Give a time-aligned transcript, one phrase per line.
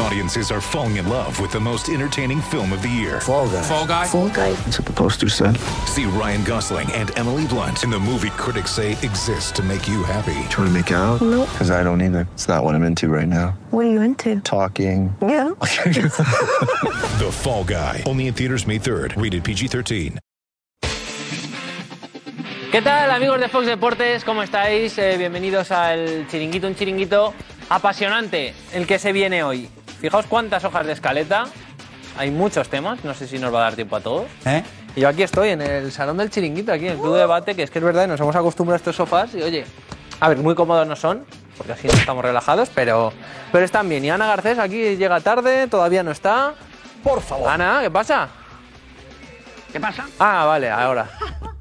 [0.00, 3.20] Audiences are falling in love with the most entertaining film of the year.
[3.20, 3.62] Fall guy.
[3.62, 4.06] Fall Guy.
[4.06, 4.52] Fall guy.
[4.52, 5.56] That's what the poster said.
[5.86, 10.04] See Ryan Gosling and Emily Blunt in the movie critics say exists to make you
[10.04, 10.38] happy.
[10.50, 11.20] Trying to make it out?
[11.20, 11.48] Nope.
[11.52, 12.28] Because I don't either.
[12.34, 13.58] It's not what I'm into right now.
[13.70, 14.40] What are you into?
[14.40, 15.14] Talking.
[15.20, 15.50] Yeah.
[17.18, 18.04] The Fall Guy.
[18.06, 19.20] Only in theaters May 3rd.
[19.20, 20.18] Rated PG-13.
[22.70, 24.22] ¿Qué tal amigos de Fox Deportes?
[24.24, 24.96] ¿Cómo estáis?
[24.98, 27.34] Eh, bienvenidos al chiringuito, un chiringuito
[27.70, 29.68] apasionante el que se viene hoy.
[30.00, 31.46] Fijaos cuántas hojas de escaleta,
[32.16, 34.26] hay muchos temas, no sé si nos va a dar tiempo a todos.
[34.96, 37.54] Y yo aquí estoy en el salón del chiringuito, aquí en el Club de Debate,
[37.54, 39.64] que es que es verdad, nos hemos acostumbrado a estos sofás y oye,
[40.20, 41.24] a ver, muy cómodos no son,
[41.56, 43.12] porque así no estamos relajados, pero,
[43.52, 44.04] pero están bien.
[44.04, 46.54] Y Ana Garcés aquí llega tarde, todavía no está.
[47.02, 47.48] Por favor.
[47.48, 48.28] Ana, ¿qué pasa?
[49.72, 50.06] ¿Qué pasa?
[50.18, 51.08] Ah, vale, ahora.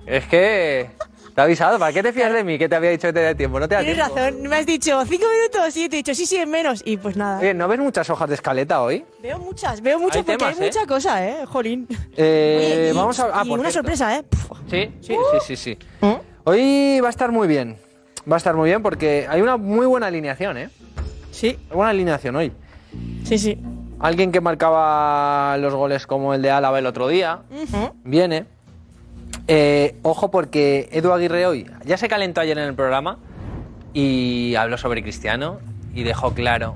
[0.06, 0.90] Es que
[1.38, 2.58] te he avisado, ¿para qué te fías de mí?
[2.58, 4.16] Que te había dicho que te da tiempo, no te da Tienes tiempo.
[4.16, 6.82] razón, me has dicho cinco minutos y yo te he dicho sí, sí, en menos.
[6.84, 7.38] Y pues nada.
[7.38, 9.06] Oye, ¿no ves muchas hojas de escaleta hoy?
[9.22, 10.72] Veo muchas, veo muchas Hay porque temas, hay ¿eh?
[10.74, 11.46] mucha cosa, ¿eh?
[11.46, 11.88] Jolín.
[12.18, 13.26] Eh, Oye, y- vamos a...
[13.40, 13.88] ah, y por una cierto.
[13.88, 14.24] sorpresa, ¿eh?
[14.24, 14.58] Puf.
[14.68, 15.78] Sí, sí, sí, sí, sí.
[16.44, 17.78] Hoy va a estar muy bien.
[18.30, 20.70] Va a estar muy bien porque hay una muy buena alineación, ¿eh?
[21.30, 22.52] Sí, Buena alineación hoy.
[23.26, 23.60] sí, sí.
[24.00, 27.42] Alguien que marcaba los goles como el de Álava el otro día,
[28.04, 28.46] viene.
[29.48, 33.18] Eh, ojo porque Edu Aguirre hoy ya se calentó ayer en el programa
[33.94, 35.60] y habló sobre Cristiano
[35.94, 36.76] y dejó claro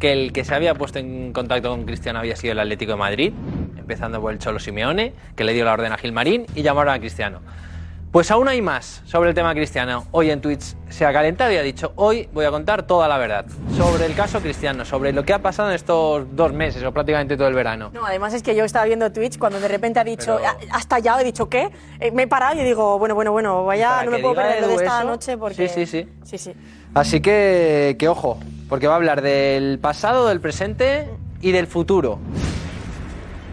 [0.00, 2.98] que el que se había puesto en contacto con Cristiano había sido el Atlético de
[2.98, 3.32] Madrid,
[3.76, 6.98] empezando por el Cholo Simeone, que le dio la orden a Gilmarín y llamaron a
[6.98, 7.40] Cristiano.
[8.12, 10.06] Pues aún hay más sobre el tema Cristiano.
[10.12, 13.18] Hoy en Twitch se ha calentado y ha dicho, hoy voy a contar toda la
[13.18, 13.44] verdad
[13.76, 17.36] sobre el caso Cristiano, sobre lo que ha pasado en estos dos meses o prácticamente
[17.36, 17.90] todo el verano.
[17.92, 20.56] No, además es que yo estaba viendo Twitch cuando de repente ha dicho, Pero- "Ah,
[20.72, 21.70] hasta ya he dicho, ¿qué?
[22.00, 24.68] Eh, me he parado y digo, bueno, bueno, bueno, vaya, no me puedo perder lo
[24.68, 25.68] de esta eso, noche porque...
[25.68, 26.08] sí, sí, sí.
[26.24, 26.54] Sí, sí.
[26.94, 28.38] Así que, que ojo,
[28.70, 31.10] porque va a hablar del pasado, del presente
[31.42, 32.18] y del futuro.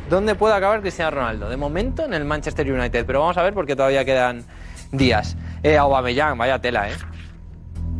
[0.09, 1.49] ¿Dónde puede acabar Cristiano Ronaldo?
[1.49, 4.45] De momento en el Manchester United, pero vamos a ver porque todavía quedan
[4.91, 5.35] días.
[5.63, 6.93] Eh, Aubameyang, vaya tela, ¿eh?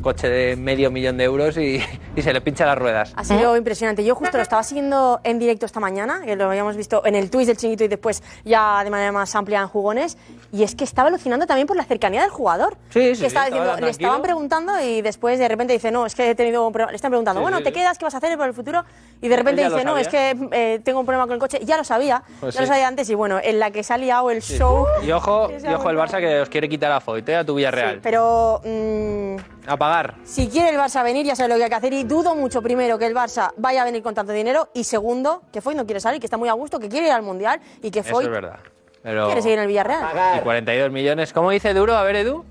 [0.04, 1.82] Coche de medio millón de euros y,
[2.16, 3.12] y se le pincha las ruedas.
[3.16, 4.06] Ha sido impresionante.
[4.06, 7.32] Yo justo lo estaba siguiendo en directo esta mañana, que lo habíamos visto en el
[7.32, 10.16] Twitch del chinguito y después ya de manera más amplia en jugones.
[10.52, 12.78] Y es que estaba alucinando también por la cercanía del jugador.
[12.90, 16.06] Sí, sí, Que estaba estaba diciendo, le estaban preguntando y después de repente dice, no,
[16.06, 16.92] es que he tenido un problema.
[16.92, 17.74] Le están preguntando, Sí, bueno, sí, ¿te sí.
[17.76, 17.98] quedas?
[17.98, 18.84] ¿Qué vas a hacer por el futuro?
[19.22, 21.60] Y de repente dice, no, es que eh, tengo un problema con el coche.
[21.64, 22.72] Ya lo sabía, Pues ya lo sí.
[22.72, 23.10] sabía antes.
[23.10, 24.86] Y bueno, en la que se ha liado el show.
[25.04, 25.98] Y ojo, y ojo el.
[25.98, 27.36] Barça que os quiere quitar a Foyt, ¿eh?
[27.38, 27.96] a tu Villarreal.
[27.96, 29.36] Sí, pero mm,
[29.68, 30.16] A pagar.
[30.24, 31.94] si quiere el Barça venir, ya sabe lo que hay que hacer.
[31.94, 34.70] Y dudo mucho, primero, que el Barça vaya a venir con tanto dinero.
[34.74, 37.14] Y segundo, que Foy no quiere salir, que está muy a gusto, que quiere ir
[37.14, 38.60] al Mundial y que Eso Foy es verdad.
[39.06, 39.28] Pero...
[39.28, 40.04] quiere seguir en el Villarreal.
[40.38, 41.32] Y 42 millones.
[41.32, 41.96] ¿Cómo dice Duro?
[41.96, 42.44] A ver, Edu.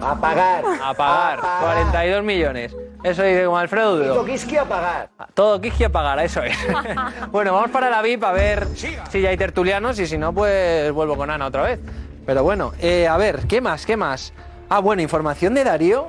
[0.00, 0.64] A pagar.
[0.82, 1.40] A pagar.
[1.60, 2.74] 42 millones.
[3.04, 4.14] Eso dice como Alfredo Duro.
[4.14, 5.10] Tokiski a pagar.
[5.34, 6.56] Todo Kiki a pagar, eso es.
[7.30, 10.90] bueno, vamos para la VIP a ver si ya hay tertulianos y si no, pues
[10.92, 11.78] vuelvo con Ana otra vez.
[12.24, 13.84] Pero bueno, eh, a ver, ¿qué más?
[13.84, 14.32] ¿Qué más?
[14.70, 16.08] Ah, bueno, información de Darío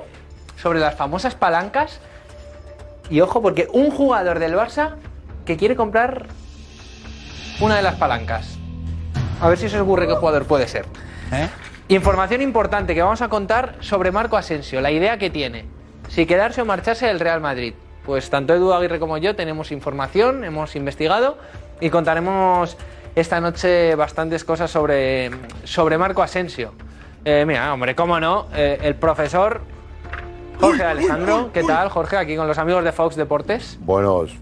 [0.56, 2.00] sobre las famosas palancas.
[3.10, 4.94] Y ojo, porque un jugador del Barça
[5.44, 6.26] que quiere comprar
[7.60, 8.59] una de las palancas.
[9.40, 10.84] A ver si se os ocurre qué jugador puede ser.
[11.88, 15.64] Información importante que vamos a contar sobre Marco Asensio, la idea que tiene.
[16.08, 17.74] Si quedarse o marcharse del Real Madrid.
[18.04, 21.38] Pues tanto Edu Aguirre como yo tenemos información, hemos investigado
[21.80, 22.76] y contaremos
[23.14, 25.30] esta noche bastantes cosas sobre,
[25.64, 26.72] sobre Marco Asensio.
[27.24, 29.60] Eh, mira, hombre, cómo no, eh, el profesor
[30.60, 31.50] Jorge Alejandro.
[31.52, 32.16] ¿Qué tal, Jorge?
[32.16, 33.78] Aquí con los amigos de Fox Deportes.
[33.80, 34.36] Buenos,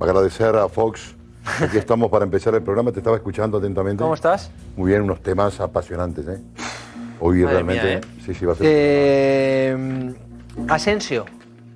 [0.00, 1.13] agradecer a Fox.
[1.60, 2.90] Aquí estamos para empezar el programa.
[2.92, 4.02] Te estaba escuchando atentamente.
[4.02, 4.50] ¿Cómo estás?
[4.76, 6.40] Muy bien, unos temas apasionantes, ¿eh?
[7.20, 7.84] Hoy Madre realmente.
[7.84, 8.00] mía, ¿eh?
[8.24, 8.66] Sí, sí, va a ser.
[8.68, 10.14] Eh,
[10.68, 11.24] Asensio.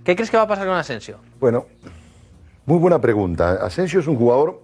[0.05, 1.19] ¿Qué crees que va a pasar con Asensio?
[1.39, 1.67] Bueno,
[2.65, 3.53] muy buena pregunta.
[3.65, 4.63] Asensio es un jugador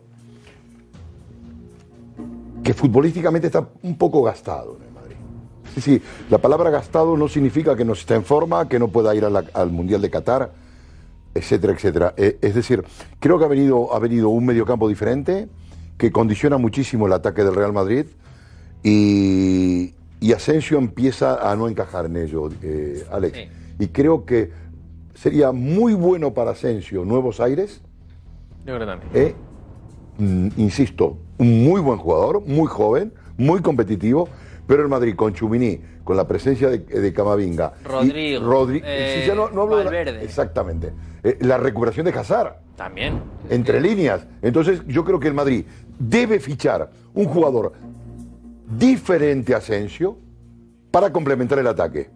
[2.62, 5.16] que futbolísticamente está un poco gastado en el Madrid.
[5.74, 9.14] Sí, sí, la palabra gastado no significa que no esté en forma, que no pueda
[9.14, 10.50] ir a la- al Mundial de Qatar,
[11.34, 12.14] etcétera, etcétera.
[12.16, 12.84] Eh, es decir,
[13.20, 15.48] creo que ha venido, ha venido un mediocampo diferente
[15.98, 18.06] que condiciona muchísimo el ataque del Real Madrid
[18.82, 23.36] y, y Asensio empieza a no encajar en ello, eh, Alex.
[23.38, 23.48] Sí.
[23.78, 24.50] Y creo que
[25.14, 27.80] sería muy bueno para Asensio Nuevos Aires,
[28.64, 29.10] Yo creo también.
[29.14, 29.34] eh,
[30.18, 34.28] mm, insisto, un muy buen jugador, muy joven, muy competitivo,
[34.66, 39.26] pero el Madrid con Chumini, con la presencia de, de Camavinga, Rodrigo, Rodri- eh, si
[39.28, 40.22] ya no, no hablo de la- Valverde.
[40.24, 40.92] exactamente,
[41.24, 43.22] Eh, la recuperación de Hazard También.
[43.48, 44.26] entre líneas.
[44.42, 45.64] Entonces, yo creo que el Madrid
[45.98, 47.72] debe fichar un jugador
[48.78, 50.18] diferente a Asensio
[50.90, 52.10] para complementar el ataque.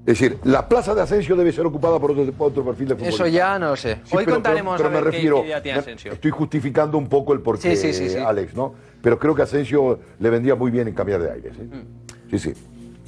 [0.00, 2.94] Es decir, la plaza de Asensio debe ser ocupada por otro, por otro perfil de
[2.94, 3.24] futbolista.
[3.24, 3.96] Eso ya no lo sé.
[4.04, 6.12] Sí, Hoy pero- contaremos pero, a pero ver me qué- refiero, qué idea tiene Asensio.
[6.12, 8.18] Estoy justificando un poco el porqué, Sí, sí, sí, sí.
[8.18, 8.72] Alex, ¿no?
[9.02, 11.54] Pero creo que Asensio le vendría muy bien en cambiar de aires.
[11.58, 11.62] ¿eh?
[11.64, 12.30] Mm.
[12.30, 12.52] Sí, sí.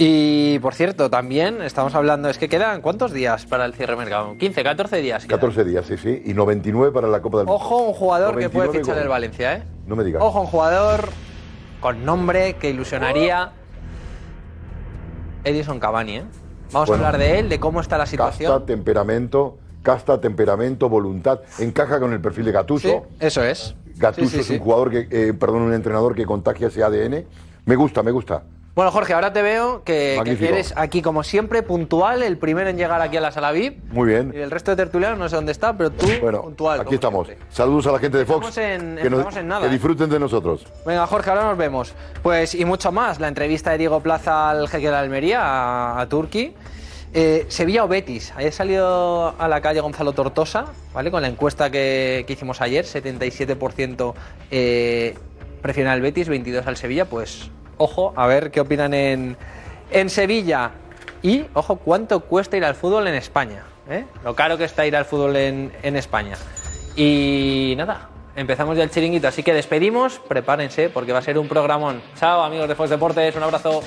[0.00, 3.98] Y por cierto, también estamos hablando, es que quedan ¿cuántos días para el cierre de
[3.98, 4.36] mercado?
[4.38, 5.24] 15, 14 días.
[5.24, 5.40] quedan.
[5.40, 6.22] 14 días, sí, sí.
[6.24, 7.56] Y 99 para la Copa del Mundo.
[7.60, 9.10] Ojo, un jugador que puede 99 fichar el goles.
[9.10, 9.62] Valencia, ¿eh?
[9.86, 10.22] No me digas.
[10.22, 11.08] Ojo, un jugador
[11.80, 13.50] con nombre que ilusionaría.
[15.42, 16.24] Edison Cavani, ¿eh?
[16.70, 17.04] Vamos Bueno.
[17.04, 18.52] a hablar de él, de cómo está la situación.
[18.52, 21.40] Casta, temperamento, casta, temperamento, voluntad.
[21.58, 22.88] Encaja con el perfil de Gatuso.
[22.88, 23.74] Sí, eso es.
[23.96, 27.24] Gattuso Sí, sí, es un jugador que, eh, perdón, un entrenador que contagia ese ADN.
[27.64, 28.44] Me gusta, me gusta.
[28.78, 32.76] Bueno, Jorge, ahora te veo que, que eres aquí, como siempre, puntual, el primero en
[32.76, 33.82] llegar aquí a la sala VIP.
[33.90, 34.32] Muy bien.
[34.32, 36.82] Y el resto de tertulianos no sé dónde está, pero tú Bueno, puntual.
[36.82, 37.26] aquí estamos.
[37.26, 37.44] siempre.
[37.50, 38.56] Saludos a la gente de Fox.
[38.56, 39.70] Estamos en- que, nos- en nada, que ¿eh?
[39.70, 40.64] disfruten de nosotros.
[40.86, 41.92] Venga, Jorge, ahora nos vemos.
[42.22, 43.18] Pues, y mucho más.
[43.18, 46.54] La entrevista de Diego Plaza al jeque de Almería, a, a Turki.
[47.12, 48.32] Eh, Sevilla o Betis.
[48.36, 51.10] Ayer salió a la calle Gonzalo Tortosa, ¿vale?
[51.10, 54.14] Con la encuesta que, que hicimos ayer, 77%
[54.52, 55.16] eh,
[55.62, 57.06] prefieren al Betis, 22 al Sevilla.
[57.06, 59.36] Pues, ojo, a ver qué opinan en,
[59.90, 60.72] en Sevilla.
[61.22, 63.64] Y, ojo, cuánto cuesta ir al fútbol en España.
[63.88, 64.04] ¿eh?
[64.24, 66.36] Lo caro que está ir al fútbol en, en España.
[66.94, 69.28] Y nada, empezamos ya el chiringuito.
[69.28, 72.02] Así que despedimos, prepárense porque va a ser un programón.
[72.16, 73.82] Chao, amigos de Fox Deportes, un abrazo.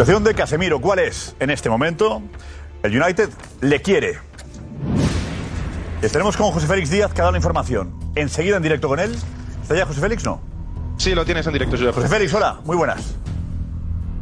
[0.00, 2.22] Situación de Casemiro, ¿cuál es en este momento?
[2.82, 3.28] El United
[3.60, 4.18] le quiere.
[6.00, 7.92] Estaremos con José Félix Díaz que ha dado la información.
[8.14, 9.14] Enseguida en directo con él.
[9.60, 10.24] ¿Está ya José Félix?
[10.24, 10.40] No.
[10.96, 11.94] Sí, lo tienes en directo, Josep.
[11.94, 13.14] José Félix, hola, muy buenas.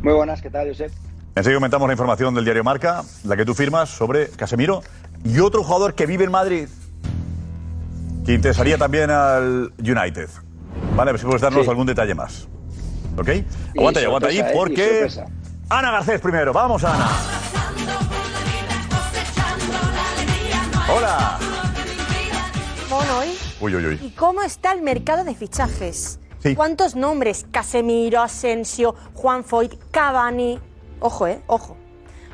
[0.02, 0.90] Muy buenas, ¿qué tal, Josep?
[1.36, 4.82] Enseguida comentamos la información del diario Marca, la que tú firmas sobre Casemiro
[5.24, 6.68] y otro jugador que vive en Madrid
[8.26, 10.28] que interesaría también al United.
[10.96, 11.70] Vale, a ver si puedes darnos Sí.
[11.70, 12.48] algún detalle más.
[13.16, 13.28] ¿Ok?
[13.76, 14.50] Aguanta ahí, aguanta ahí, ¿eh?
[14.52, 15.08] Porque.
[15.70, 17.08] Ana Garcés primero, vamos, Ana.
[20.90, 21.38] Hola.
[22.88, 23.38] Mono hoy.
[23.60, 24.10] Uy, uy, ¿Y uy.
[24.16, 26.18] cómo está el mercado de fichajes?
[26.42, 26.54] Sí.
[26.54, 27.44] ¿Cuántos nombres?
[27.50, 30.58] Casemiro, Asensio, Juan Foyt, Cavani.
[31.00, 31.42] Ojo, ¿eh?
[31.46, 31.76] Ojo.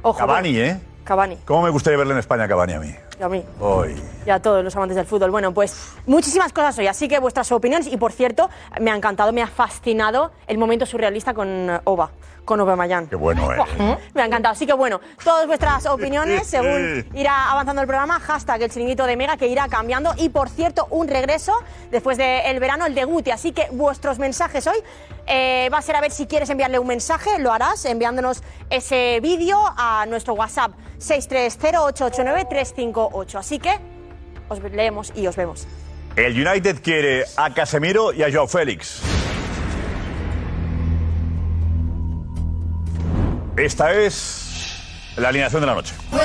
[0.02, 0.19] Ojo.
[0.19, 0.66] Cavani, bueno.
[0.66, 0.81] ¿eh?
[1.02, 1.36] Cavani.
[1.44, 2.94] ¿Cómo me gustaría verle en España, Cavani, a mí?
[3.19, 3.42] Y a mí.
[3.60, 4.00] Hoy.
[4.26, 5.31] Y a todos los amantes del fútbol.
[5.31, 5.76] Bueno, pues
[6.06, 7.88] muchísimas cosas hoy, así que vuestras opiniones.
[7.88, 8.48] Y por cierto,
[8.81, 12.10] me ha encantado, me ha fascinado el momento surrealista con eh, Oba,
[12.44, 13.06] con Obamayán.
[13.06, 13.99] Qué bueno, ¿eh?
[14.14, 14.52] Me ha encantado.
[14.52, 18.20] Así que bueno, todas vuestras opiniones según irá avanzando el programa.
[18.20, 20.12] Hashtag el chiringuito de Mega que irá cambiando.
[20.17, 21.52] Y por cierto, un regreso
[21.91, 23.31] después del verano, el de Guti.
[23.31, 24.79] Así que vuestros mensajes hoy
[25.26, 27.39] eh, va a ser a ver si quieres enviarle un mensaje.
[27.39, 33.34] Lo harás enviándonos ese vídeo a nuestro WhatsApp 630889358.
[33.36, 33.72] Así que
[34.48, 35.67] os leemos y os vemos.
[36.17, 39.03] El United quiere a Casemiro y a Joao Félix.
[43.56, 44.82] Esta es
[45.17, 45.94] la alineación de la noche.
[46.11, 46.19] No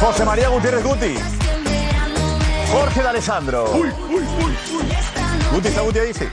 [0.00, 1.14] José María Gutiérrez Guti.
[2.72, 3.66] Jorge de Alessandro.
[5.52, 6.12] Guti, ¿está Guti ahí?
[6.12, 6.28] Sí.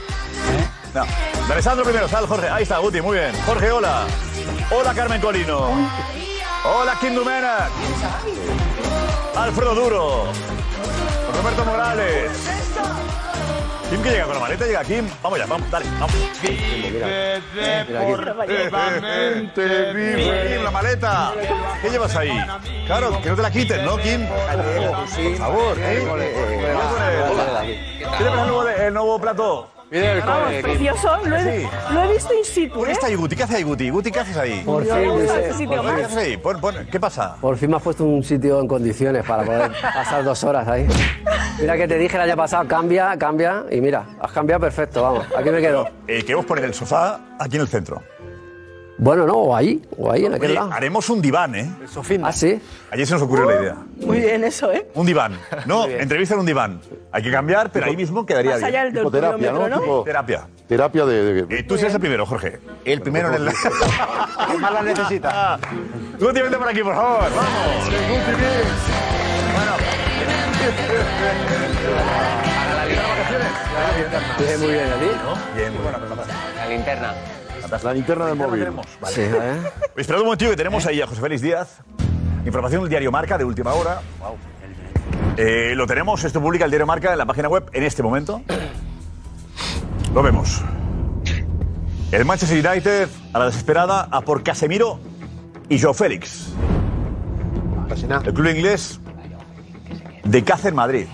[0.92, 1.04] No.
[1.46, 2.48] De Alessandro primero, sal Jorge.
[2.48, 3.32] Ahí está Guti, muy bien.
[3.46, 4.04] Jorge, hola.
[4.70, 5.70] Hola Carmen Colino.
[6.64, 7.70] Hola Kim Dumenac.
[9.36, 10.24] Alfredo Duro.
[11.36, 12.32] Roberto Morales.
[13.92, 15.06] Kim que llega con la maleta, llega Kim.
[15.22, 16.16] Vamos ya, vamos, dale, vamos.
[17.86, 20.54] Deportivamente vive.
[20.54, 21.34] Kim, la maleta.
[21.82, 22.30] ¿Qué llevas ahí?
[22.86, 24.26] Claro, que no te la quiten, ¿no, Kim?
[24.26, 26.06] Por favor, ¿eh?
[28.16, 29.34] ¿Qué le parece el nuevo, el
[30.00, 30.40] nuevo plato?
[30.40, 31.16] Vamos, precioso.
[31.26, 31.68] Lo he, Sí.
[31.92, 32.74] lo he visto in situ.
[32.74, 32.94] ¿Por qué ¿eh?
[32.94, 33.36] está ahí, Guti?
[33.36, 33.90] ¿Qué hace ahí, Guti?
[33.90, 34.62] Guti, ¿qué haces ahí?
[34.64, 36.02] Por Yo fin, no uso dice- ese sitio ¿Qué más.
[36.04, 36.36] haces ahí?
[36.36, 37.36] Pon- pon- ¿Qué pasa?
[37.40, 40.86] por fin me has puesto un sitio en condiciones para poder pasar dos horas ahí.
[41.60, 45.26] Mira que te dije el año pasado, cambia, cambia, y mira, has cambiado perfecto, vamos,
[45.36, 45.88] aquí me quedo.
[46.08, 48.02] Eh, queremos poner el sofá aquí en el centro.
[49.02, 50.72] Bueno, no, o ahí, o ahí, en aquel Oye, lado.
[50.72, 51.68] haremos un diván, ¿eh?
[52.22, 52.60] Ah, sí.
[52.92, 53.76] Ayer se nos ocurrió la idea.
[53.96, 54.86] Muy bien eso, ¿eh?
[54.94, 55.86] Un diván, ¿no?
[55.86, 56.80] Entrevista en un diván.
[57.10, 58.94] Hay que cambiar, pero ahí mismo quedaría Más allá bien.
[58.94, 59.58] del Tipo terapia, ¿no?
[59.58, 59.80] termómetro, ¿no?
[59.82, 60.46] Tipo Terapia.
[60.68, 61.42] terapia de...
[61.46, 62.60] de- Eh, tú seas el primero, Jorge.
[62.84, 63.48] El primero en el...
[64.46, 65.58] ¿Quién más la necesita?
[66.20, 67.24] Guti, vente por aquí, por favor.
[67.34, 68.92] Vamos.
[74.38, 75.06] Bien, muy bien, ¿a ti?
[75.56, 75.98] Bien, muy buena.
[76.56, 77.14] La linterna.
[77.82, 78.68] La linterna del móvil.
[79.06, 79.62] Sí, ¿eh?
[79.96, 81.78] Esperad un momentito que tenemos ahí a José Félix Díaz.
[82.44, 84.02] Información del diario Marca de última hora.
[85.38, 88.42] Eh, lo tenemos, esto publica el diario Marca en la página web en este momento.
[90.12, 90.60] Lo vemos.
[92.10, 95.00] El Manchester United a la desesperada a por Casemiro
[95.70, 96.52] y Joe Félix.
[98.24, 99.00] El club inglés
[100.24, 101.06] de en Madrid.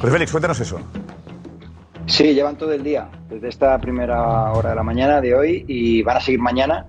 [0.00, 0.80] José Félix, cuéntanos eso.
[2.08, 6.02] Sí, llevan todo el día, desde esta primera hora de la mañana de hoy y
[6.02, 6.86] van a seguir mañana.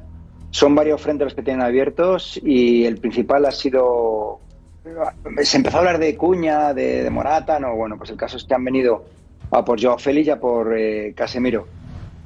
[0.49, 4.39] Son varios frentes los que tienen abiertos y el principal ha sido...
[5.43, 8.45] Se empezó a hablar de Cuña, de, de Morata, no, bueno, pues el caso es
[8.45, 9.03] que han venido
[9.51, 11.67] a por Joao Félix y a por eh, Casemiro.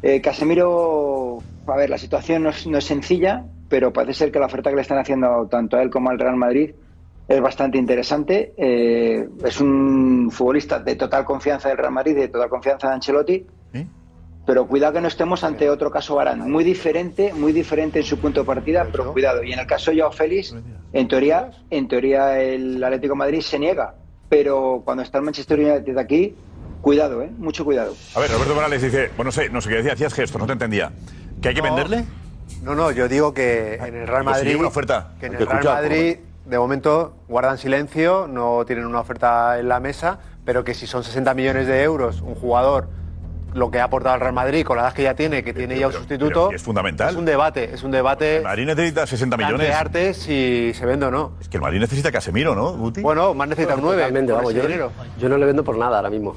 [0.03, 4.37] Eh, Casemiro, a ver, la situación no es, no es sencilla, pero parece ser que
[4.37, 6.75] la oferta que le están haciendo tanto a él como al Real Madrid
[7.27, 8.53] es bastante interesante.
[8.57, 13.45] Eh, es un futbolista de total confianza del Real Madrid, de total confianza de Ancelotti.
[14.45, 16.43] Pero cuidado que no estemos ante otro caso Varane.
[16.43, 19.41] Muy diferente, muy diferente en su punto de partida, pero cuidado.
[19.41, 20.53] Y en el caso de Joao Félix,
[20.91, 23.95] en teoría, en teoría el Atlético de Madrid se niega.
[24.27, 26.35] Pero cuando está el Manchester United aquí,
[26.81, 27.29] cuidado, ¿eh?
[27.37, 27.95] Mucho cuidado.
[28.15, 30.45] A ver, Roberto Morales dice, bueno, no sé, no sé qué decía, hacías gestos, no
[30.45, 30.91] te entendía.
[31.41, 32.03] ¿Que hay que venderle?
[32.63, 34.59] No, no, yo digo que en el Real Pues si Madrid.
[34.59, 35.13] una oferta.
[35.21, 39.79] Que en el Real Madrid, de momento, guardan silencio, no tienen una oferta en la
[39.79, 42.87] mesa, pero que si son 60 millones de euros, un jugador,
[43.53, 45.77] lo que ha aportado al Real Madrid, con la edad que ya tiene, que tiene
[45.79, 46.45] ya un pero- sustituto.
[46.47, 47.09] pero es fundamental.
[47.11, 48.37] Es un debate, es un debate.
[48.37, 49.57] El Madrid necesita 60 millones.
[49.67, 51.33] plantearte si se vende o no.
[51.39, 53.01] Es que el Madrid necesita Casemiro, ¿no, Guti?
[53.01, 53.97] Bueno, más necesita un 9.
[54.01, 54.63] Totalmente, por vamos, yo,
[55.19, 56.35] yo no le vendo por nada ahora mismo.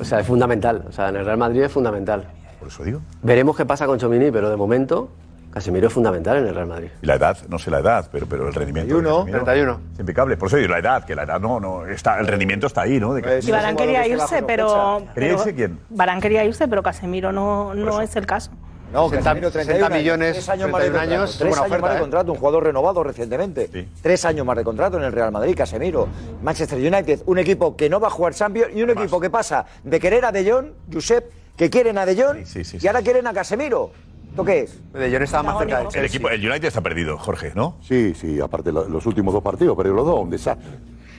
[0.00, 0.84] O sea, es fundamental.
[0.88, 2.26] O sea, en el Real Madrid es fundamental.
[2.58, 3.00] Por eso digo.
[3.22, 5.10] Veremos qué pasa con Chomini, pero de momento
[5.56, 6.88] Casemiro es fundamental en el Real Madrid.
[7.00, 8.94] Y la edad, no sé la edad, pero, pero el rendimiento.
[8.94, 9.80] 31, de Casemiro 31.
[9.94, 10.36] Es impecable.
[10.36, 13.00] Por eso digo la edad, que la edad no, no, está, el rendimiento está ahí,
[13.00, 13.14] ¿no?
[13.14, 13.56] De Y Casemiro.
[13.56, 15.02] Barán quería irse, pero.
[15.14, 15.78] ¿Quería irse quién?
[15.88, 18.50] Barán quería irse, pero Casemiro no, no es el caso.
[18.92, 21.00] No, 60, 60 millones, tres años más de 31 contrato.
[21.22, 22.00] años, Tres años oferta, más de ¿eh?
[22.00, 23.70] contrato, un jugador renovado recientemente.
[23.72, 23.88] Sí.
[24.02, 26.06] Tres años más de contrato en el Real Madrid, Casemiro.
[26.42, 29.04] Manchester United, un equipo que no va a jugar Champions y un Además.
[29.04, 31.24] equipo que pasa de querer a De Jong, Josep,
[31.56, 33.06] que quieren a De Jong Sí, sí, sí, y ahora sí.
[33.06, 33.90] quieren a Casemiro.
[34.36, 34.78] ¿Esto qué es?
[34.92, 36.06] De Jong estaba más cerca del El, Chelsea.
[36.08, 37.76] equipo, el United está perdido, Jorge, ¿no?
[37.80, 40.72] Sí, sí, aparte lo- los últimos dos partidos, pero los dos, un desastre.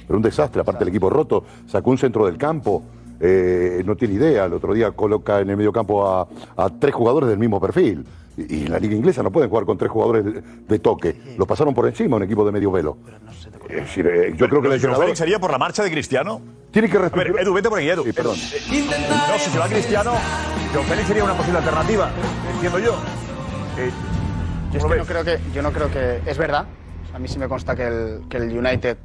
[0.05, 2.83] Pero un desastre, aparte el equipo roto, sacó un centro del campo,
[3.19, 6.93] eh, no tiene idea, el otro día coloca en el medio campo a, a tres
[6.93, 8.05] jugadores del mismo perfil.
[8.37, 11.15] Y, la liga inglesa no pueden jugar con tres jugadores de, de toque.
[11.37, 12.97] Lo pasaron por encima un equipo de medio velo.
[13.67, 16.39] Es decir, eh, yo creo que el entrenador Félix sería por la marcha de Cristiano.
[16.71, 17.41] tiene que A ver, respetar.
[17.41, 18.03] Edu, vete por aquí, Edu.
[18.03, 18.37] Sí, perdón.
[18.37, 20.11] No, si se va Cristiano,
[20.73, 22.11] Joe Félix sería una posible alternativa,
[22.53, 22.93] entiendo yo.
[23.77, 23.91] Eh,
[24.71, 26.21] Yo, es no creo que, yo no creo que.
[26.29, 26.65] Es verdad.
[27.13, 28.97] A mí sí me consta que el, que el United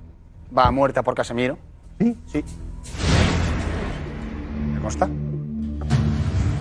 [0.57, 1.57] va a muerte a por Casemiro.
[1.99, 2.15] ¿Sí?
[2.27, 2.45] Sí.
[4.75, 5.09] Me consta.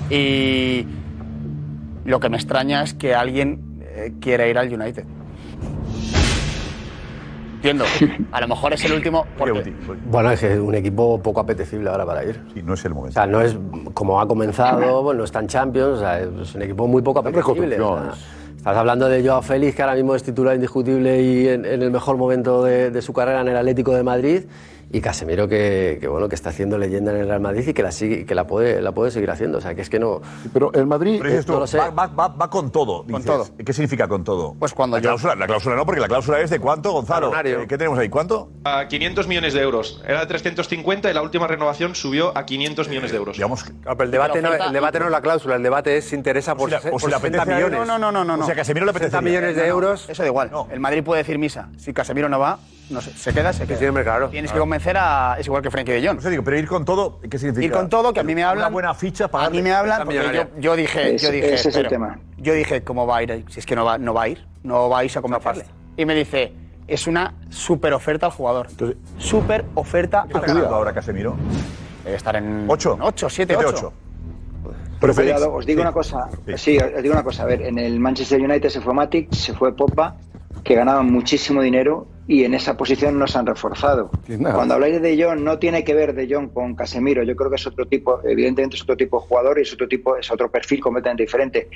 [0.10, 0.86] Y
[2.06, 5.04] lo que me extraña es que alguien eh, quiera ir al United.
[7.56, 7.86] Entiendo.
[8.32, 9.26] A lo mejor es el último.
[9.38, 9.72] Porque,
[10.10, 12.42] Bueno, es que es un equipo poco apetecible ahora para ir.
[12.54, 13.14] Sí, no es el O momento.
[13.14, 13.56] sea, no es
[13.94, 17.20] como ha comenzado, bueno, no está en Champions, o sea, es un equipo muy poco
[17.20, 17.80] apetecible.
[17.80, 18.00] o
[18.58, 21.92] estás hablando de Joao Félix, que ahora mismo es titular indiscutible y en, en el
[21.92, 24.44] mejor momento de, de su carrera en el Atlético de Madrid,
[24.94, 27.82] y Casemiro, que, que, bueno, que está haciendo leyenda en el Real Madrid y que
[27.84, 29.58] la, sigue, que la, puede, la puede seguir haciendo.
[29.60, 30.22] O sea, que es que no...
[30.54, 31.18] Pero el Madrid.
[31.20, 31.78] Pero dices eh, tú, no lo sé.
[31.78, 33.04] va, va- va- va con todo.
[33.04, 33.26] dices.
[33.26, 33.48] todo.
[33.66, 34.56] ¿Qué significa con todo?
[34.60, 37.32] Pues cuando la yo- cláusula, la cláusula no, porque la cláusula es de cuánto, Gonzalo.
[37.44, 38.10] Eh, ¿Qué tenemos ahí?
[38.10, 38.50] ¿Cuánto?
[38.64, 40.04] A 500 millones de euros.
[40.06, 43.38] Era de 350 y la última renovación subió a 500 millones de euros.
[43.38, 46.06] Digamos, Claro, pero el debate, no, el debate no es la cláusula, el debate es
[46.06, 47.88] si interesa por, si la- se- o si por le 60 apetece a él, millones.
[47.88, 48.44] No, no, no, no, no.
[48.44, 49.30] O sea, Casemiro le 60 apetece.
[49.40, 50.10] millones de euros.
[50.10, 50.50] Eso da igual.
[50.52, 50.68] No.
[50.70, 51.70] El Madrid puede decir misa.
[51.78, 52.60] Si Casemiro no va,
[52.92, 53.80] no sé, se queda, se queda.
[53.80, 54.30] Sí, claro.
[54.30, 55.36] Tienes que convencer a.
[55.40, 56.16] Es igual que Frenkie de Jong.
[56.18, 57.66] No sé, digo, pero ir con todo, ¿qué significa?
[57.66, 58.66] Ir con todo, que a mí me hablan.
[58.68, 61.54] Una buena ficha para A mí me hablan, porque yo, yo dije, yo Ese- dije,
[61.54, 62.20] ese es el tema.
[62.38, 63.46] yo dije, ¿cómo va a ir?
[63.50, 65.66] Si es que no va, no va a ir, no vais a convencerle.
[65.98, 66.54] Y me dice,
[66.88, 68.68] es una super oferta al jugador.
[68.70, 70.74] Entonces- super oferta ¿Qué está al jugador.
[70.74, 71.36] ahora Casemiro?
[72.04, 72.98] Debe estar en ¿Ocho?
[73.00, 73.94] 8, 7, 8.
[75.00, 75.82] Pero cuidado, os digo sí.
[75.82, 76.30] una cosa.
[76.46, 76.58] Sí.
[76.58, 76.78] Sí.
[76.78, 77.44] os digo una cosa.
[77.44, 80.16] A ver, en el Manchester United se fue Matic, se fue Pogba,
[80.64, 84.10] que ganaban muchísimo dinero y en esa posición no se han reforzado.
[84.54, 87.24] Cuando habláis de John, no tiene que ver de John con Casemiro.
[87.24, 89.88] Yo creo que es otro tipo, evidentemente es otro tipo de jugador y es otro
[89.88, 91.70] tipo, es otro perfil completamente diferente.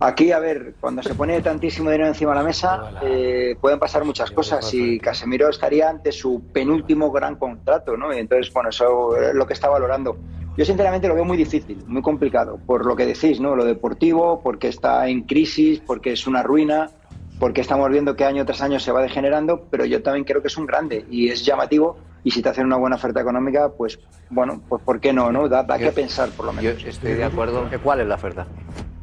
[0.00, 4.04] Aquí, a ver, cuando se pone tantísimo dinero encima de la mesa, eh, pueden pasar
[4.04, 8.12] muchas cosas y Casemiro estaría ante su penúltimo gran contrato, ¿no?
[8.12, 10.18] Y entonces, bueno, eso es lo que está valorando.
[10.56, 13.56] Yo sinceramente lo veo muy difícil, muy complicado, por lo que decís, ¿no?
[13.56, 16.90] Lo deportivo, porque está en crisis, porque es una ruina,
[17.38, 20.48] porque estamos viendo que año tras año se va degenerando, pero yo también creo que
[20.48, 23.98] es un grande y es llamativo y si te hacen una buena oferta económica, pues
[24.30, 25.30] bueno, pues ¿por qué no?
[25.30, 25.48] no?
[25.48, 26.82] Da, da que pensar por lo menos.
[26.82, 27.68] Yo estoy de acuerdo.
[27.82, 28.46] ¿Cuál es la oferta?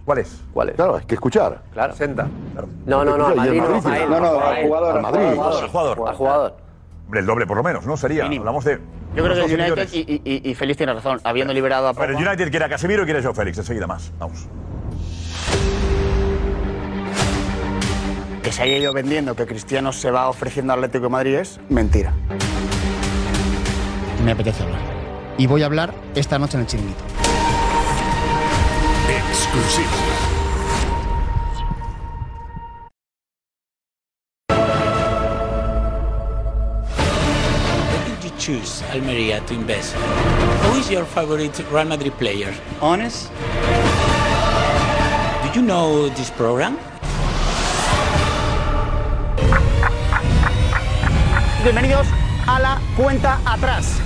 [0.06, 0.42] ¿Cuál es?
[0.54, 0.76] ¿Cuál es?
[0.76, 1.62] Claro, hay que escuchar.
[1.74, 1.94] Claro.
[1.94, 2.28] 60.
[2.88, 3.70] No, no, no, al Madrid no.
[3.70, 4.10] Madrid, a él.
[4.10, 5.36] No, no, a al jugador, al al Madrid.
[5.36, 5.64] jugador.
[5.64, 6.10] Al jugador.
[6.10, 6.58] Al jugador.
[7.06, 7.96] Hombre, el doble por lo menos, ¿no?
[7.98, 8.24] Sería.
[8.24, 8.42] Mínimo.
[8.42, 8.80] Hablamos de.
[9.16, 11.94] Yo creo que el 12 United, y, y, y Félix tiene razón, habiendo liberado a
[11.94, 13.58] ver, el United quiere a Casemiro y quiere a Joe Félix.
[13.58, 14.12] Enseguida más.
[14.18, 14.48] Vamos.
[18.52, 21.58] Que se haya ido vendiendo que Cristiano se va ofreciendo al Atlético de Madrid es
[21.70, 22.14] mentira.
[24.26, 24.82] Me apetece hablar.
[25.38, 27.02] Y voy a hablar esta noche en el chiringuito.
[29.30, 29.88] Exclusivo.
[34.50, 34.58] Why
[38.10, 39.96] did you choose Almeria to invest?
[40.66, 42.54] Who is your favorite Real Madrid player?
[42.82, 43.32] Honest?
[45.42, 46.78] Do you know this program?
[51.64, 52.08] Bienvenidos
[52.48, 54.00] a la cuenta atrás.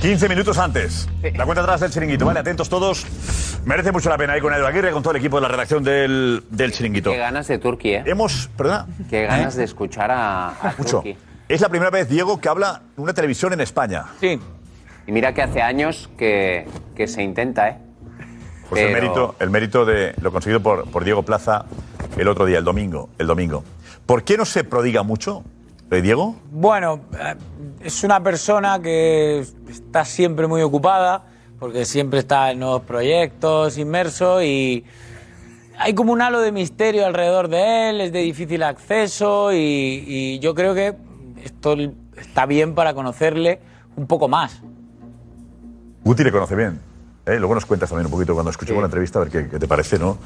[0.00, 0.08] Sí.
[0.08, 1.08] 15 minutos antes.
[1.34, 2.26] La cuenta atrás del chiringuito.
[2.26, 3.06] Vale, atentos todos.
[3.64, 5.82] Merece mucho la pena ir con Edu Aguirre, con todo el equipo de la redacción
[5.82, 7.10] del, del chiringuito.
[7.10, 8.04] Qué ganas de Turquía, ¿eh?
[8.06, 8.48] Hemos.
[8.56, 8.86] ¿Perdona?
[9.08, 10.98] Qué ganas de escuchar a, a Mucho.
[10.98, 11.16] Turki.
[11.48, 14.04] Es la primera vez, Diego, que habla en una televisión en España.
[14.20, 14.38] Sí.
[15.06, 17.78] Y mira que hace años que, que se intenta, ¿eh?
[18.68, 21.66] Pues el mérito, el mérito de lo conseguido por, por Diego Plaza
[22.16, 23.08] el otro día, el domingo.
[23.18, 23.64] El domingo.
[24.06, 25.42] ¿Por qué no se prodiga mucho,
[25.90, 26.36] eh, Diego?
[26.50, 27.34] Bueno, eh,
[27.80, 31.24] es una persona que está siempre muy ocupada,
[31.58, 34.84] porque siempre está en nuevos proyectos, inmerso, y
[35.78, 40.38] hay como un halo de misterio alrededor de él, es de difícil acceso, y, y
[40.40, 40.94] yo creo que
[41.42, 41.76] esto
[42.16, 43.60] está bien para conocerle
[43.96, 44.60] un poco más.
[46.04, 46.93] Guti le conoce bien.
[47.26, 47.38] ¿Eh?
[47.38, 49.66] Luego nos cuentas también un poquito cuando escuchemos la entrevista, a ver qué, qué te
[49.68, 50.18] parece, ¿no?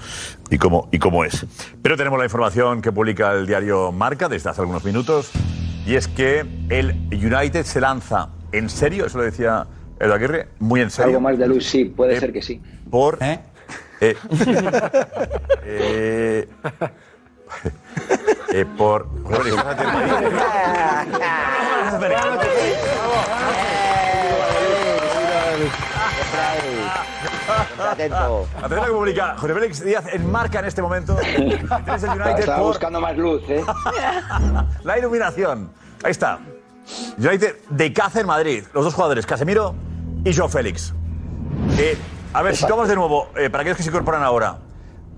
[0.50, 1.46] Y cómo, y cómo es.
[1.82, 5.30] Pero tenemos la información que publica el diario Marca desde hace algunos minutos,
[5.86, 9.66] y es que el United se lanza en serio, eso lo decía
[10.00, 11.08] Edu Aguirre, muy en serio.
[11.10, 12.60] Algo más de luz, sí, puede Eh, ser que sí.
[12.90, 13.18] Por.
[13.20, 13.40] eh,
[15.64, 15.64] eh,
[18.52, 19.08] eh, por.
[19.24, 19.54] Joder,
[27.78, 28.46] Atento.
[28.56, 31.18] Atención a que publica Jorge Félix Díaz en marca en este momento.
[32.38, 33.64] Estaba buscando más luz, ¿eh?
[34.84, 35.70] la iluminación.
[36.02, 36.38] Ahí está.
[37.18, 38.64] United de caza en Madrid.
[38.72, 39.74] Los dos jugadores, Casemiro
[40.24, 40.92] y Joe Félix.
[41.78, 41.96] Eh,
[42.32, 44.58] a ver, situamos de nuevo, eh, para aquellos que se incorporan ahora.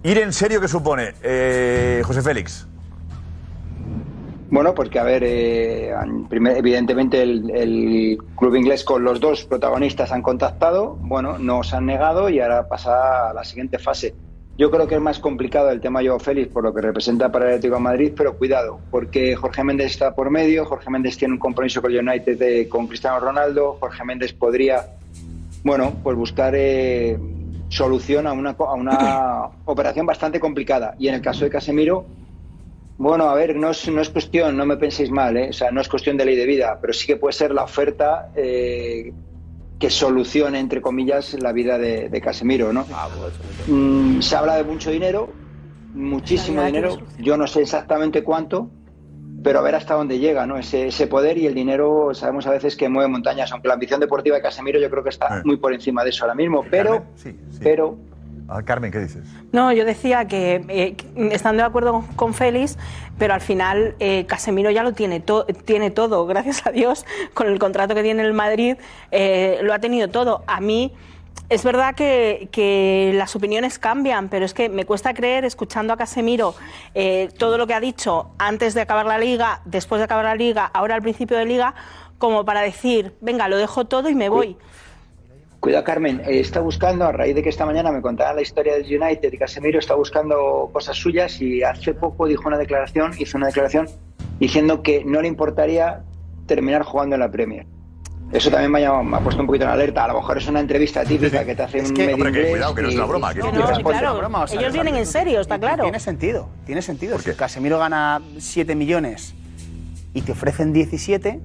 [0.02, 2.66] Ir en serio, ¿qué supone, eh, José Félix?
[4.50, 5.92] Bueno, porque a ver, eh,
[6.28, 11.86] primer- evidentemente el, el club inglés con los dos protagonistas han contactado, bueno, nos han
[11.86, 14.12] negado y ahora pasa a la siguiente fase.
[14.58, 17.44] Yo creo que es más complicado el tema Joao Félix por lo que representa para
[17.46, 21.34] el Atlético de Madrid, pero cuidado, porque Jorge Méndez está por medio, Jorge Méndez tiene
[21.34, 24.84] un compromiso con el United de- con Cristiano Ronaldo, Jorge Méndez podría,
[25.62, 27.16] bueno, pues buscar eh,
[27.68, 30.96] solución a una, a una operación bastante complicada.
[30.98, 32.04] Y en el caso de Casemiro,
[33.00, 35.48] bueno, a ver, no es, no es cuestión, no me penséis mal, ¿eh?
[35.48, 37.64] o sea, no es cuestión de ley de vida, pero sí que puede ser la
[37.64, 39.10] oferta eh,
[39.78, 42.84] que solucione, entre comillas, la vida de, de Casemiro, ¿no?
[43.68, 45.32] Mm, se habla de mucho dinero,
[45.94, 48.68] muchísimo dinero, yo no sé exactamente cuánto,
[49.42, 50.58] pero a ver hasta dónde llega, ¿no?
[50.58, 54.00] Ese, ese poder y el dinero, sabemos a veces que mueve montañas, aunque la ambición
[54.00, 57.02] deportiva de Casemiro yo creo que está muy por encima de eso ahora mismo, pero,
[57.62, 57.96] pero
[58.52, 59.22] Ah, Carmen, ¿qué dices?
[59.52, 60.96] No, yo decía que eh,
[61.30, 62.76] estando de acuerdo con, con Félix,
[63.16, 67.46] pero al final eh, Casemiro ya lo tiene, to- tiene todo, gracias a Dios, con
[67.46, 68.76] el contrato que tiene el Madrid,
[69.12, 70.42] eh, lo ha tenido todo.
[70.48, 70.92] A mí
[71.48, 75.96] es verdad que, que las opiniones cambian, pero es que me cuesta creer, escuchando a
[75.96, 76.54] Casemiro,
[76.94, 80.34] eh, todo lo que ha dicho antes de acabar la liga, después de acabar la
[80.34, 81.74] liga, ahora al principio de liga,
[82.18, 84.56] como para decir, venga, lo dejo todo y me voy.
[85.60, 88.74] Cuidado, Carmen, eh, está buscando, a raíz de que esta mañana me contaban la historia
[88.74, 93.36] del United y Casemiro está buscando cosas suyas y hace poco dijo una declaración, hizo
[93.36, 93.86] una declaración
[94.38, 96.00] diciendo que no le importaría
[96.46, 97.66] terminar jugando en la Premier.
[98.32, 100.04] Eso también me ha, llamado- me ha puesto un poquito en alerta.
[100.04, 102.74] A lo mejor es una entrevista típica que te hace un medio hombre, que cuidado,
[102.74, 103.98] que no es una broma, que no, no, responde.
[103.98, 105.82] claro, broma, o sea, ellos vienen en serio, está claro.
[105.82, 107.18] Tiene sentido, tiene sentido.
[107.18, 109.34] Si Casemiro gana 7 millones
[110.14, 111.40] y te ofrecen 17,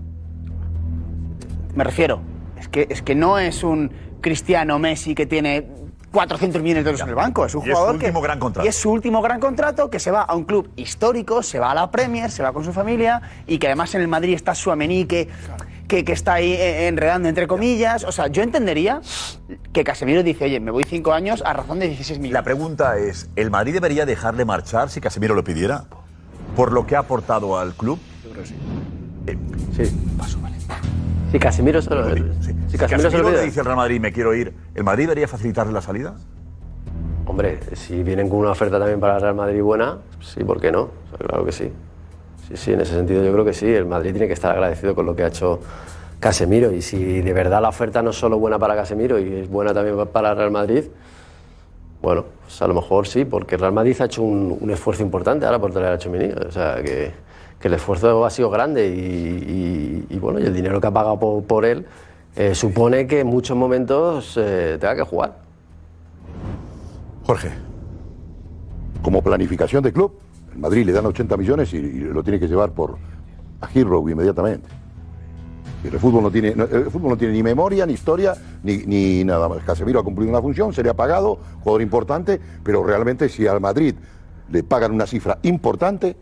[1.73, 2.21] me refiero,
[2.59, 5.67] es que, es que no es un Cristiano Messi que tiene
[6.15, 8.05] 400 millones de euros en el banco, es un Y es su jugador que...
[8.05, 8.65] último gran contrato.
[8.65, 11.71] Y es su último gran contrato que se va a un club histórico, se va
[11.71, 14.55] a la Premier, se va con su familia y que además en el Madrid está
[14.55, 15.27] Suamení que...
[15.87, 18.05] Que, que está ahí eh, enredando entre comillas.
[18.05, 19.01] O sea, yo entendería
[19.71, 22.33] que Casemiro dice, oye, me voy cinco años a razón de 16 millones.
[22.33, 25.85] La pregunta es, ¿el Madrid debería dejarle marchar si Casemiro lo pidiera?
[26.55, 27.99] ¿Por lo que ha aportado al club?
[28.23, 28.55] Yo creo que sí.
[29.75, 29.95] Sí.
[31.31, 33.45] Si Casemiro se lo, si Si Casemiro se lo Casemiro le pide.
[33.45, 36.15] dice al Real Madrid, me quiero ir, ¿el Madrid debería facilitarle la salida?
[37.25, 40.71] Hombre, si vienen con una oferta también para el Real Madrid buena, sí, ¿por qué
[40.71, 40.81] no?
[40.83, 41.71] O sea, claro que sí.
[42.47, 43.67] Sí, sí, en ese sentido yo creo que sí.
[43.67, 45.59] El Madrid tiene que estar agradecido con lo que ha hecho
[46.19, 46.71] Casemiro.
[46.71, 49.73] Y si de verdad la oferta no es solo buena para Casemiro y es buena
[49.73, 50.83] también para el Real Madrid,
[52.01, 55.01] bueno, pues a lo mejor sí, porque el Real Madrid ha hecho un, un esfuerzo
[55.01, 56.31] importante ahora por traer a Chomini.
[56.31, 57.11] O sea, que,
[57.65, 61.65] que el esfuerzo ha sido grande y, bueno, y el dinero que ha pagado por,
[61.65, 61.87] él
[62.35, 65.39] eh, supone que en muchos momentos eh, tenga que jugar.
[67.23, 67.49] Jorge.
[69.01, 70.13] Como planificación de club,
[70.53, 72.99] el Madrid le dan 80 millones y, lo tiene que llevar por
[73.59, 74.67] a Heathrow inmediatamente.
[75.85, 79.49] El fútbol no tiene, el fútbol no tiene ni memoria, ni historia, ni, ni nada
[79.49, 79.63] más.
[79.63, 83.95] Casemiro ha cumplido una función, sería pagado, jugador importante, pero realmente si al Madrid
[84.51, 86.15] le pagan una cifra importante,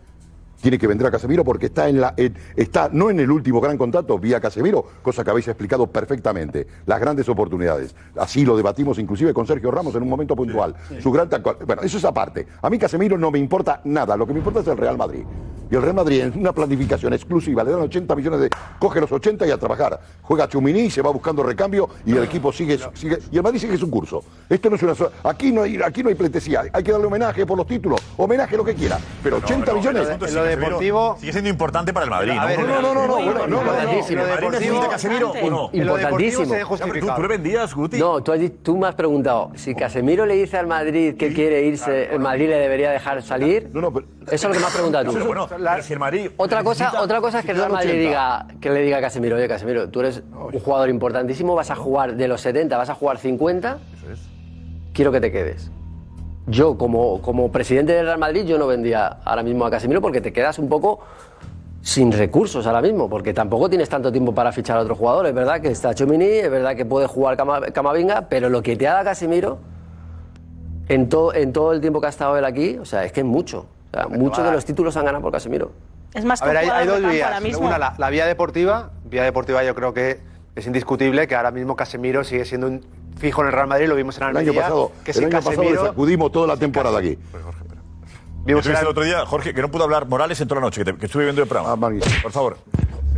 [0.64, 3.60] tiene que vender a Casemiro porque está, en la, en- está no en el último
[3.60, 7.94] gran contrato vía Casemiro, cosa que habéis explicado perfectamente, las grandes oportunidades.
[8.16, 10.74] Así lo debatimos inclusive con Sergio Ramos en un momento puntual.
[11.02, 11.28] Su gran
[11.66, 12.46] bueno, eso es aparte.
[12.62, 15.24] A mí Casemiro no me importa nada, lo que me importa es el Real Madrid.
[15.70, 18.50] Y el Real Madrid en una planificación exclusiva le dan 80 millones de...
[18.78, 19.98] Coge los 80 y a trabajar.
[20.22, 23.76] Juega Chumini, se va buscando recambio y el equipo sigue, sigue y el Madrid sigue
[23.78, 24.22] su curso.
[24.48, 24.94] Esto no es una...
[25.24, 26.64] Aquí no hay, aquí no hay pleitesía.
[26.72, 28.98] Hay que darle homenaje por los títulos, homenaje lo que quiera.
[29.22, 30.08] Pero 80 No, no, millones...
[30.54, 33.60] es Casemiro Sigue siendo importante para el Madrid, no, no, no, no, no, no, no.
[33.60, 34.22] Importantísimo.
[34.22, 35.70] ¿El Madrid necesita a Casemiro o no?
[35.72, 36.54] Importantísimo.
[37.16, 37.98] ¿Tú, le vendías, Guti?
[37.98, 42.20] No, tú, me has preguntado, si Casemiro le dice al Madrid que quiere irse, ¿el
[42.20, 43.70] Madrid le debería dejar salir?
[44.26, 45.12] Eso es lo que me has preguntado tú.
[45.12, 47.90] Pero bueno, pero si el Madrid Otra cosa, otra cosa es que el Real Madrid
[47.90, 48.08] 80.
[48.08, 51.76] diga, que le diga a Casemiro, oye Casemiro, tú eres un jugador importantísimo, vas a
[51.76, 53.78] jugar de los 70, vas a jugar 50,
[54.92, 55.70] quiero que te quedes.
[56.46, 60.20] Yo, como, como presidente del Real Madrid, yo no vendía ahora mismo a Casemiro porque
[60.20, 61.00] te quedas un poco
[61.80, 65.26] sin recursos ahora mismo, porque tampoco tienes tanto tiempo para fichar a otro jugador.
[65.26, 68.76] Es verdad que está Chomini, es verdad que puede jugar Cama- Camavinga, pero lo que
[68.76, 69.58] te ha dado Casemiro
[70.88, 73.20] en, todo en todo el tiempo que ha estado él aquí, o sea, es que
[73.20, 73.66] es mucho.
[73.92, 75.72] O sea, muchos de los títulos han ganado por Casemiro.
[76.12, 77.26] Es más A ver, hay, hay dos vías.
[77.26, 77.66] ahora mismo.
[77.66, 78.90] Una, la, la vía deportiva.
[79.04, 80.20] Vía deportiva yo creo que
[80.54, 82.84] es indiscutible que ahora mismo Casemiro sigue siendo un
[83.16, 84.50] fijo en el Real Madrid, lo vimos en El Almería.
[84.50, 87.18] año pasado, que el año pasado le sacudimos toda la temporada aquí.
[88.46, 90.92] Vimos el otro día, Jorge, que no pudo hablar Morales en toda la noche, que,
[90.92, 91.88] te- que estuve viendo el programa.
[92.22, 92.58] Por favor.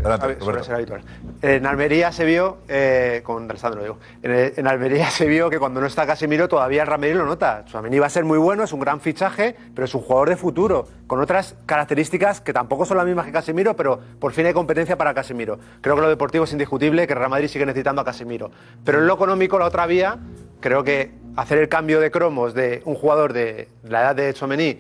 [0.05, 1.01] Adelante, ver.
[1.43, 5.81] En Almería se vio, eh, con Alessandro digo, en, en Almería se vio que cuando
[5.81, 7.65] no está Casemiro todavía el Madrid lo nota.
[7.67, 10.37] Suamení va a ser muy bueno, es un gran fichaje, pero es un jugador de
[10.37, 14.53] futuro, con otras características que tampoco son las mismas que Casemiro, pero por fin hay
[14.53, 15.59] competencia para Casemiro.
[15.81, 18.51] Creo que lo deportivo es indiscutible, que el Real Madrid sigue necesitando a Casemiro.
[18.85, 20.19] Pero en lo económico, la otra vía,
[20.61, 24.79] creo que hacer el cambio de cromos de un jugador de la edad de Chomení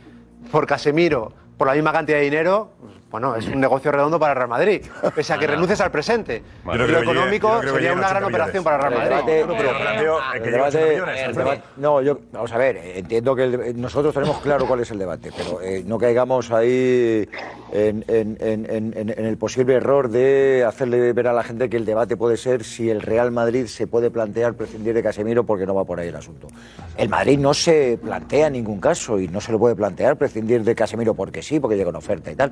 [0.50, 2.70] por Casemiro por la misma cantidad de dinero,
[3.10, 4.82] bueno, es un negocio redondo para el Real Madrid,
[5.14, 6.42] pese a que renuncies al presente.
[6.64, 9.40] Bueno, y yo lo económico que sería una 80 gran operación para el Real Madrid.
[9.46, 11.50] No, pero planteo, que el llegue debate- 80 millones, el Alfredo.
[11.50, 14.98] debate- no, yo, vamos a ver, entiendo que el- nosotros tenemos claro cuál es el
[14.98, 17.28] debate, pero eh, no caigamos ahí
[17.72, 21.70] en, en- en- en- en- en el posible error de hacerle ver a la gente
[21.70, 25.44] que el debate puede ser si el Real Madrid se puede plantear prescindir de Casemiro
[25.44, 26.48] porque no va por ahí el asunto.
[26.96, 30.64] El Madrid no se plantea en ningún caso y no se lo puede plantear prescindir
[30.64, 32.50] de Casemiro porque sí, porque llega una oferta y tal.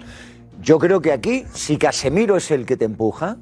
[0.60, 3.36] Yo creo que aquí, si Casemiro es el que te empuja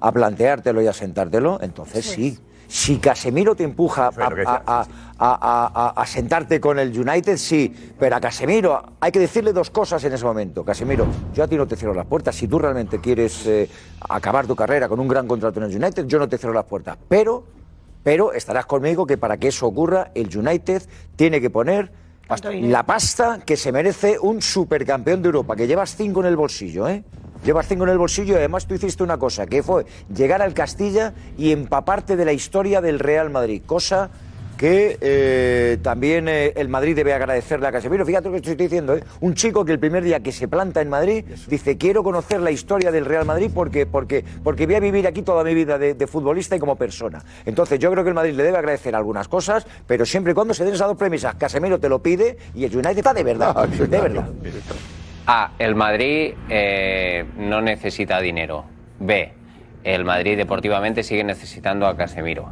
[0.00, 2.38] a planteártelo y a sentártelo, entonces sí.
[2.70, 4.86] Si Casemiro te empuja a, a- a-
[5.18, 7.74] a- a- a sentarte con el United, sí.
[7.98, 10.64] Pero a Casemiro hay que decirle dos cosas en ese momento.
[10.64, 12.36] Casemiro, yo a ti no te cierro las puertas.
[12.36, 13.68] Si tú realmente quieres eh,
[14.08, 16.66] acabar tu carrera con un gran contrato en el United, yo no te cierro las
[16.66, 16.98] puertas.
[17.08, 17.44] Pero,
[18.04, 20.82] pero estarás conmigo que para que eso ocurra, el United
[21.16, 21.90] tiene que poner
[22.60, 26.88] la pasta que se merece un supercampeón de Europa, que llevas cinco en el bolsillo,
[26.88, 27.02] ¿eh?
[27.44, 30.54] Llevas cinco en el bolsillo y además tú hiciste una cosa, que fue llegar al
[30.54, 34.10] Castilla y empaparte de la historia del Real Madrid, cosa
[34.58, 38.04] que eh, también eh, el Madrid debe agradecerle a Casemiro.
[38.04, 39.04] Fíjate lo que estoy diciendo, ¿eh?
[39.20, 42.50] un chico que el primer día que se planta en Madrid dice quiero conocer la
[42.50, 45.94] historia del Real Madrid porque, porque, porque voy a vivir aquí toda mi vida de,
[45.94, 47.24] de futbolista y como persona.
[47.46, 50.52] Entonces yo creo que el Madrid le debe agradecer algunas cosas, pero siempre y cuando
[50.52, 51.36] se den esas dos premisas.
[51.36, 54.28] Casemiro te lo pide y el United está de verdad, de verdad.
[55.26, 55.52] A.
[55.58, 58.64] El Madrid eh, no necesita dinero.
[58.98, 59.32] B.
[59.84, 62.50] El Madrid deportivamente sigue necesitando a Casemiro.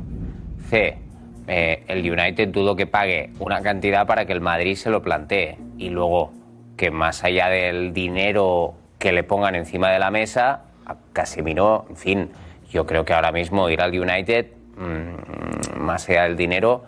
[0.70, 1.05] C.
[1.48, 5.58] eh, el United dudo que pague una cantidad para que el Madrid se lo plantee.
[5.78, 6.32] Y luego,
[6.76, 11.96] que más allá del dinero que le pongan encima de la mesa, a Casemiro, en
[11.96, 12.30] fin,
[12.70, 16.84] yo creo que ahora mismo ir al United, mm, más allá del dinero,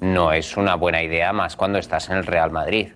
[0.00, 2.88] no es una buena idea, más cuando estás en el Real Madrid.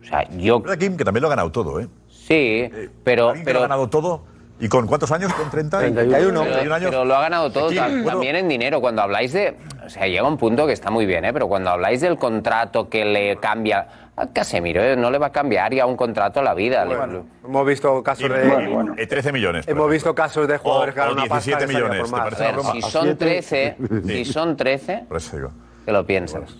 [0.00, 1.88] O sea, yo Pero Kim, que también lo ha ganado todo, ¿eh?
[2.08, 2.70] Sí,
[3.02, 4.24] pero, Alguien que lo ha ganado todo.
[4.60, 5.32] ¿Y con cuántos años?
[5.32, 5.78] ¿Con 30?
[5.78, 6.42] 31.
[6.42, 6.90] 31 años.
[6.90, 8.80] Pero lo ha ganado todo bueno, también en dinero.
[8.80, 9.56] Cuando habláis de.
[9.84, 11.32] O sea, llega un punto que está muy bien, ¿eh?
[11.32, 13.88] Pero cuando habláis del contrato que le cambia.
[14.16, 14.96] A Casemiro ¿eh?
[14.96, 16.84] no le va a cambiar ya un contrato a la vida.
[16.84, 18.92] Le- Bueno, hemos visto casos de.
[18.98, 19.66] Eh, 13 millones.
[19.66, 22.36] Hemos visto casos de jugadores O- que ganan una pasta 17 que salían millones, por
[22.36, 22.64] ¿te más.
[22.66, 25.52] ver, si son 13, si son 13, Por eso digo.
[25.86, 26.54] que lo piensas.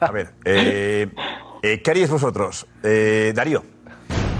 [0.00, 1.08] A ver, eh,
[1.62, 2.66] eh, ¿qué haríais vosotros?
[2.82, 3.62] Eh, Darío.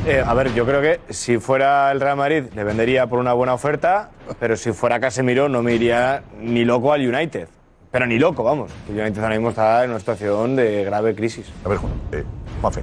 [0.06, 3.34] Eh, a ver, yo creo que si fuera el Real Madrid le vendería por una
[3.34, 7.48] buena oferta, pero si fuera Casemiro no me iría ni loco al United.
[7.90, 8.70] Pero ni loco, vamos.
[8.88, 11.46] El United ahora mismo está en una situación de grave crisis.
[11.64, 12.24] A ver, Juan, eh,
[12.60, 12.82] Juanfe.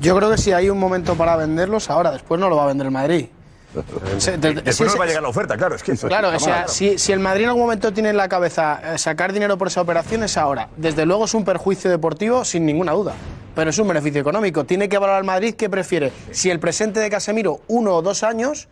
[0.00, 2.66] Yo creo que si hay un momento para venderlos, ahora, después no lo va a
[2.66, 3.26] vender el Madrid.
[4.64, 5.74] Después sí, va a llegar la oferta, claro.
[5.74, 6.68] Es que eso- Claro, o sea, claro.
[6.68, 9.68] si, si el Madrid en algún momento tiene en la cabeza eh, sacar dinero por
[9.68, 10.68] esa operación es ahora.
[10.76, 13.14] Desde luego es un perjuicio deportivo sin ninguna duda,
[13.54, 14.64] pero es un beneficio económico.
[14.64, 18.68] Tiene que valorar Madrid qué prefiere, si el presente de Casemiro uno o dos años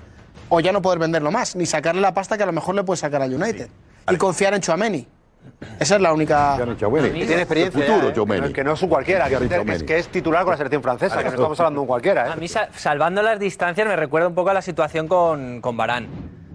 [0.49, 2.85] o ya no poder venderlo más, ni sacarle la pasta que a lo mejor le
[2.85, 3.69] puede sacar al United.
[4.11, 5.09] Y confiar en Chuameni.
[5.81, 6.57] Esa es la única...
[6.59, 7.81] Que tiene experiencia.
[7.83, 8.53] futuro, ya, ¿eh?
[8.53, 9.87] Que no es un cualquiera, que, es- que es, Tchouaméni.
[9.87, 12.29] que es titular con la selección francesa, que no estamos hablando de un cualquiera.
[12.29, 12.33] ¿eh?
[12.33, 15.77] A mí, sa- salvando las distancias, me recuerda un poco a la situación con, con
[15.77, 16.07] Barán.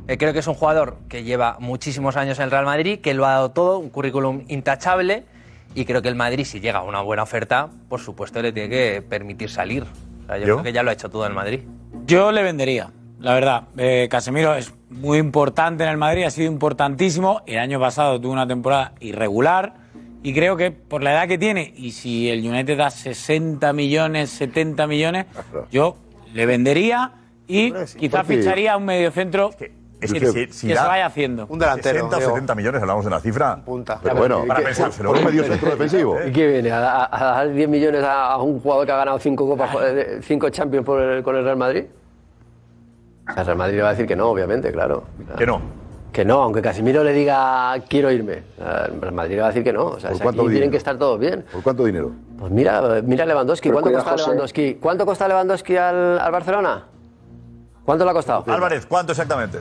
[0.08, 3.14] Eh, creo que es un jugador que lleva muchísimos años en el Real Madrid, que
[3.14, 5.24] lo ha dado todo, un currículum intachable,
[5.76, 8.70] y creo que el Madrid, si llega a una buena oferta, por supuesto le tiene
[8.70, 9.84] que permitir salir.
[9.84, 10.54] O sea, yo, ¿Yo?
[10.56, 11.62] creo que ya lo ha hecho todo en Madrid.
[12.06, 13.64] Yo le vendería, la verdad.
[13.78, 17.42] Eh, Casemiro es muy importante en el Madrid, ha sido importantísimo.
[17.46, 19.74] El año pasado tuvo una temporada irregular
[20.24, 24.30] y creo que por la edad que tiene, y si el United da 60 millones,
[24.32, 25.26] 70 millones,
[25.72, 25.96] yo
[26.34, 27.12] le vendería
[27.48, 29.50] y quizá porque- ficharía a un mediocentro
[30.02, 31.46] Es que, si, si que se vaya haciendo.
[31.48, 33.58] 60 o 70 millones, hablamos de la cifra.
[33.66, 34.00] Punta.
[34.02, 35.10] Pero bueno, para ¿y qué- pensárselo.
[35.10, 36.18] por un medio centro defensivo?
[36.26, 36.72] ¿Y qué viene?
[36.72, 39.70] ¿A, a- a dar 10 millones a, a un jugador que ha ganado 5 copas,
[39.84, 41.84] eh, cinco Champions por el- con el Real Madrid?
[43.38, 45.04] El Real Madrid le va a decir que no, obviamente, claro.
[45.38, 45.62] Que no.
[46.12, 48.42] Que no, aunque Casimiro le diga quiero irme.
[48.58, 49.86] El Real Madrid le va a decir que no.
[49.86, 51.46] O sea, ¿Por si cuánto aquí tienen que estar todos bien.
[51.52, 52.12] ¿Por cuánto dinero?
[52.40, 53.70] Pues mira, mira Lewandowski.
[53.70, 54.24] ¿Cuánto cuida, cuesta.
[54.24, 54.76] Lewandowski?
[54.76, 56.86] ¿Cuánto cuesta Lewandowski al, al Barcelona?
[57.86, 58.44] ¿Cuánto le ha costado?
[58.48, 59.60] Álvarez, ¿cuánto exactamente?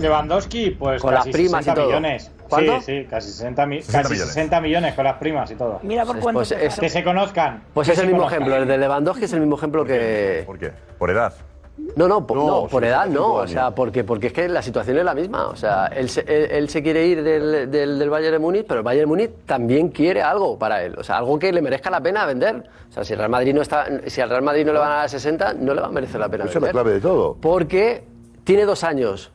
[0.00, 1.86] Lewandowski, pues Con casi las primas y 60 todo.
[1.86, 2.30] millones.
[2.48, 2.80] ¿Cuánto?
[2.80, 4.34] Sí, sí, casi 60, mi- 60 casi millones.
[4.34, 5.80] 60 millones con las primas y todo.
[5.82, 7.62] Mira por cuánto Pues es- Que se conozcan.
[7.74, 8.42] Pues es el mismo conozcan.
[8.42, 8.62] ejemplo.
[8.62, 10.44] El de Lewandowski es el mismo ejemplo que.
[10.46, 10.72] ¿Por qué?
[10.98, 11.32] ¿Por edad?
[11.96, 13.34] No, no, por, No, no, por edad 65 no.
[13.42, 15.46] O sea, porque, porque es que la situación es la misma.
[15.48, 18.66] O sea, él se, él, él se quiere ir del, del, del Bayern de Múnich,
[18.66, 20.94] pero el Bayern de Múnich también quiere algo para él.
[20.98, 22.62] O sea, algo que le merezca la pena vender.
[22.88, 24.92] O sea, si el Real Madrid no está, si al Real Madrid no le van
[24.92, 26.72] a dar 60, no le va a merecer la pena Esa es la vender.
[26.72, 27.36] clave de todo.
[27.40, 28.04] Porque
[28.44, 29.30] tiene dos años.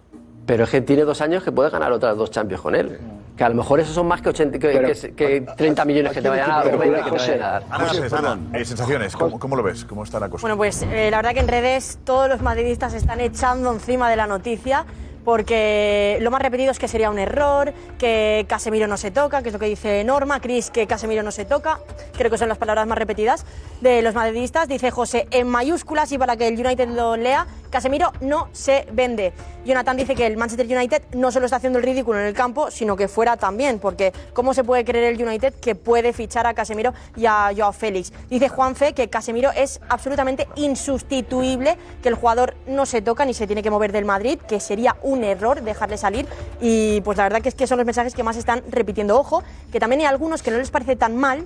[0.46, 3.00] Pero es que tiene dos años que puede ganar otras dos Champions con él.
[3.38, 6.14] Que a lo mejor esos son más que, 80, que, Pero- que- que 30 millones
[6.14, 7.64] que te vayan a dar o 20 que te vayan a dar.
[7.72, 9.86] Ana, eh, sensaciones, ¿cómo, cómo lo ves?
[9.86, 10.42] ¿Cómo está la cosa?
[10.42, 14.08] Bueno, pues eh, la verdad que en redes todos los madridistas se están echando encima
[14.10, 14.86] de la noticia
[15.24, 19.50] porque lo más repetido es que sería un error, que Casemiro no se toca, que
[19.50, 21.80] es lo que dice Norma, Cris, que Casemiro no se toca,
[22.18, 23.46] creo que son las palabras más repetidas
[23.82, 24.68] de los madridistas.
[24.68, 29.34] Dice José en mayúsculas y para que el United lo lea, Casemiro no se vende.
[29.66, 32.70] Jonathan dice que el Manchester United no solo está haciendo el ridículo en el campo,
[32.70, 36.54] sino que fuera también, porque ¿cómo se puede creer el United que puede fichar a
[36.54, 38.14] Casemiro y a Joao Félix?
[38.30, 43.48] Dice Juanfe que Casemiro es absolutamente insustituible, que el jugador no se toca ni se
[43.48, 46.28] tiene que mover del Madrid, que sería un error dejarle salir
[46.62, 49.20] y pues la verdad es que son los mensajes que más están repitiendo.
[49.20, 51.44] Ojo, que también hay algunos que no les parece tan mal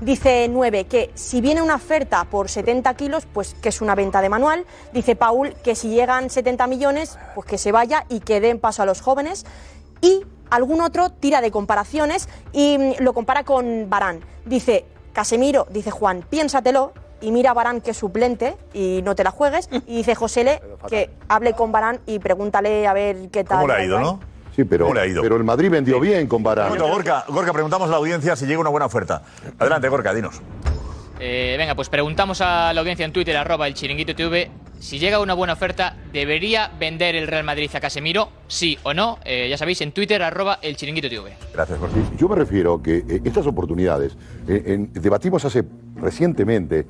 [0.00, 4.22] Dice 9 que si viene una oferta por 70 kilos, pues que es una venta
[4.22, 4.64] de manual.
[4.94, 8.82] Dice Paul que si llegan 70 millones, pues que se vaya y que den paso
[8.82, 9.44] a los jóvenes.
[10.00, 14.20] Y algún otro tira de comparaciones y mm, lo compara con Barán.
[14.46, 19.22] Dice Casemiro, dice Juan, piénsatelo y mira a Barán que es suplente y no te
[19.22, 19.68] la juegues.
[19.86, 23.58] Y dice Josele que hable con Barán y pregúntale a ver qué tal.
[23.58, 24.20] ¿Cómo le ha ido, no?
[24.56, 25.22] Sí, pero, ¿Cómo le ha ido?
[25.22, 26.70] pero el Madrid vendió bien con Varane.
[26.70, 29.22] momento, Gorka, Gorka, preguntamos a la audiencia si llega una buena oferta.
[29.58, 30.40] Adelante, Gorka, dinos.
[31.20, 35.20] Eh, venga, pues preguntamos a la audiencia en Twitter, arroba el chiringuito TV, si llega
[35.20, 38.30] una buena oferta, ¿debería vender el Real Madrid a Casemiro?
[38.48, 39.18] Sí o no.
[39.26, 41.32] Eh, ya sabéis, en Twitter, arroba el chiringuito TV.
[41.52, 41.96] Gracias, Gorka.
[42.16, 44.16] Yo me refiero que eh, estas oportunidades,
[44.48, 45.62] eh, en- debatimos hace
[45.96, 46.86] recientemente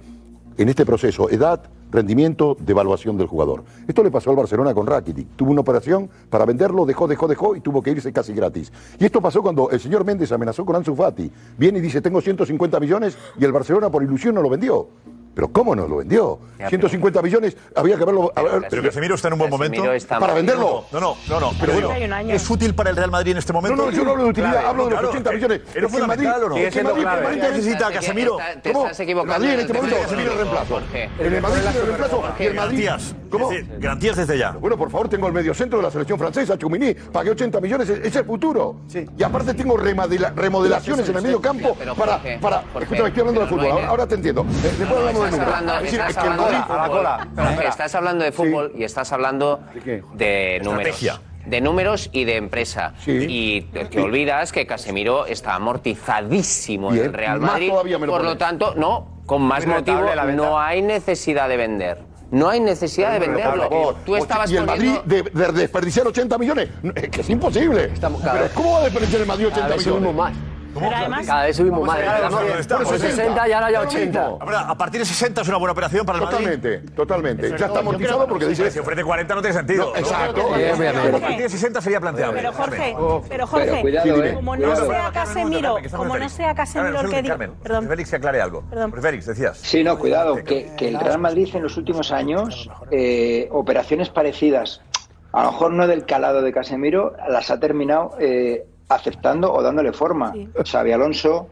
[0.57, 3.65] en este proceso edad, rendimiento, devaluación del jugador.
[3.87, 5.29] Esto le pasó al Barcelona con Rakitic.
[5.37, 8.73] Tuvo una operación para venderlo, dejó, dejó, dejó y tuvo que irse casi gratis.
[8.99, 11.31] Y esto pasó cuando el señor Méndez amenazó con Ansu Fati.
[11.59, 14.89] Viene y dice, tengo 150 millones y el Barcelona por ilusión no lo vendió.
[15.35, 16.39] Pero ¿cómo no lo vendió?
[16.69, 18.33] 150 millones, había que haberlo...
[18.35, 19.83] haber- Pero Casemiro está en un buen momento.
[20.09, 20.85] para venderlo.
[20.93, 21.53] No, no, no, no.
[21.59, 21.91] Pero bueno,
[22.29, 23.77] ¿es útil para el Real Madrid en este momento?
[23.77, 25.61] No, no, yo no hablo de utilidad, Claro, hablo de los claro, 80 eh, millones.
[25.61, 26.55] ¿Era Es que el Madrid- fundamental o no?
[26.57, 27.17] Siendo Madrid clave.
[27.23, 28.37] permanente necesita a Casemiro.
[28.63, 28.85] te ¿Cómo?
[28.85, 30.81] estás equivocando Madrid en este el momento el reemplazo.
[31.19, 32.85] En el Madrid tiene el reemplazo y el Madrid...
[32.87, 33.15] Garantías.
[33.31, 33.51] ¿Cómo?
[33.79, 34.51] Garantías desde ya.
[34.53, 36.93] Bueno, por favor, tengo el mediocentro de la selección francesa, Chumini.
[36.95, 38.81] Pagué 80 millones, es, es el futuro.
[39.17, 42.17] Y aparte tengo remodela- remodelaciones en el medio campo para...
[42.17, 44.43] Escúchame, estoy hablando de fútbol, ahora te entiendo.
[44.43, 46.01] Eh, después hablamos de Estás hablando, Es decir,
[47.69, 49.61] estás de fútbol y estás hablando
[50.15, 50.87] de números.
[50.89, 51.21] Estrategia.
[51.47, 52.93] De números y de empresa.
[53.07, 57.71] Y te, te olvidas que Casemiro está amortizadísimo Bien, en el Real más Madrid.
[57.71, 60.03] todavía me lo Por lo tanto, no, con más Muy motivo,
[60.35, 62.11] no hay necesidad de vender.
[62.31, 63.97] No hay necesidad de Pero, venderlo.
[64.05, 67.91] Tú estabas y el Madrid de, de desperdiciar 80 millones, es que es imposible.
[68.55, 70.11] ¿Cómo va a desperdiciar el Madrid 80 Cada vez millones?
[70.11, 70.15] subimos
[70.75, 70.83] más.
[70.83, 71.27] ¿Cómo?
[71.27, 71.99] Cada vez subimos más.
[71.99, 72.77] Claro, Estamos ¿dónde está?
[72.79, 74.21] por Por 60 y ahora ya Lo 80.
[74.21, 74.39] mismo.
[74.41, 76.39] Ahora, a partir de 60 es una buena operación para el Madrid.
[76.39, 77.59] Totalmente, totalmente.
[77.59, 78.71] Ya está amortizado porque dice...
[78.71, 79.97] Si ofrece 40 no tiene sentido.
[79.97, 80.49] Exacto.
[80.55, 82.39] Pero a partir de 60 sería planteable.
[82.41, 82.97] Pero Jorge,
[83.29, 84.35] pero Jorge, Pero eh.
[84.35, 88.41] como no sea Casemiro, como no sea Casemiro el que diga, perdón, Félix, que aclare
[88.41, 88.63] algo.
[88.69, 88.93] Perdón.
[89.01, 89.59] Félix, decías.
[89.59, 94.81] Sí, no, cuidado, que, que el Real Madrid en los últimos años, eh, operaciones parecidas,
[95.33, 99.93] a lo mejor no del calado de Casemiro, las ha terminado eh, aceptando o dándole
[99.93, 100.35] forma.
[100.65, 101.49] Xavi Alonso,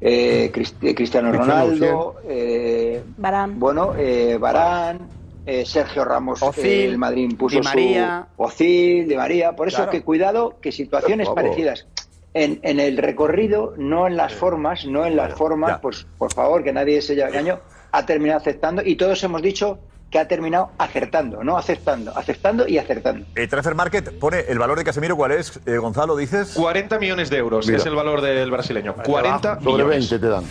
[0.00, 3.54] eh, Crist- Cristiano Ronaldo, eh, Varane.
[3.56, 5.00] bueno, eh, Barán,
[5.44, 8.26] eh, Sergio Ramos, Ozil, eh, el Madrid impuso Di María.
[8.36, 9.54] su Ozil, Di María.
[9.54, 9.90] Por eso Claro.
[9.92, 11.86] que cuidado que situaciones parecidas
[12.34, 15.80] en, en el recorrido, no en las formas, no en las formas, Ya.
[15.80, 17.60] pues por favor, que nadie se lleve engaño,
[17.92, 19.78] ha terminado aceptando y todos hemos dicho
[20.10, 23.26] que ha terminado acertando, no aceptando, aceptando y acertando.
[23.34, 25.60] Eh, Transfer Market pone el valor de Casemiro, ¿cuál es?
[25.66, 26.52] Eh, Gonzalo, dices.
[26.54, 27.78] 40 millones de euros Mira.
[27.78, 28.94] es el valor del brasileño.
[29.04, 30.08] 40 Sobre millones.
[30.10, 30.44] 20 te dan.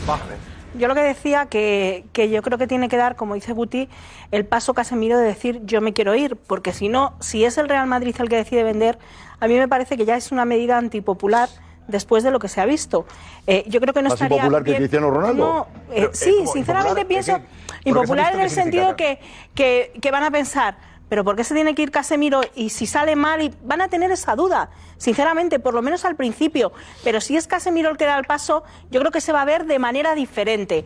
[0.78, 3.90] Yo lo que decía que, que yo creo que tiene que dar, como dice Guti,
[4.32, 7.68] el paso Casemiro de decir yo me quiero ir, porque si no, si es el
[7.68, 9.00] Real Madrid el que decide vender,
[9.40, 11.50] a mí me parece que ya es una medida antipopular
[11.88, 13.08] después de lo que se ha visto.
[13.48, 15.44] Eh, yo creo que no ¿Más estaría impopular que bien- Cristiano Ronaldo?
[15.48, 17.08] No, eh, Pero, eh, sí, sinceramente ¿Impopular?
[17.08, 17.67] pienso ¿Qué- qué?
[17.84, 19.20] Impopular en el sentido que,
[19.56, 20.78] que, que van a pensar,
[21.10, 22.42] pero ¿por qué se tiene que ir Casemiro?
[22.56, 26.16] Y si sale mal, y van a tener esa duda, sinceramente, por lo menos al
[26.16, 26.74] principio.
[27.04, 29.46] Pero si es Casemiro el que da el paso, yo creo que se va a
[29.46, 30.84] ver de manera diferente.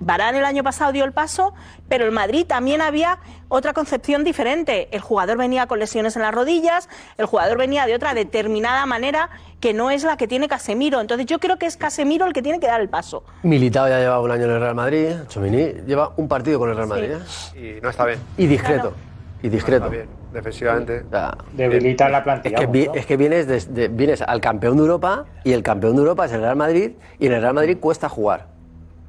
[0.00, 1.52] Varane el año pasado dio el paso,
[1.88, 4.88] pero el Madrid también había otra concepción diferente.
[4.92, 9.28] El jugador venía con lesiones en las rodillas, el jugador venía de otra determinada manera
[9.60, 11.00] que no es la que tiene Casemiro.
[11.00, 13.24] Entonces yo creo que es Casemiro el que tiene que dar el paso.
[13.42, 15.10] Militao ya lleva un año en el Real Madrid.
[15.28, 17.10] Chomini lleva un partido con el Real Madrid.
[17.54, 17.76] ¿eh?
[17.78, 18.18] Y no está bien.
[18.38, 18.94] Y discreto.
[19.42, 19.84] Y discreto.
[19.86, 21.02] Está bien, defensivamente.
[21.06, 22.58] O sea, Debilitar la es plantilla.
[22.58, 22.98] que, vi- mucho.
[23.00, 26.24] es que vienes, de- de- vienes al campeón de Europa y el campeón de Europa
[26.26, 28.46] es el Real Madrid y en el Real Madrid cuesta jugar.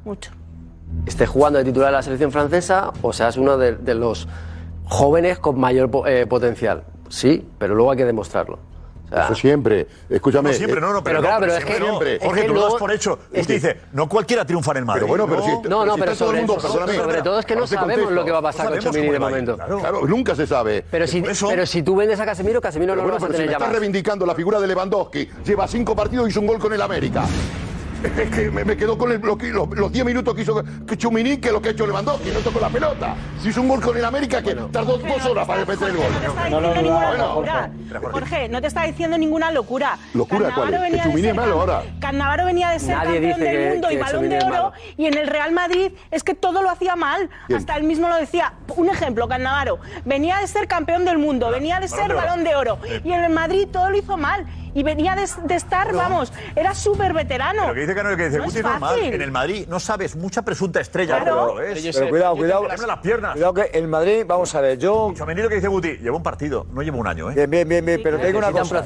[0.04, 0.32] Mucho.
[1.06, 4.28] Estés jugando de titular de la selección francesa o seas uno de, de los
[4.86, 6.84] jóvenes con mayor eh, potencial.
[7.10, 8.60] Sí, pero luego hay que demostrarlo.
[9.12, 9.88] Eso siempre.
[10.10, 10.52] Escúchame.
[10.52, 11.86] No siempre, eh, no, no, pero, pero claro, no, pero es siempre que- no.
[12.00, 12.20] siempre.
[12.26, 13.20] Jorge, es que tú lo das por hecho.
[13.26, 15.02] Usted que- dice, no cualquiera triunfa en el Madrid.
[15.02, 17.40] Pero bueno, pero si- no, no, si pero está todo el sobre, mundo, sobre todo
[17.40, 18.12] es que no sabemos contesto.
[18.12, 19.56] lo que va a pasar No con Chomini de momento.
[19.58, 19.80] claro.
[19.80, 20.86] Claro, nunca se sabe.
[20.90, 23.28] Pero si, eso- pero si tú vendes a Casemiro, Casemiro no lo bueno, vas a
[23.28, 26.30] pero si tener me ya estás reivindicando la figura de Lewandowski, lleva cinco partidos y
[26.30, 27.26] hizo un gol con el América.
[28.04, 30.98] Es que me, me quedó con el, lo los, los 10 minutos que hizo que
[30.98, 33.16] Chumini que lo que ha hecho Lewandowski, no tocó la pelota.
[33.42, 36.06] Si hizo un gol con el América, que tardó dos horas para meter el gol.
[36.12, 37.72] No te está No lo diciendo ninguna dudaba, locura.
[38.12, 39.98] Jorge, no te está diciendo ninguna locura.
[40.14, 40.80] ¿Locura cuál es?
[40.80, 41.84] Cannavaro venía Que ser es malo ahora.
[42.00, 44.72] Cannavaro venía de ser Nadie campeón del que- mundo y que balón Tchouaméni de oro.
[44.98, 47.30] Y en el Real Madrid es que todo lo hacía mal.
[47.48, 47.60] ¿Quién?
[47.60, 48.54] Hasta él mismo lo decía.
[48.76, 49.80] Un ejemplo, Cannavaro.
[50.06, 52.80] Venía de ser campeón del mundo, venía de ser balón de oro.
[53.04, 57.14] Y en el Madrid todo lo hizo mal y venía de, estar, vamos, era súper
[57.14, 57.64] veterano.
[57.64, 59.00] Pero que dice que que dice, no es normal.
[59.00, 61.56] En el Madrid no sabes, mucha presunta estrella, claro.
[61.58, 62.68] pero, cuidado, cuidado.
[62.68, 63.34] Las, piernas.
[63.34, 65.14] Cuidado que el Madrid, vamos a ver, yo.
[65.14, 67.34] Yo que dice Guti, llevo un partido, no llevo un año, ¿eh?
[67.36, 68.84] Bien, bien, bien, bien pero tengo una cosa.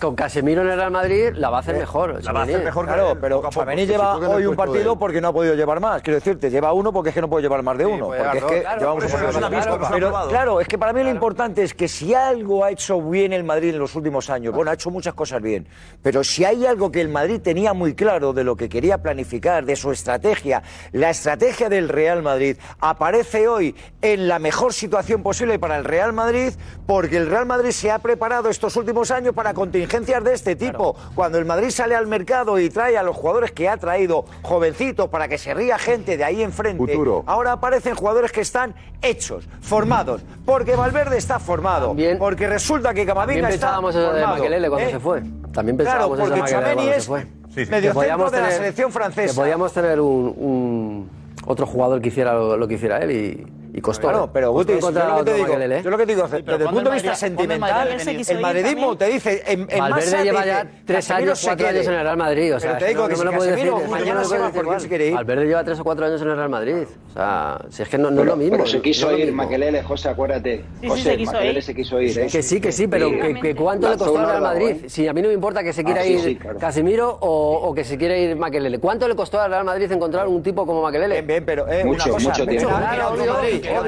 [0.00, 2.22] Con Casemiro en el Real Madrid la va a hacer mejor.
[2.24, 3.16] La va a hacer mejor, claro.
[3.20, 6.02] Pero Chamení este lleva hoy un partido porque no ha podido llevar más.
[6.02, 8.06] Quiero decirte, lleva uno porque es que no puedo llevar más de pues uno.
[8.06, 9.04] Porque es que llevamos
[10.28, 13.44] Claro, es que para mí lo importante es que si algo ha hecho bien el
[13.44, 14.54] Madrid en los últimos años?
[14.54, 15.66] Bueno, ha hecho muchas cosas bien,
[16.02, 19.64] pero si hay algo que el Madrid tenía muy claro de lo que quería planificar,
[19.64, 25.58] de su estrategia, la estrategia del Real Madrid aparece hoy en la mejor situación posible
[25.58, 26.52] para el Real Madrid,
[26.86, 30.96] porque el Real Madrid se ha preparado estos últimos años para contingencias de este tipo.
[31.14, 35.08] Cuando el Madrid sale al mercado y trae a los jugadores que ha traído, jovencitos,
[35.08, 37.22] para que se ría gente de ahí enfrente, Futuro.
[37.26, 42.18] ahora aparecen jugadores que están hechos, formados, porque Valverde está formado, También.
[42.18, 44.92] porque resulta que Camavinga También pensábamos eso de formado, Makelele cuando ¿eh?
[44.92, 45.22] se fue.
[45.52, 47.26] También pensábamos claro, porque eso de Makelele cuando se fue.
[47.54, 47.70] Sí, sí.
[47.70, 49.34] Mediocentro de la selección francesa.
[49.34, 51.10] Que podíamos tener un, un
[51.46, 54.08] otro jugador que hiciera lo, lo que hiciera él y y costó.
[54.08, 54.30] Claro, ¿eh?
[54.32, 56.70] pero Guti, yo, lo que te digo, yo lo que te digo, sí, desde el
[56.70, 61.40] punto de vista sentimental, el madridismo te dice, en, en Valverde lleva ya tres años,
[61.42, 62.54] cuatro años en el Real Madrid.
[62.54, 63.72] O sea, te digo que no me lo decir.
[63.88, 65.14] Mañana se va porque se quiere ir.
[65.14, 66.74] Valverde lleva tres o cuatro años en el Real Madrid.
[67.08, 68.56] O sea, si es que no, es lo mismo.
[68.56, 70.64] Pero se quiso ir, Maquelele, José, acuérdate.
[70.86, 72.14] José, Maquelele se quiso ir.
[72.14, 72.42] Que ¿eh?
[72.42, 73.10] sí, que sí, pero
[73.56, 74.76] ¿cuánto le costó al Real Madrid?
[74.84, 74.88] ¿eh?
[74.88, 77.96] Si a mí no me importa que se ah, quiera ir Casimiro o que se
[77.96, 78.78] quiera ir Maquelele.
[78.78, 81.22] ¿Cuánto le costó al Real Madrid encontrar un tipo como Maquelele?
[81.22, 81.66] Bien, pero...
[81.84, 82.68] Mucho, mucho tiempo
[83.62, 83.82] que oh,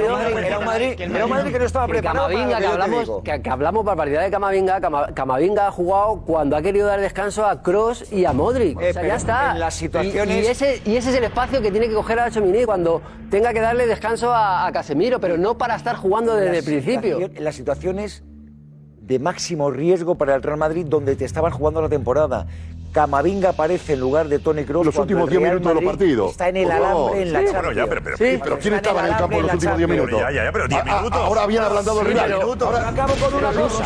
[0.64, 2.28] Madrid, era Madrid que no estaba preparado.
[2.28, 4.80] Camavinga, que, hablamos, que, que, hablamos barbaridad de Camavinga.
[5.14, 8.80] Camavinga ha jugado cuando ha querido dar descanso a Cross y a Modric.
[8.80, 9.52] Eh, o sea, ya está.
[9.52, 10.46] En las situaciones...
[10.46, 13.52] y, ese, y ese es el espacio que tiene que coger a Chomini cuando tenga
[13.52, 17.20] que darle descanso a, Casemiro, pero no para estar jugando desde el principio.
[17.20, 18.22] En las situaciones
[19.06, 22.46] de máximo riesgo para el Real Madrid donde te estaban jugando la temporada.
[22.94, 24.86] Camavinga aparece en lugar de Tony Kroos.
[24.86, 26.30] Los últimos 10 minutos de los partidos.
[26.30, 27.64] Está en el alambre en la sí, Champions.
[27.64, 29.90] Bueno, ya, pero, pero, sí, pero ¿quién estaba en el campo en los últimos 10
[29.90, 30.20] minutos?
[30.20, 31.20] Ya, ya, ya, pero 10 ah, ah, minutos.
[31.20, 32.36] Ahora habían ablandado sí, los rivales.
[32.62, 33.84] Ahora acabo con una cosa.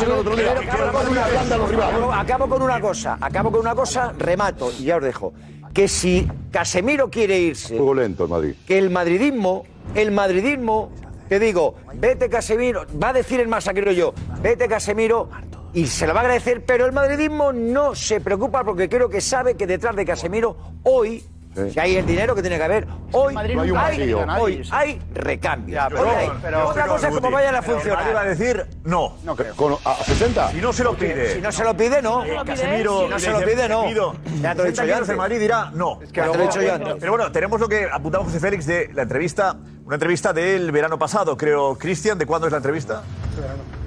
[2.21, 3.19] Acabo con una cosa.
[3.19, 5.33] Acabo con una cosa, remato y ya os dejo.
[5.73, 7.79] Que si Casemiro quiere irse.
[7.79, 8.55] Juego lento el Madrid.
[8.67, 10.91] Que el madridismo, el madridismo
[11.31, 15.29] te digo, vete Casemiro, va a decir el más creo yo, vete Casemiro,
[15.75, 19.21] y se lo va a agradecer, pero el madridismo no se preocupa porque creo que
[19.21, 21.71] sabe que detrás de Casemiro hoy Sí.
[21.73, 25.81] Si hay el dinero que tiene que haber, hoy, no hay, hay, hoy hay recambio.
[25.89, 26.05] Pero,
[26.43, 28.01] pero, otra pero, cosa es cómo vayan a funcionar.
[28.01, 29.17] Nadie va a decir no.
[29.25, 30.53] no Con, ¿A 60?
[30.53, 31.35] Si no se lo pide.
[31.35, 32.25] Si no se lo pide, no.
[32.25, 33.85] Eh, Casemiro, si no se lo pide, no.
[33.87, 34.15] Pido.
[34.41, 34.83] Ya te lo he dicho.
[34.83, 36.01] El Madrid dirá no.
[36.03, 36.95] Es que ya te lo he dicho antes.
[37.01, 40.99] Pero bueno, tenemos lo que apuntaba José Félix de la entrevista, una entrevista del verano
[40.99, 42.19] pasado, creo, Cristian.
[42.19, 43.03] ¿De cuándo es la entrevista?
[43.31, 43.78] Este verano.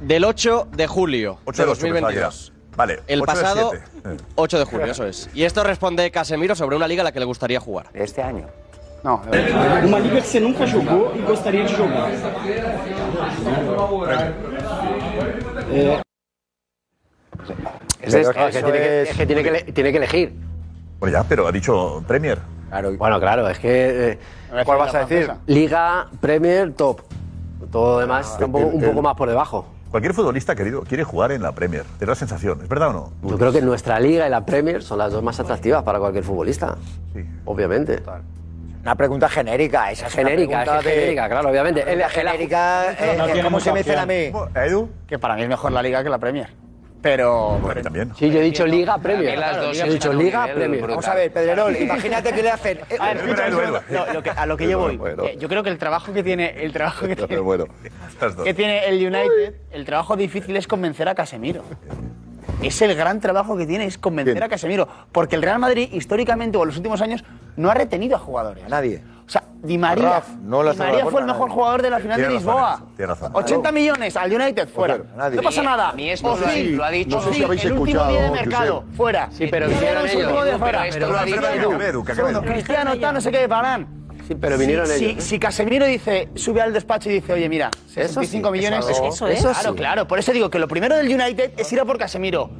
[0.00, 2.52] Del 8 de julio 8 de, 8, 2022.
[2.76, 3.72] Vale, el 8 pasado
[4.36, 5.28] 8 de julio, eso es.
[5.34, 7.86] Y esto responde Casemiro sobre una liga a la que le gustaría jugar.
[7.92, 8.46] Este año.
[9.04, 9.52] No, eh,
[9.84, 12.10] una liga que você nunca jogó y gostaria de jugar.
[18.00, 20.32] Es, es, que, tiene que, es que, tiene que, tiene que elegir.
[20.98, 22.38] Bueno, ya, pero ha dicho Premier.
[22.68, 24.12] Claro, bueno, claro, es que.
[24.12, 24.18] Eh,
[24.64, 25.30] ¿Cuál vas a decir?
[25.46, 27.00] Liga, Premier, top.
[27.70, 28.32] Todo lo demás ah.
[28.32, 29.66] está un poco, un poco más por debajo.
[29.90, 31.84] Cualquier futbolista, querido, quiere jugar en la Premier.
[31.98, 33.12] Te da la sensación, ¿es verdad o no?
[33.22, 36.24] Yo creo que nuestra liga y la Premier son las dos más atractivas para cualquier
[36.24, 36.76] futbolista.
[37.14, 37.24] Sí.
[37.46, 38.02] Obviamente.
[38.82, 40.90] Una pregunta genérica, esa es genérica, una es de...
[40.90, 41.96] genérica, claro, obviamente.
[41.96, 44.30] La genérica, eh, no, no eh, tiene ¿cómo se me dice a mí?
[44.54, 44.90] ¿Edu?
[45.06, 46.48] Que para mí es mejor la liga que la Premier.
[47.00, 47.60] Pero.
[48.16, 49.38] Sí, yo he dicho Liga Premier.
[49.72, 50.86] He dicho Liga Premier.
[50.86, 52.78] Vamos a ver, Pedrerol, imagínate que le hacen.
[52.98, 53.50] A, ver,
[53.90, 54.12] no, eh.
[54.12, 55.00] lo que, a lo que yo voy.
[55.24, 56.54] Eh, yo creo que el trabajo que tiene.
[56.62, 57.14] El trabajo que
[58.54, 61.62] tiene, el United, el trabajo difícil es convencer a Casemiro.
[62.62, 64.88] Es el gran trabajo que tiene, es convencer a Casemiro.
[65.12, 67.24] Porque el Real Madrid, históricamente o en los últimos años,
[67.56, 68.64] no ha retenido a jugadores.
[68.64, 69.02] A nadie.
[69.28, 71.98] O sea, Di María, Raf, no la Di María fue el mejor jugador de la
[71.98, 72.80] final de Lisboa.
[72.96, 73.30] Tiene razón.
[73.34, 74.96] 80 millones al United fuera.
[74.96, 75.92] No pasa nada.
[75.94, 77.16] Ni esto lo ha dicho.
[77.16, 78.12] No sé si habéis escuchado.
[78.12, 79.28] de mercado fuera.
[79.30, 80.32] Sí, pero vinieron ellos.
[80.60, 82.42] Pero esto lo ha dicho.
[82.42, 83.86] Cristiano está no sé qué parán.
[84.26, 85.10] Sí, pero vinieron sí, ellos.
[85.10, 85.22] Si, ¿eh?
[85.22, 88.86] si, Casemiro dice, sube al despacho y dice, oye, mira, 65 millones.
[88.86, 89.52] Eso, es, eso.
[89.52, 90.08] Claro, claro.
[90.08, 92.50] Por eso digo que lo primero del United es ir a por Casemiro.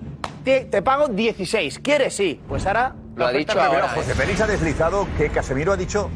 [0.44, 1.78] Te, pago 16.
[1.80, 2.14] ¿Quieres?
[2.14, 2.40] Sí.
[2.48, 2.94] Pues ahora.
[3.16, 3.88] Lo, lo ha dicho ahora.
[3.88, 6.08] José Félix ha deslizado que Casemiro ha dicho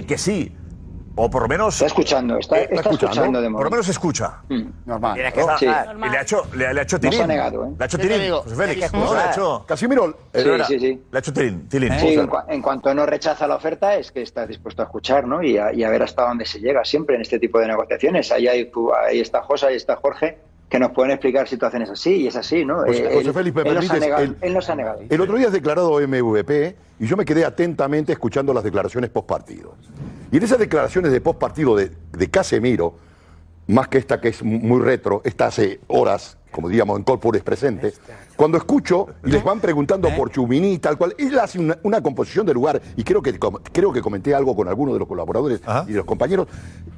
[0.00, 0.54] de que sí,
[1.16, 1.74] o por lo menos.
[1.74, 3.14] Está escuchando, está, eh, está, está escuchando.
[3.14, 4.42] escuchando de por lo menos escucha.
[4.48, 4.62] Mm.
[4.86, 5.14] Normal.
[5.14, 5.58] Tiene que ¿no?
[5.58, 5.66] sí.
[5.66, 6.08] Normal.
[6.08, 7.18] Y le ha hecho, le, le ha hecho tirín.
[7.18, 7.70] No se ha negado, ¿eh?
[7.76, 8.30] Le ha hecho tirín.
[8.30, 8.92] José Félix.
[8.92, 9.14] ¿no?
[9.14, 9.64] Le ha hecho.
[9.66, 10.18] Casimiro.
[10.32, 11.02] Sí, sí, sí.
[11.10, 11.68] Le ha hecho tirín.
[11.68, 11.98] tirín.
[11.98, 15.42] Sí, en, en, cuanto no rechaza la oferta, es que está dispuesto a escuchar, ¿no?
[15.42, 18.30] Y a, y a ver hasta dónde se llega siempre en este tipo de negociaciones.
[18.30, 18.70] Ahí, hay,
[19.08, 20.38] ahí está José, ahí está Jorge
[20.68, 22.78] que nos pueden explicar situaciones así, y es así, ¿no?
[22.84, 25.00] José- Eh, José él- Félix, ¿me él, nos negado, El- él nos ha negado.
[25.08, 29.26] El otro día has declarado MVP y yo me quedé atentamente escuchando las declaraciones post
[29.26, 29.74] partido.
[30.30, 32.96] Y en esas declaraciones de post partido de, de Casemiro,
[33.68, 37.92] más que esta que es muy retro, esta hace horas, como diríamos en corpores presente,
[38.36, 42.44] cuando escucho y les van preguntando por Chumini tal cual, él hace una, una composición
[42.46, 43.38] de lugar, y creo que,
[43.72, 46.46] creo que comenté algo con algunos de los colaboradores y de los compañeros,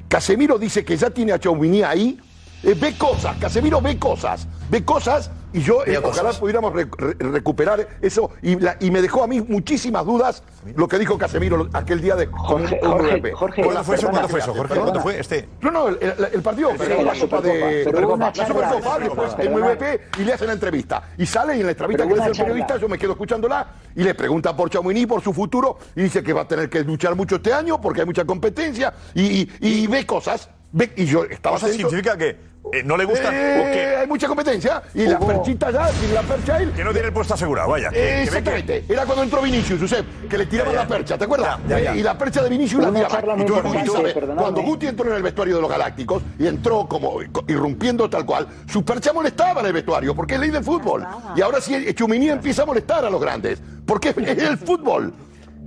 [0.08, 2.18] Casemiro dice que ya tiene a Chumini ahí,
[2.62, 7.14] eh, ve cosas, Casemiro ve cosas, ve cosas y yo eh, ojalá pudiéramos re- re-
[7.18, 10.42] recuperar eso y, la- y me dejó a mí muchísimas dudas
[10.76, 13.32] lo que dijo Casemiro aquel día de con Jorge, un Jorge, MVP.
[13.32, 14.10] Jorge, Con ¿cuándo fue eso?
[14.10, 14.68] ¿Cuándo fue eso, Jorge?
[14.68, 14.84] perdona.
[14.84, 15.48] ¿Cuándo fue este?
[15.62, 19.36] No, no, el, el- el partido, Sí, la la Copa de Supercopa, la Supercopa, después
[19.50, 21.02] MVP y le hacen la entrevista.
[21.18, 23.66] Y sale y en la entrevista que le hace el periodista, yo me quedo escuchándola
[23.96, 26.84] y le pregunta por Chamuiní, por su futuro, y dice que va a tener que
[26.84, 30.48] luchar mucho este año porque hay mucha competencia y, y- y ve cosas.
[30.72, 31.88] Ve, y yo estaba ¿Eso atento.
[31.88, 35.70] significa que eh, no le gusta Eh, o que, Hay mucha competencia y la perchita
[35.70, 36.72] ya, y la percha él.
[36.72, 37.70] que no tiene el puesto asegurado?
[37.70, 37.90] Vaya.
[37.90, 38.84] que- Exactamente.
[38.88, 40.82] Era cuando entró Vinicius, Josep, que le tiraban Ya, ya.
[40.84, 41.58] la percha, ¿te acuerdas?
[41.68, 41.96] Ya, ya, ya.
[41.96, 43.16] Y la percha de Vinicius la Una tiraban.
[43.18, 44.40] charla muy Y tú- importante, y tú sabes, perdonadme.
[44.42, 48.46] cuando Guti entró en el vestuario de los Galácticos y entró como irrumpiendo tal cual,
[48.68, 51.06] su percha molestaba en el vestuario, porque es ley del fútbol.
[51.36, 55.12] Y ahora sí, Chumini empieza a molestar a los grandes, porque es el fútbol.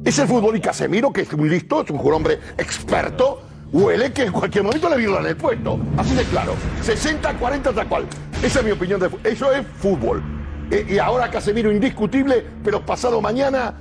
[0.06, 3.42] Es el fútbol y Casemiro, que es un listo, es un hombre experto,
[3.74, 5.78] huele que en cualquier momento le violan el puesto.
[5.98, 6.54] Así de claro.
[6.86, 8.06] 60-40 tal cual.
[8.42, 9.28] Esa es mi opinión de fútbol.
[9.32, 10.24] Eso es fútbol.
[10.72, 13.74] Eh, y ahora Casemiro indiscutible, pero pasado mañana,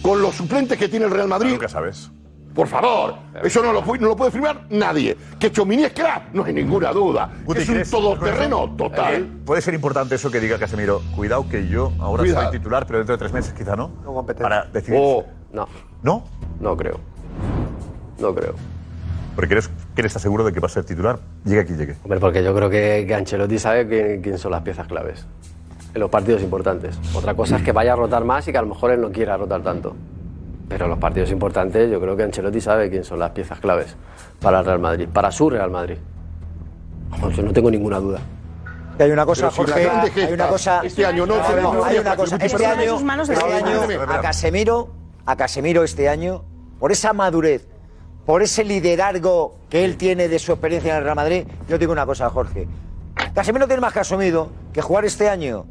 [0.00, 1.50] con los suplentes que tiene el Real Madrid.
[1.52, 2.10] Nunca sabes.
[2.54, 5.16] Por favor, eso no lo, pu- no lo puede firmar nadie.
[5.38, 7.30] Que Chomini es crack, no hay ninguna duda.
[7.46, 9.24] Guti, es un ¿crees- todoterreno Eh, total.
[9.46, 11.00] puede ser importante eso que diga Casemiro.
[11.16, 12.50] Cuidado que yo ahora Cuidado.
[12.50, 13.90] soy titular, pero dentro de tres meses quizá no.
[14.38, 15.00] Para decidir.
[15.02, 15.24] Oh.
[15.50, 15.66] No.
[16.02, 16.24] ¿No?
[16.60, 17.00] No creo.
[18.18, 18.54] No creo.
[19.34, 21.18] Porque eres, que está seguro de que va a ser titular.
[21.44, 21.96] Llegue aquí, llegue.
[22.02, 25.26] Hombre, porque yo creo que, que Ancelotti sabe quién, quién son las piezas claves
[25.94, 26.98] en los partidos importantes.
[27.14, 29.10] Otra cosa es que vaya a rotar más y que a lo mejor él no
[29.10, 29.94] quiera rotar tanto.
[30.68, 33.94] Pero en los partidos importantes yo creo que Ancelotti sabe quién son las piezas claves
[34.40, 35.96] para el Real Madrid, para su Real Madrid.
[37.10, 38.20] Vamos, yo no tengo ninguna duda.
[38.96, 40.80] Que hay una cosa, Jorge, hay una cosa.
[40.84, 41.70] este año no, hay no,
[42.00, 42.36] una cosa.
[42.36, 44.90] Este año, este año a Casemiro,
[45.24, 46.44] a Casemiro este año,
[46.78, 47.66] por esa madurez,
[48.26, 51.92] por ese liderazgo que él tiene de su experiencia en el Real Madrid, yo digo
[51.92, 52.68] una cosa, Jorge.
[53.34, 55.66] Casemiro tiene más que asumido que jugar este año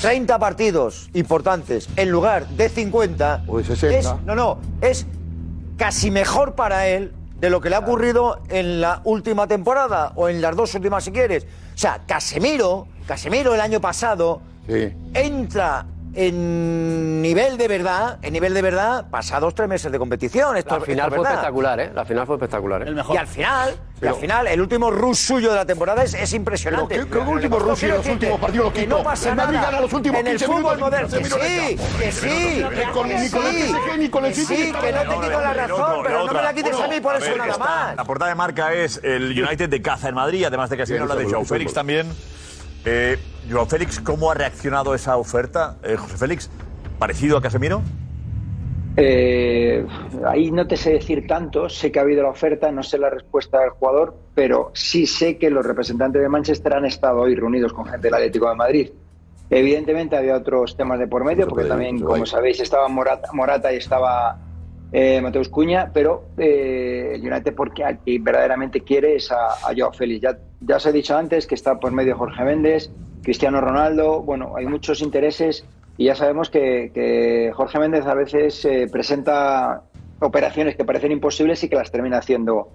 [0.00, 3.98] 30 partidos importantes en lugar de 50 O de 60.
[3.98, 5.06] es no no es
[5.76, 10.28] casi mejor para él de lo que le ha ocurrido en la última temporada o
[10.28, 11.44] en las dos últimas si quieres
[11.74, 14.92] o sea Casemiro Casemiro el año pasado Sí.
[15.14, 15.84] entra
[16.14, 20.56] en nivel de verdad en nivel de verdad pasados tres meses de competición.
[20.56, 21.32] Esto, La final fue verdad.
[21.34, 21.90] espectacular, ¿eh?
[21.94, 22.94] La final fue espectacular, ¿eh?
[23.12, 26.32] y al final y al final el último rush suyo de la temporada es, es
[26.32, 26.94] impresionante.
[26.94, 29.56] Pero ¿qué- qué último no rush los últimos partidos los que no pasa El Madrid
[29.56, 29.70] nada.
[29.70, 31.08] gana los últimos en el 15 fútbol moderno.
[31.08, 31.76] que sí.
[31.98, 33.30] que sí con- el el
[34.32, 36.88] que sí que no el- te quito la razón pero no me la quites a
[36.88, 37.96] mí por eso que nada más.
[37.96, 41.16] La portada de marca es el United de caza en Madrid, además de Casemiro, Bien,
[41.16, 42.06] la de eso, Félix también.
[42.84, 43.18] Eh,
[43.50, 45.76] Joao Félix, ¿cómo ha reaccionado esa oferta?
[45.82, 46.50] Eh, José Félix,
[46.98, 47.82] ¿parecido a Casemiro?
[48.96, 49.86] Eh,
[50.26, 53.08] ahí no te sé decir tanto, sé que ha habido la oferta, no sé la
[53.08, 57.72] respuesta del jugador, pero sí sé que los representantes de Manchester han estado hoy reunidos
[57.72, 58.90] con gente del Atlético de Madrid.
[59.48, 63.76] Evidentemente había otros temas de por medio, porque también, como sabéis, estaba Morata, Morata y
[63.76, 64.38] estaba
[64.92, 69.72] eh, Mateus Cuña, pero eh, el United porque al que verdaderamente quiere es a, a
[69.76, 70.22] Joao Félix.
[70.22, 72.90] Ya, ya os he dicho antes que está por medio Jorge Méndez,
[73.22, 75.64] Cristiano Ronaldo, bueno, hay muchos intereses
[75.96, 79.82] y ya sabemos que, que Jorge Méndez a veces eh, presenta
[80.20, 82.68] operaciones que parecen imposibles y que las termina haciendo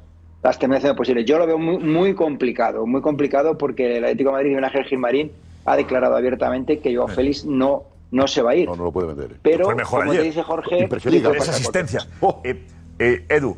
[0.43, 1.25] las termina haciendo posibles.
[1.25, 4.83] Yo lo veo muy, muy complicado, muy complicado porque el Atlético de Madrid y Ángel
[4.83, 5.31] Gilmarín
[5.65, 7.85] ha declarado abiertamente que Joao Félix no,
[8.15, 8.67] no se va a ir.
[8.67, 9.37] No, no lo puede vender.
[9.41, 10.23] Pero, Fue mejor como ayer.
[10.23, 11.37] te dice Jorge, Impresionante.
[11.37, 12.07] Esa asistencia.
[12.43, 12.65] Eh,
[12.97, 13.57] eh, Edu,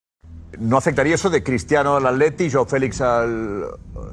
[0.59, 3.61] ¿No afectaría eso de Cristiano al Atleti y Joao Félix al...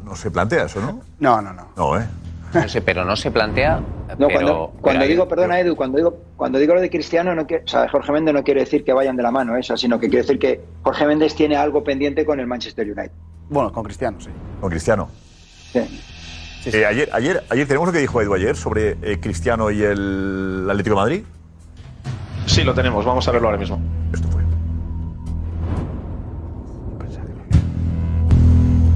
[0.04, 1.00] No se plantea eso, ¿no?
[1.20, 1.68] No, no, no.
[1.76, 2.06] No, ¿eh?
[2.54, 3.80] No sé, pero no se plantea.
[4.18, 7.34] No, pero, cuando, cuando pero- digo, perdona Edu, cuando digo, cuando digo lo de Cristiano,
[7.34, 9.76] no quiero- o sea, Jorge Méndez no quiere decir que vayan de la mano, eso,
[9.76, 13.10] sino que quiere decir que Jorge Méndez tiene algo pendiente con el Manchester United.
[13.50, 14.30] Bueno, con Cristiano, sí.
[14.60, 15.10] Con Cristiano.
[15.74, 20.66] Eh, ayer, ayer, ayer tenemos lo que dijo Edu ayer sobre eh, Cristiano y el
[20.70, 21.22] Atlético de Madrid.
[22.46, 23.04] Sí, lo tenemos.
[23.04, 23.78] Vamos a verlo ahora mismo.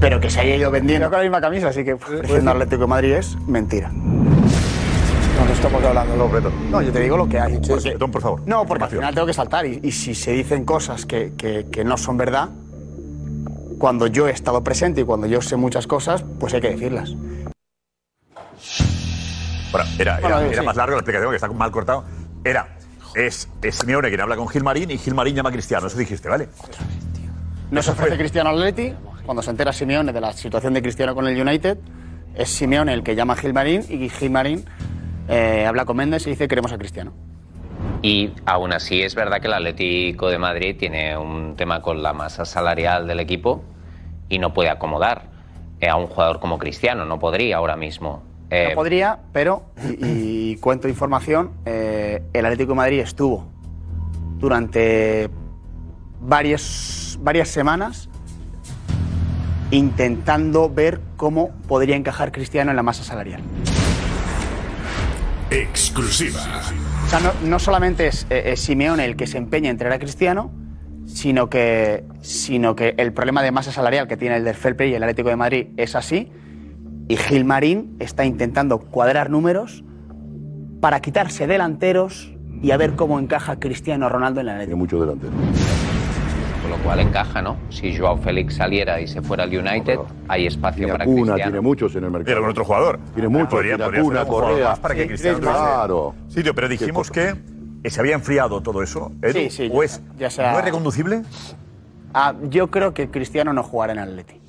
[0.03, 2.87] Pero que se haya ido vendiendo con la misma camisa, así que ofreciendo Atlético de
[2.87, 3.87] Madrid es mentira.
[3.89, 6.15] No no estamos hablando.
[6.17, 7.57] No, No, yo te digo lo que hay.
[7.65, 8.41] porque- por favor.
[8.45, 9.65] No, porque al final tengo que saltar.
[9.65, 12.49] Y, y si se dicen cosas que, que- que no son verdad,
[13.77, 17.13] cuando yo he estado presente y cuando yo sé muchas cosas, pues hay que decirlas.
[19.71, 20.65] Bueno, era, era, Bueno, era sí.
[20.65, 22.03] más largo la explicación que está mal cortado.
[22.43, 22.75] Era,
[23.15, 25.87] es, es Simeone quien habla con Gilmarín y Gilmarín llama a Cristiano.
[25.87, 26.49] Eso dijiste, ¿vale?
[27.71, 28.93] No se ofrece Cristiano Atleti.
[29.25, 31.77] Cuando se entera Simeone de la situación de Cristiano con el United,
[32.35, 34.65] es Simeone el que llama a Gilmarín y Gilmarín
[35.29, 37.13] eh, habla con Méndez y dice queremos a Cristiano.
[38.01, 42.11] Y aún así es verdad que el Atlético de Madrid tiene un tema con la
[42.11, 43.63] masa salarial del equipo
[44.27, 45.29] y no puede acomodar
[45.79, 48.23] eh, a un jugador como Cristiano, no podría ahora mismo.
[48.49, 49.63] Eh, No podría, pero,
[50.01, 53.47] y, y cuento información, eh, el Atlético de Madrid estuvo
[54.37, 55.29] durante
[56.19, 58.09] varias, varias semanas
[59.73, 63.41] intentando ver cómo podría encajar Cristiano en la masa salarial.
[65.49, 66.39] Exclusiva.
[67.05, 69.93] O sea, no, no solamente es, eh, es Simeone el que se empeña en traer
[69.93, 70.51] a Cristiano,
[71.05, 74.91] sino que, sino que el problema de masa salarial que tiene el del Fair Play
[74.91, 76.31] y el Atlético de Madrid es así.
[77.07, 79.83] Y Gilmarín está intentando cuadrar números
[80.79, 84.77] para quitarse delanteros y a ver cómo encaja Cristiano Ronaldo en el Atlético.
[84.77, 85.33] mucho delantero.
[85.33, 85.62] Con lo
[86.83, 87.57] cual encaja, ¿no?
[87.69, 91.51] Si Joao Félix saliera y se fuera al United, hay espacio para Cuna Cristiano.
[91.51, 92.25] tiene muchos en el mercado.
[92.25, 92.99] Pero con otro jugador.
[93.13, 93.49] Tiene muchos.
[93.49, 94.69] Podría, podría Cuna, ser un jugador Correa.
[94.69, 96.15] más para que Cristiano Claro.
[96.27, 97.35] Sí, tío, pero dijimos que,
[97.85, 99.11] se había enfriado todo eso.
[99.21, 101.23] Edu, Sí, sí, ¿O es, ya sea- ¿No es reconducible?
[102.13, 104.39] Ah, yo creo que Cristiano no jugará en el Atleti.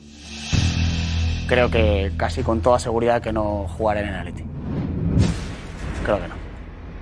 [1.47, 4.45] Creo que casi con toda seguridad que no jugará en el Atleti.
[6.05, 6.35] Creo que no.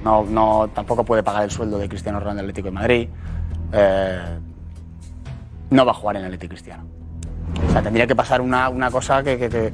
[0.05, 3.09] No, no, tampoco puede pagar el sueldo de Cristiano Ronaldo Atlético de Madrid.
[3.73, 4.39] Eh,
[5.73, 6.85] no va a jugar en el Atleti Cristiano.
[7.69, 9.73] O sea, tendría que pasar una, una cosa que, que, que-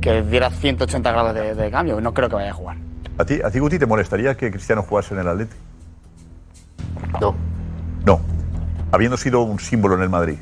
[0.00, 2.00] que diera 180 grados de, de cambio.
[2.00, 2.76] No creo que vaya a jugar.
[3.18, 5.54] ¿A ti, ¿A ti, Guti, te molestaría que Cristiano jugase en el Atleti?
[7.20, 7.34] No.
[8.06, 8.20] No.
[8.92, 10.38] Habiendo sido un símbolo en el Madrid.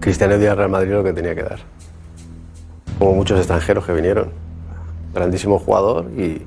[0.00, 1.58] Cristiano dio al Real Madrid lo que tenía que dar.
[2.98, 4.30] Como muchos extranjeros que vinieron.
[5.12, 6.46] Grandísimo jugador y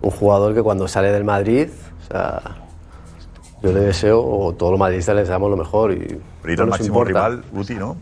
[0.00, 1.68] un jugador que cuando sale del Madrid,
[2.08, 2.40] o sea,
[3.62, 5.92] yo le deseo, o todos los madridistas les deseamos lo mejor.
[5.92, 7.08] Y Pero ir al máximo importa.
[7.28, 7.96] rival, Guti, ¿no?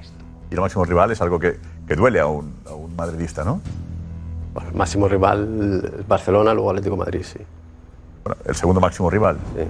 [0.51, 3.61] Ir al máximo rival es algo que, que duele a un, a un madridista, ¿no?
[4.55, 7.39] Bueno, el máximo rival es Barcelona, luego Atlético de Madrid, sí.
[8.25, 9.37] Bueno, el segundo máximo rival.
[9.57, 9.63] Sí.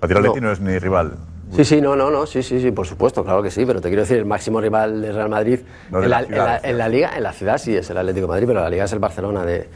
[0.00, 1.12] Para ti no es ni rival.
[1.54, 3.88] Sí, sí, no, no, no, sí, sí, sí, por supuesto, claro que sí, pero te
[3.88, 5.60] quiero decir, el máximo rival del Real Madrid
[5.90, 7.32] No, de en, la la, ciudad, en la- de la en la liga, en la
[7.32, 9.68] ciudad sí es el Atlético de Madrid, pero la liga es el Barcelona de,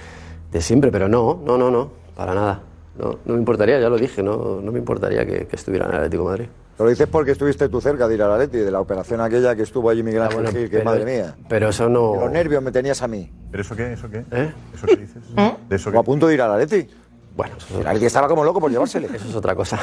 [0.51, 2.61] de siempre, pero no, no, no, no, para nada.
[2.99, 5.91] No, no me importaría, ya lo dije, no, no me importaría que, que estuviera en
[5.93, 6.47] el Atlético de Madrid.
[6.79, 9.63] Lo dices porque estuviste tú cerca de ir al Atleti, de la operación aquella que
[9.63, 11.35] estuvo allí Miguel Ángel Gil, que pero- madre mía.
[11.49, 12.13] Pero eso no...
[12.15, 13.31] Que Los nervios me tenías a mí.
[13.51, 13.93] ¿Pero eso qué?
[13.95, 14.25] ¿Eso qué?
[14.31, 14.53] ¿Eh?
[14.75, 15.23] ¿Eso qué dices?
[15.69, 16.89] ¿De eso O a punto de ir al Atleti.
[17.35, 19.07] Bueno, el Atleti estaba como loco por llevársele.
[19.15, 19.79] Eso es otra cosa.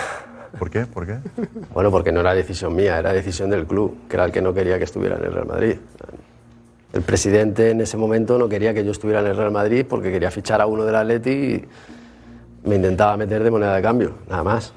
[0.57, 0.85] ¿Por qué?
[0.85, 1.17] ¿Por qué?
[1.73, 4.53] Bueno, porque no era decisión mía, era decisión del club, que era el que no
[4.53, 5.75] quería que estuviera en el Real Madrid.
[6.93, 10.11] El presidente en ese momento no quería que yo estuviera en el Real Madrid porque
[10.11, 11.65] quería fichar a uno del Atleti y
[12.63, 14.73] me intentaba meter de moneda de cambio, nada más.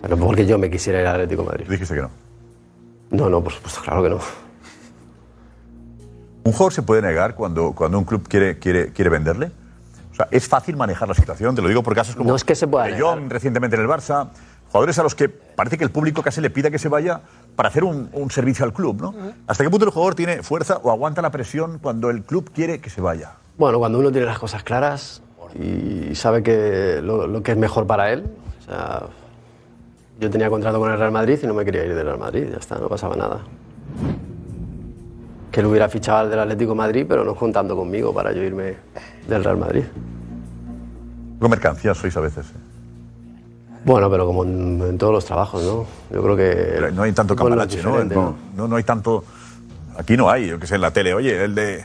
[0.00, 1.66] Pero no porque yo me quisiera ir al Atlético de Madrid.
[1.68, 2.10] Dijiste que no.
[3.10, 4.18] No, no, por supuesto, claro que no.
[6.44, 9.50] ¿Un jugador se puede negar cuando, cuando un club quiere, quiere, quiere venderle?
[10.12, 12.44] O sea, es fácil manejar la situación, te lo digo por casos como No es
[12.44, 14.28] que se pueda Jong recientemente en el Barça,
[14.68, 17.22] jugadores a los que parece que el público casi le pida que se vaya
[17.56, 19.14] para hacer un, un servicio al club, ¿no?
[19.46, 22.80] ¿Hasta qué punto el jugador tiene fuerza o aguanta la presión cuando el club quiere
[22.80, 23.32] que se vaya?
[23.56, 25.22] Bueno, cuando uno tiene las cosas claras
[25.58, 28.24] y sabe que lo, lo que es mejor para él,
[28.60, 29.02] o sea,
[30.20, 32.48] yo tenía contrato con el Real Madrid y no me quería ir del Real Madrid,
[32.50, 33.40] ya está, no pasaba nada.
[35.50, 38.42] Que él hubiera fichado al del Atlético de Madrid, pero no contando conmigo para yo
[38.42, 38.76] irme
[39.28, 39.84] del Real Madrid.
[41.38, 42.46] Con mercancías sois a veces.
[42.46, 42.58] ¿eh?
[43.84, 45.84] Bueno, pero como en, en todos los trabajos, ¿no?
[46.10, 46.72] Yo creo que...
[46.74, 48.02] Pero no hay tanto cambalache, ¿no?
[48.02, 49.24] No, no, no hay tanto...
[49.96, 51.84] Aquí no hay, yo que sé, en la tele, oye, el de...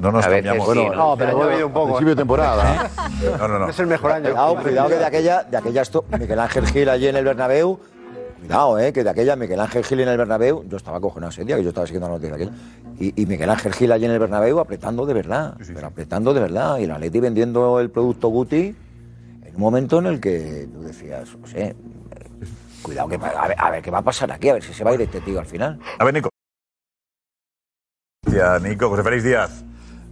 [0.00, 0.68] no nos cambiamos.
[0.68, 1.86] sí, Bueno, no, pero ha llovido un poco.
[1.86, 2.90] principio de temporada.
[3.38, 3.68] No, no, no.
[3.68, 4.30] Es el mejor año.
[4.30, 7.78] Cuidado, cuidado que de aquella, de aquella esto, Miguel Ángel Gil allí en el Bernabéu.
[8.40, 11.44] Cuidado, eh, que de aquella Miguel Ángel Gil en el Bernabéu, yo estaba cojonado ese
[11.44, 12.58] día, que yo estaba siguiendo la noticia de aquella.
[12.98, 16.40] Y, y Miguel Ángel Gil allí en el Bernabéu apretando de verdad, pero apretando de
[16.40, 16.78] verdad.
[16.78, 18.74] Y el Atleti vendiendo el producto Guti
[19.44, 21.74] en un momento en el que tú decías, no sé, eh,
[22.82, 24.84] cuidado, que, a, ver, a ver qué va a pasar aquí, a ver si se
[24.84, 25.78] va a ir este tío al final.
[25.98, 26.33] A ver, Nico.
[28.26, 28.88] Gracias, Nico.
[28.88, 29.64] José Félix Díaz.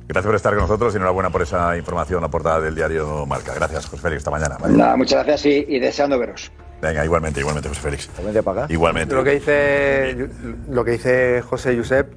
[0.06, 3.54] Gracias por estar con nosotros y enhorabuena por esa información, la portada del diario Marca.
[3.54, 4.20] Gracias, José Félix.
[4.20, 4.58] Hasta mañana.
[4.60, 4.76] Vale.
[4.76, 6.52] Nada, muchas gracias y, y deseando veros.
[6.82, 8.08] Venga, igualmente, igualmente, José Félix.
[8.44, 8.70] pagar?
[8.70, 9.14] Igualmente.
[9.14, 10.28] Lo que dice,
[10.68, 12.12] lo que dice José Josep,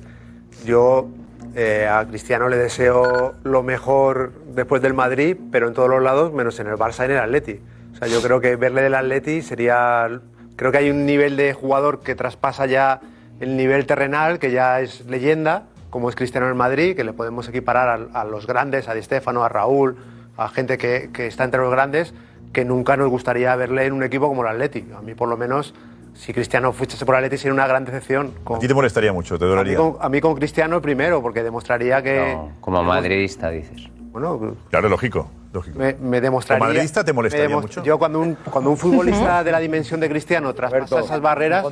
[0.65, 1.07] yo
[1.55, 6.33] eh, a Cristiano le deseo lo mejor después del Madrid, pero en todos los lados,
[6.33, 7.61] menos en el Barça y en el Atleti.
[7.93, 10.09] O sea, yo creo que verle del Atleti sería...
[10.57, 13.01] Creo que hay un nivel de jugador que traspasa ya
[13.39, 17.47] el nivel terrenal, que ya es leyenda, como es Cristiano en Madrid, que le podemos
[17.47, 19.95] equiparar a, a los grandes, a Di Stéfano, a Raúl,
[20.35, 22.13] a gente que, que está entre los grandes,
[22.51, 24.85] que nunca nos gustaría verle en un equipo como el Atleti.
[24.93, 25.73] A mí, por lo menos,
[26.13, 28.33] si Cristiano fuese por el Atleti, sería una gran decepción.
[28.45, 29.77] A ti te molestaría mucho, te A mí, dolería.
[29.77, 32.37] con, a mí con Cristiano primero, porque demostraría que...
[32.59, 33.87] Como madridista, dices.
[34.15, 35.29] Bueno, Claro, lógico.
[35.51, 35.77] lógico.
[35.77, 36.59] me, me demostraría...
[36.59, 37.83] ¿Como madridista te molestaría me demos- mucho?
[37.83, 41.65] Yo cuando un, cuando un futbolista de la dimensión de Cristiano traspasa esas barreras...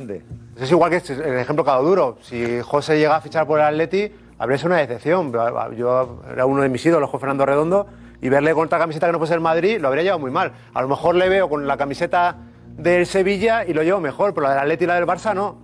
[0.60, 2.18] Es igual que este- el ejemplo cada duro.
[2.20, 5.32] Si José llega a fichar por el Atleti, habría sido una decepción.
[5.74, 7.86] Yo era uno de mis ídolos, Juan Fernando Redondo,
[8.20, 10.52] y verle con otra camiseta que no fuese el Madrid, lo habría llevado muy mal.
[10.74, 12.36] A lo mejor le veo con la camiseta
[12.76, 15.56] del Sevilla y lo llevo mejor, pero la del Atleti y la del Barça no.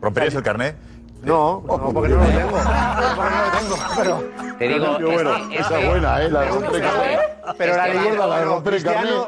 [0.00, 0.76] ¿Romperías el carnet?
[1.22, 2.50] No, no, porque no lo tengo.
[2.50, 4.52] Porque no lo tengo, pero...
[4.58, 6.30] Te digo, bueno, este- esa este- buena, ¿eh?
[6.30, 6.82] La de romper.
[7.58, 8.82] Pero la leyenda, la de romper.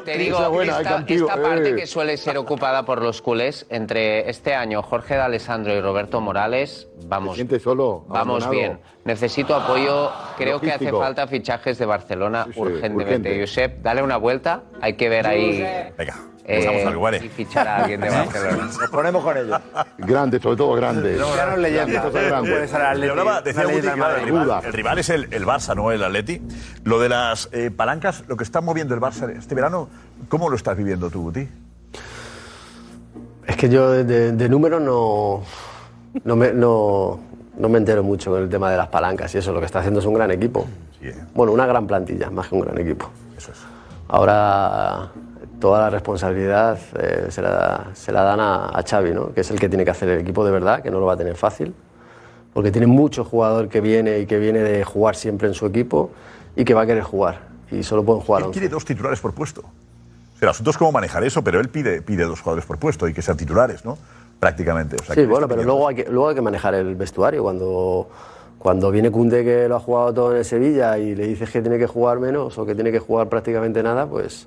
[0.04, 1.74] Te digo, esa buena, esta, contigo, esta parte eh.
[1.74, 6.20] que suele ser ocupada por los culés, entre este año Jorge de Alessandro y Roberto
[6.20, 8.80] Morales, vamos, solo, vamos bien.
[9.04, 13.30] Necesito apoyo, creo que hace falta fichajes de Barcelona sí, urgentemente.
[13.30, 13.40] urgente.
[13.40, 15.62] Josep, dale una vuelta, hay que ver ahí
[15.98, 16.16] Venga,
[16.46, 17.24] eh, algo, vale.
[17.24, 18.64] y fichar a alguien de Barcelona.
[18.80, 19.60] Nos ponemos con ellos.
[19.98, 21.16] Grande, sobre todo grande.
[21.16, 22.00] No grandes.
[22.02, 24.98] puede ser el Atleti, Le hablaba, una decía Guti que claro, el, rival, el rival
[24.98, 26.42] es el, el Barça, no el Atleti.
[26.84, 29.88] Lo de las eh, palancas, lo que está moviendo el Barça este verano,
[30.28, 31.48] ¿cómo lo estás viviendo tú, Guti?
[33.46, 35.42] Es que yo de, de- números no,
[36.24, 37.20] no, me, no,
[37.58, 39.52] no me entero mucho con el tema de las palancas y eso.
[39.52, 40.66] Lo que está haciendo es un gran equipo.
[41.34, 43.10] Bueno, una gran plantilla, más que un gran equipo.
[43.36, 43.58] Eso es.
[44.08, 45.10] Ahora
[45.64, 49.32] toda la responsabilidad eh, se, la, se la dan a, a Xavi, ¿no?
[49.32, 51.14] que es el que tiene que hacer el equipo de verdad, que no lo va
[51.14, 51.72] a tener fácil,
[52.52, 56.10] porque tiene mucho jugador que viene y que viene de jugar siempre en su equipo
[56.54, 57.38] y que va a querer jugar.
[57.70, 58.60] Y solo pueden jugar Él 11.
[58.60, 59.62] quiere dos titulares por puesto.
[59.62, 62.76] O sea, el asunto es cómo manejar eso, pero él pide, pide dos jugadores por
[62.78, 63.96] puesto y que sean titulares, ¿no?
[64.38, 64.96] Prácticamente.
[65.00, 67.42] O sea, Sí, bueno, pero pidiendo- luego hay, que, luego hay que manejar el vestuario.
[67.42, 68.10] Cuando,
[68.58, 71.62] cuando viene Kunde que lo ha jugado todo en el Sevilla y le dices que
[71.62, 74.46] tiene que jugar menos o que tiene que jugar prácticamente nada, pues,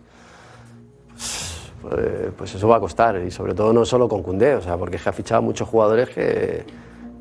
[1.81, 3.21] pues, pues eso va a costar.
[3.25, 6.65] Y sobre todo no solo con Kunde, o sea, porque ha fichado muchos jugadores que,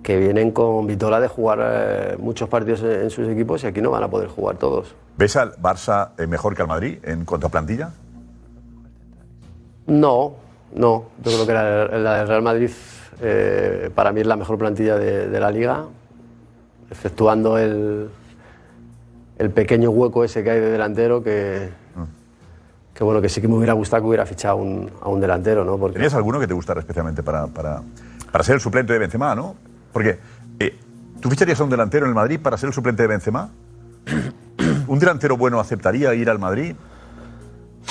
[0.03, 3.91] que vienen con Vitola de jugar eh, muchos partidos en, sus equipos y aquí no
[3.91, 4.95] van a poder jugar todos.
[5.17, 7.91] ¿Ves al Barça eh, mejor que al Madrid en cuanto a plantilla?
[9.87, 10.35] No,
[10.75, 11.05] no.
[11.25, 12.71] Yo creo que la, la del Real Madrid
[13.21, 15.87] eh, para mí es la mejor plantilla de, de la liga,
[16.91, 18.11] exceptuando el,
[19.39, 21.71] el pequeño hueco ese que hay de delantero que,
[22.97, 25.65] que bueno que sí que me hubiera gustado que hubiera fichado un- a un delantero,
[25.65, 25.77] ¿no?
[25.77, 27.83] Porque ¿Tenías alguno que te gustara especialmente para, para,
[28.33, 29.55] para ser el suplente de Benzema, no?
[29.93, 30.19] Porque
[30.59, 30.79] eh,
[31.21, 33.51] tú ficharías a un delantero en el Madrid para ser el suplente de Benzema.
[34.87, 36.75] ¿Un delantero bueno aceptaría ir al Madrid?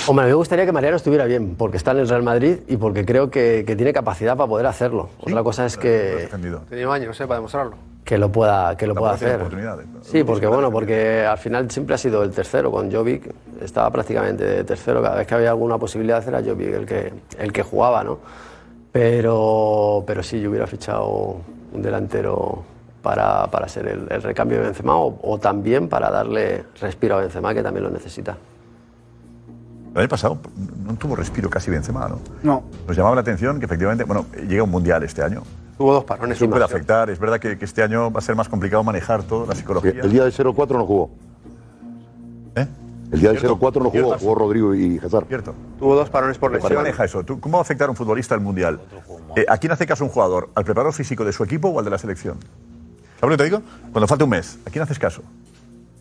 [0.07, 2.57] Hombre, a mí me gustaría que Mariano estuviera bien, porque está en el Real Madrid
[2.67, 5.09] y porque creo que, que tiene capacidad para poder hacerlo.
[5.19, 6.29] Otra cosa es que,
[6.69, 7.25] Tenía años, ¿eh?
[7.25, 7.75] Para demostrarlo.
[8.03, 9.37] que lo pueda, que lo pueda hacer.
[9.37, 12.69] oportunidades, Sí, porque bueno, porque al final siempre ha sido el tercero.
[12.71, 13.33] Con Jovic
[13.63, 15.01] estaba prácticamente de tercero.
[15.01, 18.19] Cada vez que había alguna posibilidad era Jovic el que, el que jugaba, ¿no?
[18.91, 21.37] Pero, pero sí, yo hubiera fichado
[21.73, 22.63] un delantero
[23.01, 27.21] para, para ser el, el recambio de Benzema o, o también para darle respiro a
[27.21, 28.37] Benzema, que también lo necesita.
[29.95, 30.37] El año pasado
[30.85, 32.19] no tuvo respiro casi Benzema, ¿no?
[32.43, 32.63] No.
[32.87, 35.41] Nos llamaba la atención que efectivamente, bueno, llega un mundial este año.
[35.77, 36.37] Tuvo dos parones.
[36.37, 37.09] Eso puede afectar.
[37.09, 39.91] Es verdad que, que este año va a ser más complicado manejar toda la psicología.
[40.03, 41.09] El día del 0-4 no jugó.
[42.55, 42.67] ¿Eh?
[43.11, 43.57] El día del Cierto.
[43.57, 44.17] 0-4 no jugó, Cierto.
[44.19, 45.27] jugó Rodrigo y Hazard.
[45.27, 45.55] Cierto.
[45.79, 46.83] Tuvo dos parones por ¿Cómo se lesión.
[46.83, 47.23] maneja eso?
[47.23, 48.81] ¿Tú- ¿Cómo va a afectar a un futbolista el mundial?
[49.37, 50.49] Eh, ¿A quién hace caso un jugador?
[50.55, 52.37] ¿Al preparador físico de su equipo o al de la selección?
[53.19, 53.61] ¿Sabes lo que te digo?
[53.93, 55.21] Cuando falta un mes, ¿a quién haces caso?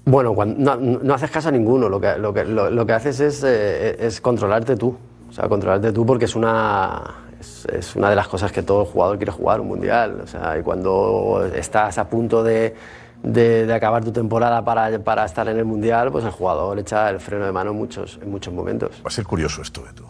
[0.07, 1.89] Bueno, cuando, no, no haces caso a ninguno.
[1.89, 4.97] Lo que, lo que, lo, lo que haces es, eh, es controlarte tú.
[5.29, 7.03] O sea, controlarte tú porque es una,
[7.41, 10.21] es, es una de las cosas que todo jugador quiere jugar, un mundial.
[10.23, 12.75] O sea, y cuando estás a punto de,
[13.23, 17.09] de- de acabar tu temporada para, para estar en el mundial, pues el jugador echa
[17.11, 19.01] el freno de mano en muchos, en muchos momentos.
[19.05, 20.09] Va a ser curioso esto de todo.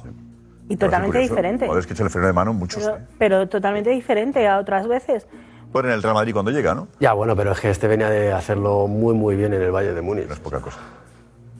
[0.68, 1.66] Y totalmente diferente.
[1.66, 2.82] Jugadores que echan el freno de mano, muchos.
[2.82, 5.26] Pero, pero totalmente diferente a otras veces.
[5.74, 6.86] Por en el Real Madrid cuando llega, ¿no?
[7.00, 9.92] Ya, bueno, pero es que este venía de hacerlo muy, muy bien en el Valle
[9.92, 10.28] de Múnich.
[10.28, 10.78] No es poca cosa.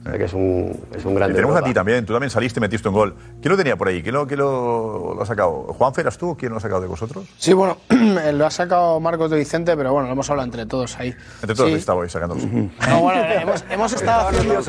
[0.05, 1.33] O sea que es un, es un Y grande.
[1.35, 1.67] tenemos a Europa.
[1.67, 3.13] ti también, tú también saliste y metiste un gol.
[3.41, 4.01] ¿Quién lo tenía por ahí?
[4.01, 5.63] ¿Quién lo, quién lo, lo ha sacado?
[5.77, 7.25] ¿Juanfe eras tú o quién lo ha sacado de vosotros?
[7.37, 7.75] Sí, bueno,
[8.33, 11.13] lo ha sacado Marcos de Vicente, pero bueno, lo hemos hablado entre todos ahí.
[11.41, 11.75] Entre todos Sí.
[11.75, 12.45] estabais sacándolos.
[12.87, 14.61] No, bueno, hemos, hemos estado haciendo...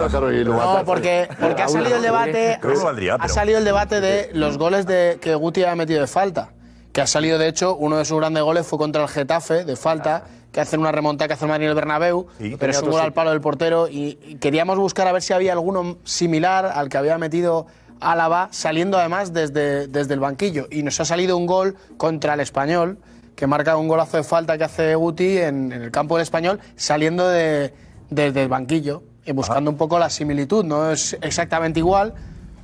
[0.56, 2.58] No, porque, porque ha salido el debate.
[2.60, 5.76] Creo que valdría, Ha pero- salido el debate de los goles de, que Guti ha
[5.76, 6.48] metido de falta.
[6.96, 9.76] Que ha salido, de hecho, uno de sus grandes goles fue contra el Getafe, de
[9.76, 12.26] falta, que hacen una remontada que hace el Madrid en el Bernabéu,
[12.58, 13.86] pero es un gol al palo del portero.
[13.86, 17.66] Y, y queríamos buscar a ver si había alguno similar al que había metido
[18.00, 20.68] Álava, saliendo además desde, desde el banquillo.
[20.70, 22.96] Y nos ha salido un gol contra el Español,
[23.34, 26.60] que marca un golazo de falta que hace Guti en, en el campo del Español,
[26.76, 27.74] saliendo de,
[28.08, 30.64] desde el banquillo y buscando un poco la similitud.
[30.64, 32.14] No es exactamente igual,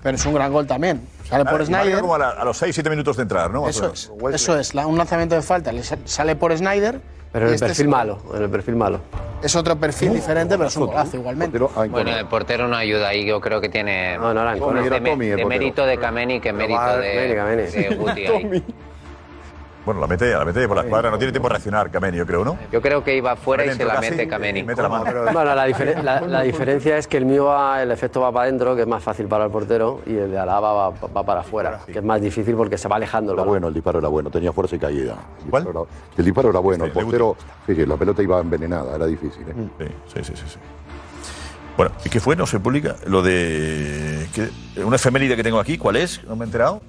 [0.03, 1.03] pero es un gran gol también.
[1.33, 2.01] Sale por Snyder.
[2.01, 3.69] como a, la- a los 6-7 minutos de entrar, ¿no?
[3.69, 5.73] Eso es, eso es, la- un lanzamiento de falta.
[5.73, 7.01] Le sa- sale por Snyder.
[7.33, 9.01] Pero en el este perfil es- malo, en el perfil malo.
[9.43, 11.59] Es otro perfil diferente, pero es un golazo igualmente.
[11.59, 15.45] Bueno, el portero no ayuda ahí, yo creo que tiene No, no, más Tommy, de,
[15.47, 17.63] mérito de Kameni que mérito de, Kameni, Kameni.
[17.89, 18.65] de Guti ahí.
[19.85, 22.25] Bueno, la mete, la mete por la escuadra, no tiene tiempo de reaccionar, Kameni, yo
[22.25, 22.57] creo, ¿no?
[22.71, 24.63] Yo creo que iba fuera y se la mete y Kameni.
[24.63, 25.05] mete la mano.
[25.33, 28.45] Bueno, la, diferen- la- la diferencia es que el mío va, el efecto va para
[28.45, 31.41] adentro, que es más fácil para el portero, y el de Alaba va, va para
[31.41, 33.33] afuera, que es más difícil porque se va alejando.
[33.33, 35.17] el Era bueno, el disparo era bueno, tenía fuerza y caída.
[35.39, 35.81] El disparo era-
[36.17, 39.43] El disparo era bueno, el portero, sí, sí, la pelota iba envenenada, era difícil.
[39.49, 39.55] ¿eh?
[39.81, 40.45] Sí, sí, sí, sí.
[40.47, 40.59] sí.
[41.77, 42.37] Bueno, ¿y qué fue?
[42.37, 42.97] No se publica.
[43.07, 44.29] Lo de.
[44.35, 44.49] ¿qué?
[44.85, 46.23] Una efeméride que tengo aquí, ¿cuál es?
[46.25, 46.83] No me he enterado.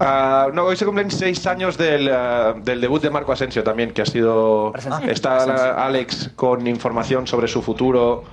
[0.00, 3.90] Ah, no, hoy se cumplen seis años del, ah, del debut de Marco Asensio también,
[3.90, 4.72] que ha sido.
[5.06, 8.24] Está la- Alex con información sobre su futuro.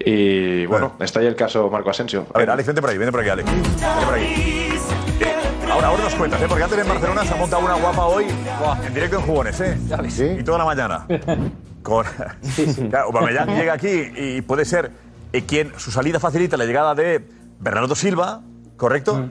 [0.00, 2.26] Y bueno, está ahí el caso Marco Asensio.
[2.34, 3.50] A ver, Alex, vente por ahí, vente por aquí, Alex.
[3.50, 4.24] Vente por aquí.
[4.24, 5.34] Eh,
[5.70, 6.46] Ahora, ahora nos cuentas, ¿eh?
[6.48, 8.24] Porque antes en Barcelona se ha montado una guapa hoy
[8.86, 9.76] en directo en jugones, ¿eh?
[10.38, 11.06] Y toda la mañana.
[11.82, 12.04] Con...
[12.90, 14.90] Claro, Aubameyang llega aquí y puede ser
[15.32, 17.22] eh, quien su salida facilita la llegada de
[17.60, 18.40] Bernardo Silva,
[18.76, 19.28] ¿correcto?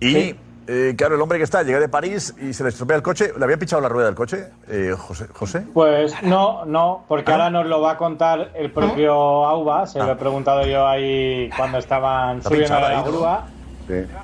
[0.00, 0.34] Y,
[0.72, 3.32] eh, claro, el hombre que está llega de París y se le estropea el coche.
[3.36, 5.26] ¿Le había pinchado la rueda del coche, eh, José?
[5.32, 5.64] José?
[5.74, 9.88] Pues no, no, porque ahora nos lo va a contar el propio Auba.
[9.88, 13.46] Se lo he preguntado yo ahí cuando estaban Está subiendo a la grúa.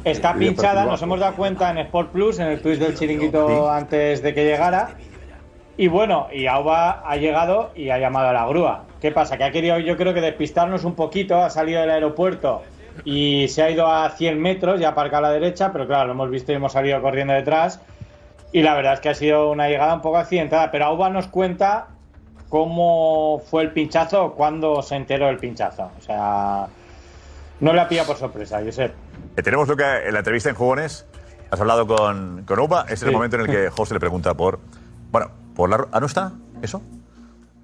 [0.05, 3.69] Está Sí, pinchada, nos hemos dado cuenta en Sport Plus, en el twist del chiringuito
[3.69, 4.91] antes de que llegara.
[5.77, 8.85] Y bueno, y Auba ha llegado y ha llamado a la grúa.
[9.01, 9.37] ¿Qué pasa?
[9.37, 12.63] Que ha querido, yo creo que despistarnos un poquito, ha salido del aeropuerto
[13.05, 16.07] y se ha ido a 100 metros y ha aparcado a la derecha, pero claro,
[16.07, 17.81] lo hemos visto y hemos salido corriendo detrás.
[18.53, 21.27] Y la verdad es que ha sido una llegada un poco accidentada, pero Auba nos
[21.29, 21.89] cuenta
[22.49, 25.91] cómo fue el pinchazo, cuándo se enteró del pinchazo.
[25.99, 26.67] O sea,
[27.61, 28.95] no le ha pillado por sorpresa, Josep.
[29.37, 31.07] Eh, tenemos lo que en la entrevista en Jugones
[31.51, 32.83] has hablado con, con Upa.
[32.83, 34.61] Este es el momento en el que José le pregunta por.
[35.11, 35.87] Bueno, por la.
[35.93, 36.33] ¿Ah, no está?
[36.63, 36.83] ¿Eso?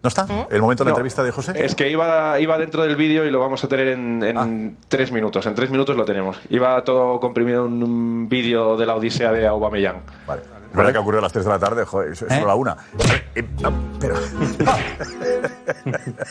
[0.02, 0.26] ¿No está?
[0.50, 1.52] ¿El momento de la No, entrevista de José?
[1.64, 5.12] Es que iba, iba dentro del vídeo y lo vamos a tener en, en tres
[5.12, 5.46] minutos.
[5.46, 6.40] En tres minutos lo tenemos.
[6.50, 10.02] Iba todo comprimido en un vídeo de la Odisea de Aubameyang.
[10.26, 10.42] Vale.
[10.72, 12.76] Es verdad que ocurrió a las 3 de la tarde, joder, es solo la 1.
[14.00, 14.14] pero.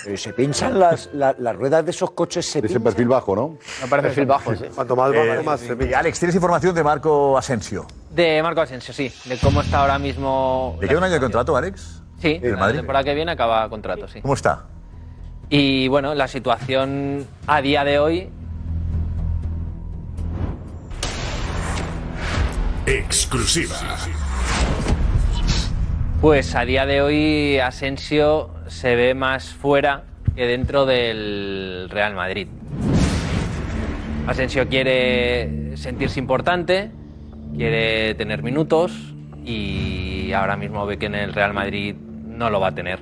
[0.03, 2.45] Pero se pinchan las, la- las ruedas de esos coches.
[2.45, 3.57] Se Ese perfil bajo, ¿no?
[3.81, 4.65] Me parece perfil bajo, sí.
[4.73, 7.85] Cuanto más Eh, más se Alex, ¿tienes información de Marco Asensio?
[8.09, 9.11] De Marco Asensio, sí.
[9.25, 10.75] De cómo está ahora mismo.
[10.81, 12.00] ¿Le queda un año de contrato, Alex?
[12.21, 12.77] Sí, ¿En el la Madrid?
[12.77, 14.21] temporada que viene acaba contrato, sí.
[14.21, 14.65] ¿Cómo está?
[15.49, 18.29] Y bueno, la situación a día de hoy.
[22.85, 23.75] Exclusiva.
[26.21, 30.03] Pues a día de hoy Asensio se ve más fuera
[30.35, 32.47] que dentro del Real Madrid.
[34.27, 36.91] Asensio quiere sentirse importante,
[37.55, 38.91] quiere tener minutos
[39.43, 41.95] y ahora mismo ve que en el Real Madrid
[42.31, 42.99] no lo va a tener.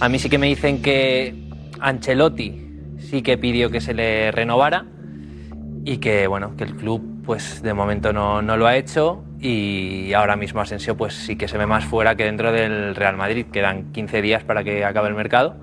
[0.00, 1.34] A mí sí que me dicen que
[1.80, 4.86] Ancelotti sí que pidió que se le renovara
[5.84, 10.12] y que bueno, que el club pues de momento no, no lo ha hecho y
[10.12, 13.46] ahora mismo Asensio pues sí que se ve más fuera que dentro del Real Madrid.
[13.52, 15.56] Quedan 15 días para que acabe el mercado,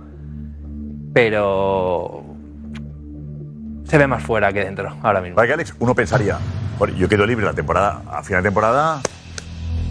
[1.13, 2.23] pero
[3.83, 5.35] se ve más fuera que dentro ahora mismo.
[5.35, 6.37] Vale, que Alex, uno pensaría,
[6.97, 9.01] yo quedo libre la temporada, a final de temporada,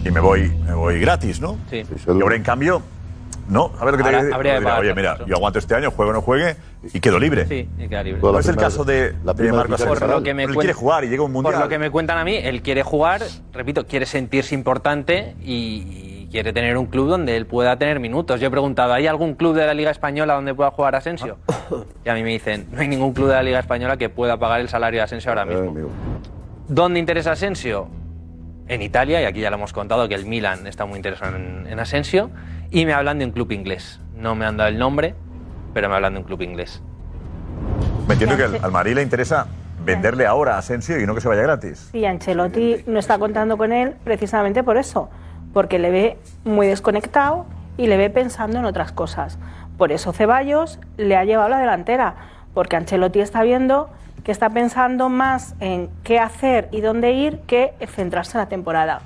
[0.07, 1.57] y me voy, me voy gratis, ¿no?
[1.69, 1.83] Sí.
[2.07, 2.81] Y ahora, en cambio,
[3.49, 4.35] no, a ver lo que te Ahora digo.
[4.35, 6.55] habría que Dirá, pagar Oye, mira, yo aguanto este año, juegue o no juegue,
[6.93, 7.45] y quedo libre.
[7.47, 8.21] Sí, y queda libre.
[8.21, 9.99] No es el caso de, de Marco Asensio.
[9.99, 11.53] Por lo que me Él quiere jugar y llega un mundial.
[11.53, 13.21] Por lo que me cuentan a mí, él quiere jugar,
[13.53, 18.41] repito, quiere sentirse importante y, y quiere tener un club donde él pueda tener minutos.
[18.41, 21.37] Yo he preguntado, ¿hay algún club de la Liga Española donde pueda jugar Asensio?
[22.03, 24.37] Y a mí me dicen, no hay ningún club de la Liga Española que pueda
[24.37, 25.73] pagar el salario de Asensio ahora mismo.
[26.67, 27.87] ¿Dónde interesa Asensio?
[28.67, 31.67] En Italia, y aquí ya lo hemos contado que el Milan está muy interesado en,
[31.67, 32.29] en Asensio,
[32.69, 33.99] y me hablan de un club inglés.
[34.15, 35.15] No me han dado el nombre,
[35.73, 36.81] pero me hablan de un club inglés.
[38.07, 39.47] Me entiendo que al, al Madrid le interesa
[39.85, 41.91] venderle ahora a Asensio y no que se vaya gratis.
[41.93, 45.09] Y Ancelotti no está contando con él precisamente por eso,
[45.53, 47.45] porque le ve muy desconectado
[47.77, 49.39] y le ve pensando en otras cosas.
[49.77, 52.15] Por eso Ceballos le ha llevado la delantera,
[52.53, 53.89] porque Ancelotti está viendo
[54.27, 58.49] que está pensando más en qué hacer y dónde ir que en centrarse en la
[58.49, 58.99] temporada.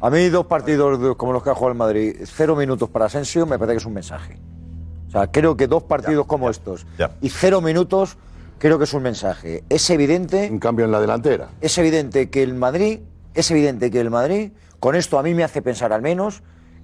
[0.00, 3.46] A mí dos partidos como los que ha jugado el Madrid, cero minutos para Asensio,
[3.46, 4.36] me parece que es un mensaje.
[5.06, 6.88] O sea, creo que dos partidos como estos
[7.20, 8.18] y cero minutos,
[8.58, 9.62] creo que es un mensaje.
[9.68, 10.48] Es evidente...
[10.50, 11.50] Un cambio en la delantera.
[11.60, 12.98] Es evidente que el Madrid,
[13.34, 16.42] es evidente que el Madrid, con esto a mí me hace pensar al menos,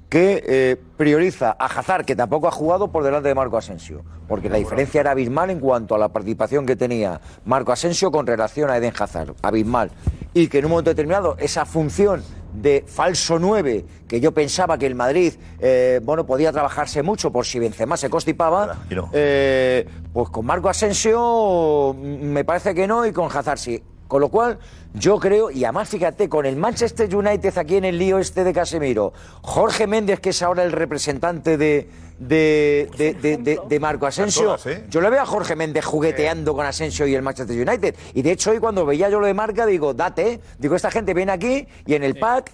[0.08, 4.02] que eh, prioriza a Hazard, que tampoco ha jugado, por delante de Marco Asensio.
[4.26, 8.26] Porque la diferencia era abismal en cuanto a la participación que tenía Marco Asensio con
[8.26, 9.34] relación a Eden Hazard.
[9.42, 9.90] Abismal.
[10.34, 14.86] Y que en un momento determinado esa función de falso 9, que yo pensaba que
[14.86, 18.78] el Madrid eh, bueno, podía trabajarse mucho por si Benzema se constipaba,
[19.12, 23.82] eh, pues con Marco Asensio mm, me parece que no y con Hazard sí.
[24.08, 24.58] Con lo cual,
[24.94, 28.52] yo creo, y además fíjate, con el Manchester United aquí en el lío este de
[28.54, 31.88] Casemiro, Jorge Méndez, que es ahora el representante de,
[32.18, 34.84] de, de- de- de- de Marco Asensio, ¿eh?
[34.88, 37.94] yo le veo a Jorge Méndez jugueteando con Asensio y el Manchester United.
[38.14, 41.12] Y de hecho, hoy cuando veía yo lo de marca, digo, date, digo, esta gente
[41.14, 42.50] viene aquí y en el pack,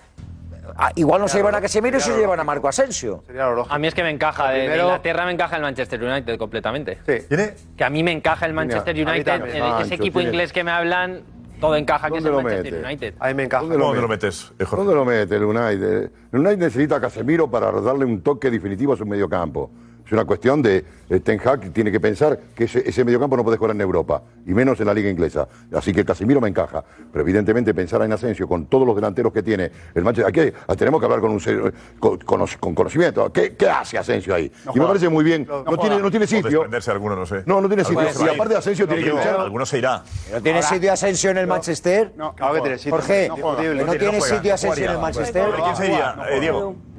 [0.76, 3.22] ah, igual no se llevan a Casemiro y se llevan a Marco Asensio.
[3.70, 6.36] A mí es que me encaja, de, de primero- Inglaterra me encaja el Manchester United
[6.36, 6.98] completamente.
[7.28, 7.54] ¿Tiene?
[7.76, 9.56] Que a mí me encaja el Manchester United, también.
[9.56, 11.22] el- Sancho, ese equipo tiene- inglés que me hablan,
[11.60, 12.86] todo encaja que es ¿Dónde el lo Manchester mete?
[12.86, 13.14] United.
[13.20, 13.62] A mí me encaja.
[13.62, 14.26] ¿Dónde lo ¿Dónde lo mete?
[14.26, 14.76] metes, Jorge?
[14.76, 16.10] ¿Dónde lo mete el United?
[16.32, 19.70] El United necesita a Casemiro para darle un toque definitivo a su mediocampo.
[20.06, 23.44] Es una cuestión de eh, Ten Hag tiene que pensar que ese, ese mediocampo no
[23.44, 25.48] puede jugar en Europa, y menos en la liga inglesa.
[25.74, 26.84] Así que Casemiro me encaja.
[27.10, 30.74] Pero evidentemente pensar en Asensio con todos los delanteros que tiene el Manchester, aquí ah,
[30.76, 33.32] tenemos que hablar con, un ser- con, con- con conocimiento.
[33.32, 34.50] ¿Qué, qué hace Asensio ahí?
[34.74, 35.46] y me parece muy bien.
[35.48, 36.64] No, tiene, no tiene sitio.
[36.88, 37.42] alguno, no sé.
[37.46, 38.00] No, no tiene sitio.
[38.00, 39.40] Alguno se va Y aparte Asensio tiene que Diego, luchar.
[39.40, 40.02] Alguno se irá.
[40.32, 42.12] ¿No tiene sitio Asensio en el Manchester?
[42.16, 42.92] No, claro que tiene sitio.
[42.92, 43.62] Jorge, No ¿que juega.
[43.74, 44.98] ¿no, No tiene juega, sitio no Asensio en el.
[44.98, 45.46] Manchester?
[45.62, 46.16] ¿Quién se iría,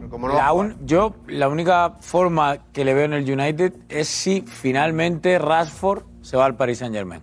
[0.10, 0.28] Diego?
[0.36, 5.38] La un- yo, la única forma que le veo en el United es si finalmente
[5.40, 7.22] Rashford se va al Paris Saint Germain.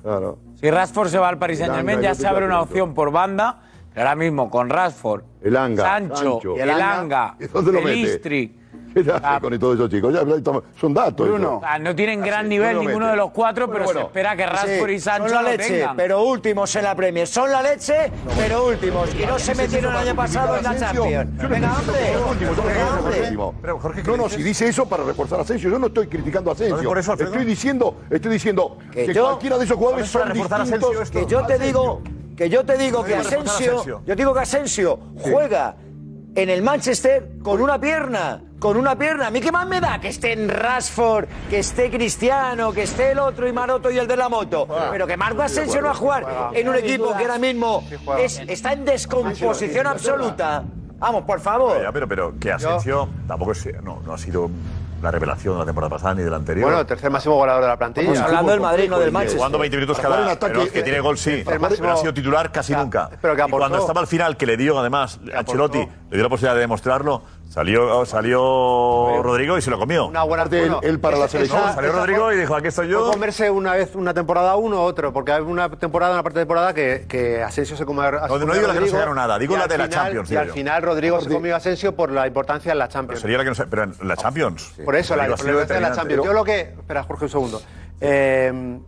[0.61, 3.11] Si Rashford se va al Paris Saint Germain, Elanga, ya se abre una opción por
[3.11, 3.63] banda.
[3.95, 6.57] Ahora mismo con Rashford, Elanga, Sancho, Sancho.
[6.57, 7.91] Elanga, ¿Y dónde lo mete?
[7.93, 8.59] Pelistri.
[9.05, 10.13] ¿Qué hace con todos esos chicos?
[10.15, 11.27] Ya, toma, son datos.
[11.29, 11.59] Bruno.
[11.59, 11.61] eso.
[11.65, 13.11] Ah, no tienen gran nivel no lo ninguno mete.
[13.11, 15.57] de los cuatro, pero Bueno, se espera que Rashford Sí, y Sancho son la lo
[15.57, 15.97] leche, tengan.
[15.97, 17.27] pero últimos en la Premier.
[17.27, 19.15] Son la leche, pero últimos.
[19.15, 21.31] Y no se metieron el año pasado en la Champions.
[21.49, 21.97] Venga, hombre.
[22.67, 24.03] Venga, hombre.
[24.07, 26.89] No, no, si dice eso para reforzar a Asensio, yo no estoy criticando a Asensio.
[26.89, 27.33] Por eso, Alfredo.
[27.33, 31.11] estoy diciendo, estoy diciendo que, yo- cualquiera de esos jugadores son distintos.
[31.11, 32.03] Que yo te digo,
[32.37, 34.03] que yo te digo que Para reforzar a Asensio, Asensio.
[34.07, 35.77] yo digo que Asensio juega
[36.35, 39.27] en el Manchester con una pierna, con una pierna.
[39.27, 43.11] A mí qué más me da que esté en Rashford, que esté Cristiano, que esté
[43.11, 44.69] el otro y Maroto y el de la moto.
[44.93, 47.83] Pero que Marco Asensio no va a jugar en un equipo que ahora mismo
[48.19, 50.63] es- está en descomposición absoluta.
[51.01, 51.83] Vamos, por favor.
[51.83, 54.49] Ya, pero, pero que Asensio tampoco es, no, no ha sido
[55.03, 56.67] la revelación de la temporada pasada ni de la anterior.
[56.67, 58.07] Bueno, el tercer máximo goleador de la plantilla.
[58.13, 59.39] Estamos hablando del Madrid, no del Manchester.
[59.39, 62.15] Jugando 20 minutos cada ataque, pero que tiene gol sí, el pero máximo- ha sido
[62.15, 63.11] titular casi nunca.
[63.21, 63.59] pero que y aportó.
[63.59, 67.21] cuando estaba al final, que le dio además Ancelotti, le dio la posibilidad de demostrarlo,
[67.53, 70.07] salió, salió Rodrigo y se lo comió.
[70.07, 72.89] Una buena él- bueno, él para la selección- esa- Salió Rodrigo y dijo, aquí estoy
[72.89, 73.11] yo.
[73.11, 76.45] comerse una vez una temporada uno o otro, porque hay una temporada, una parte de
[76.45, 78.97] temporada que, que Asensio se come a No, no a digo la que no se
[78.99, 81.95] ganó nada, digo la de la Champions, Y al final Rodrigo se comió a Asensio
[81.95, 83.21] por la importancia en la Pero Champions.
[83.21, 84.75] sería la que no sé, pero en la Champions.
[84.85, 85.93] Por eso, la importancia de la.
[85.93, 86.25] Champions.
[86.25, 86.61] Yo lo que.
[86.61, 87.63] Espera, Jorge, un segundo.
[88.01, 88.79] Eh,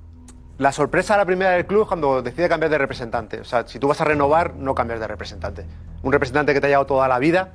[0.59, 3.41] la sorpresa a la primera del club es cuando decide cambiar de representante.
[3.41, 5.67] O sea, si tú vas a renovar, no cambias de representante.
[6.03, 7.55] Un representante que te ha llevado toda la vida.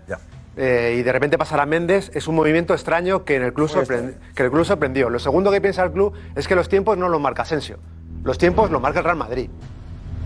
[0.60, 3.70] Eh, y de repente pasar a Méndez es un movimiento extraño que en el club,
[3.70, 5.10] sorprend- que el club sorprendió.
[5.10, 7.78] Lo segundo que piensa el club es que los tiempos no los marca Asensio.
[8.24, 9.50] Los tiempos los marca el Real Madrid.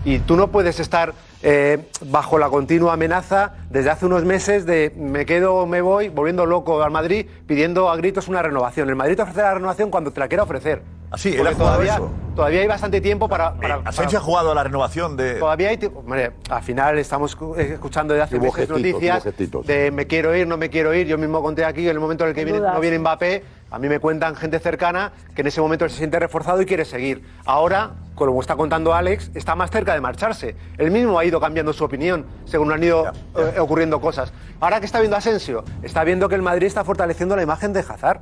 [0.04, 4.92] Y tú no puedes estar eh, bajo la continua amenaza desde hace unos meses de
[4.96, 8.88] me quedo o me voy, volviendo loco al Madrid, pidiendo a gritos una renovación.
[8.90, 10.82] El Madrid te ofrece la renovación cuando te la quiera ofrecer.
[11.14, 12.10] Así, él ha jugado todavía, eso.
[12.34, 13.54] todavía hay bastante tiempo para.
[13.54, 15.34] para- Asensio para- ha jugado a la renovación de.
[15.34, 15.76] Todavía hay.
[15.78, 20.34] ti- Hombre, al final estamos eh, escuchando desde hace meses gestitos, noticias de me quiero
[20.36, 21.06] ir, no me quiero ir.
[21.06, 23.44] Yo mismo conté aquí en el momento en el que viene- no viene Mbappé.
[23.70, 26.66] A mí me cuentan gente cercana que en ese momento él se siente reforzado y
[26.66, 27.24] quiere seguir.
[27.44, 30.54] Ahora, como está contando Alex, está más cerca de marcharse.
[30.78, 33.06] Él mismo ha ido cambiando su opinión según han ido
[33.36, 34.32] eh, ocurriendo cosas.
[34.60, 37.80] Ahora que está viendo Asensio, está viendo que el Madrid está fortaleciendo la imagen de
[37.80, 38.20] Hazard.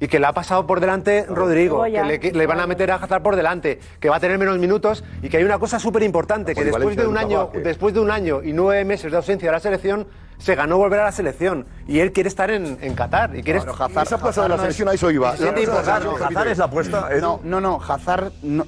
[0.00, 2.90] Y que le ha pasado por delante Rodrigo, que le, que le van a meter
[2.92, 5.80] a Hazard por delante, que va a tener menos minutos y que hay una cosa
[5.80, 9.16] súper importante, que después de un año, después de un año y nueve meses de
[9.16, 10.06] ausencia de la selección,
[10.38, 11.66] se ganó volver a la selección.
[11.88, 13.36] Y él quiere estar en, en Qatar.
[13.36, 15.36] Y quiere Esa plaza de la selección a eso iba.
[15.36, 17.08] Se La selección, Hazard es la apuesta.
[17.20, 18.64] No, no, no, Hazard no,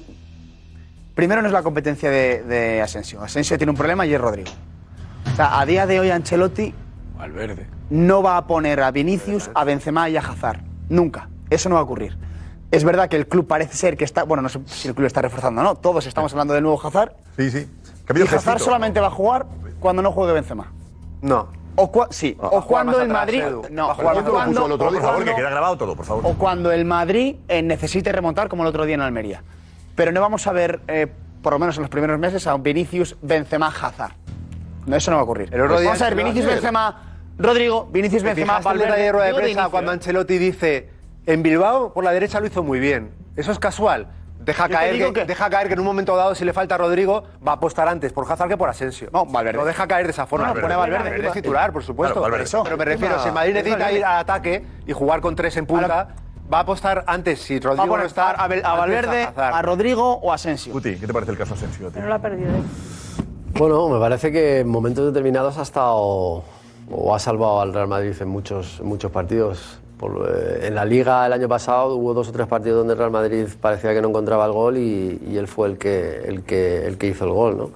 [1.15, 3.21] Primero no es la competencia de, de Asensio.
[3.21, 4.51] Asensio tiene un problema y es Rodrigo.
[5.31, 6.73] O sea, a día de hoy Ancelotti
[7.17, 7.67] Valverde.
[7.89, 10.70] no va a poner a Vinicius, a Benzema y a Hazard.
[10.91, 11.29] Nunca.
[11.49, 12.17] Eso no va a ocurrir.
[12.69, 14.23] Es verdad que el club parece ser que está.
[14.23, 15.75] Bueno, no sé si el club está reforzando o no.
[15.75, 17.13] Todos estamos hablando del nuevo Hazard.
[17.37, 17.67] Sí, sí.
[18.15, 19.45] Y Hazard solamente va a jugar
[19.79, 20.71] cuando no juegue Benzema.
[21.21, 21.47] No.
[21.75, 22.37] O cua- sí.
[22.41, 23.41] Va a o cuando el atrás, Madrid.
[23.41, 23.61] Edu.
[23.71, 26.23] No, cuando- Por favor, o que cuando- queda grabado todo, por favor.
[26.25, 29.43] o cuando el Madrid eh, necesite remontar como el otro día en Almería.
[29.95, 31.07] Pero no vamos a ver, eh,
[31.41, 34.11] por lo menos en los primeros meses, a un Vinicius, Benzema, Hazard.
[34.85, 35.49] No, eso no va a ocurrir.
[35.53, 37.10] El otro día vamos a ver, Vinicius, Benzema,
[37.41, 39.01] Rodrigo, Vinicius, ¿Te Benzema, Valverde.
[39.01, 39.91] de rueda de prensa cuando.
[39.91, 40.89] Ancelotti dice
[41.25, 43.11] en Bilbao por la derecha lo hizo muy bien?
[43.35, 44.07] Eso es casual.
[44.39, 46.73] Deja Yo caer, que, que- deja caer que en un momento dado, si le falta
[46.73, 49.07] a Rodrigo, va a apostar antes por Hazard que por Asensio.
[49.13, 49.59] No, Valverde.
[49.59, 50.47] Lo deja caer de esa forma.
[50.47, 51.27] No, no, pone a Valverde.
[51.27, 52.15] es titular, por supuesto.
[52.19, 52.49] Claro, Valverde.
[52.63, 55.55] Pero me refiero, si el Madrid necesita es ir al ataque y jugar con tres
[55.57, 56.07] en punta,
[56.51, 58.31] va a apostar antes si Va a Rodrigo no está.
[58.31, 59.53] a, a a Valverde, Hazard.
[59.53, 60.73] a Rodrigo o a Asensio.
[60.73, 61.87] Guti, ¿qué te parece el caso Asensio?
[61.89, 61.91] a?
[61.91, 62.49] Pero lo ha perdido.
[62.49, 62.63] ¿eh?
[63.53, 66.43] Bueno, me parece que en momentos determinados ha estado
[66.91, 69.79] o ha salvado al Real Madrid en muchos, muchos partidos.
[69.97, 72.99] Por, eh, en la Liga el año pasado hubo dos o tres partidos donde el
[72.99, 76.85] Real Madrid parecía que no encontraba el gol y, él fue el que, el, que,
[76.85, 77.57] el que hizo el gol.
[77.57, 77.69] ¿no?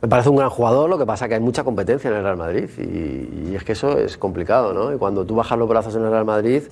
[0.00, 2.36] Me parece un gran jugador, lo que pasa que hay mucha competencia en el Real
[2.36, 4.72] Madrid y, y es que eso es complicado.
[4.72, 4.94] ¿no?
[4.94, 6.62] Y cuando tú bajas los brazos en el Real Madrid,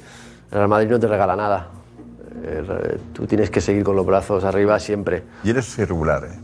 [0.50, 1.68] el Real Madrid no te regala nada.
[3.12, 5.24] Tú tienes que seguir con los brazos arriba siempre.
[5.44, 6.38] Y eres irregular, ¿eh?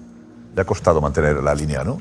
[0.54, 2.00] Le ha costado mantener la línea, ¿no?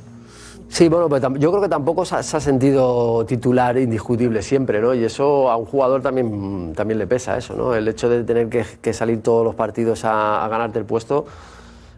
[0.67, 4.41] Sí, bueno, pero tam- yo creo que tampoco se ha, se ha sentido titular indiscutible
[4.41, 4.93] siempre, ¿no?
[4.93, 7.75] Y eso a un jugador también, también le pesa, eso, ¿no?
[7.75, 11.25] El hecho de tener que, salir todos los partidos a ganarte el puesto,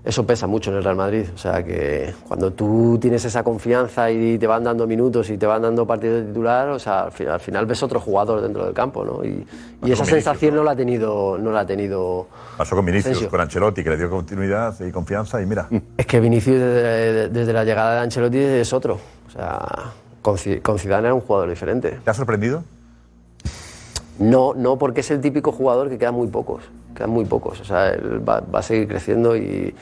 [0.07, 1.25] eso pesa mucho en el Real Madrid.
[1.35, 5.45] O sea, que cuando tú tienes esa confianza y te van dando minutos y te
[5.45, 8.63] van dando partidos de titular, o sea, al final, al final ves otro jugador dentro
[8.65, 9.23] del campo, ¿no?
[9.25, 9.45] Y,
[9.83, 12.27] y esa sensación no la ha tenido, no la ha tenido
[12.57, 13.29] Pasó con Vinicius, Asensio.
[13.29, 15.67] con Ancelotti, que le dio continuidad y confianza, y mira.
[15.97, 18.97] Es que Vinicius desde, desde la llegada de Ancelotti es otro.
[19.27, 19.61] O sea,
[20.21, 21.99] con, con Zidane era un jugador diferente.
[22.03, 22.63] ¿Te ha sorprendido?
[24.19, 26.63] No, no, porque es el típico jugador que quedan muy pocos.
[26.95, 27.61] Quedan muy pocos.
[27.61, 29.73] O sea, él va, a seguir creciendo y,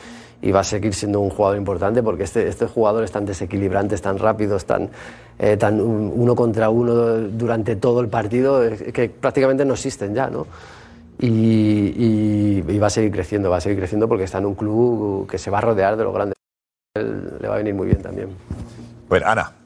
[0.54, 4.66] va a seguir siendo un jugador importante porque este, estos jugadores tan desequilibrantes, tan rápidos,
[4.66, 4.90] tan,
[5.40, 6.94] eh, tan un- uno contra uno
[7.30, 8.62] durante todo el partido,
[8.94, 10.46] que prácticamente no existen ya, ¿no?
[11.20, 15.38] Y, va a seguir creciendo, va a seguir creciendo porque está en un club que
[15.38, 16.36] se va a rodear de los grandes.
[16.96, 18.30] Le va a venir muy bien también.
[19.10, 19.65] Bueno, Ana.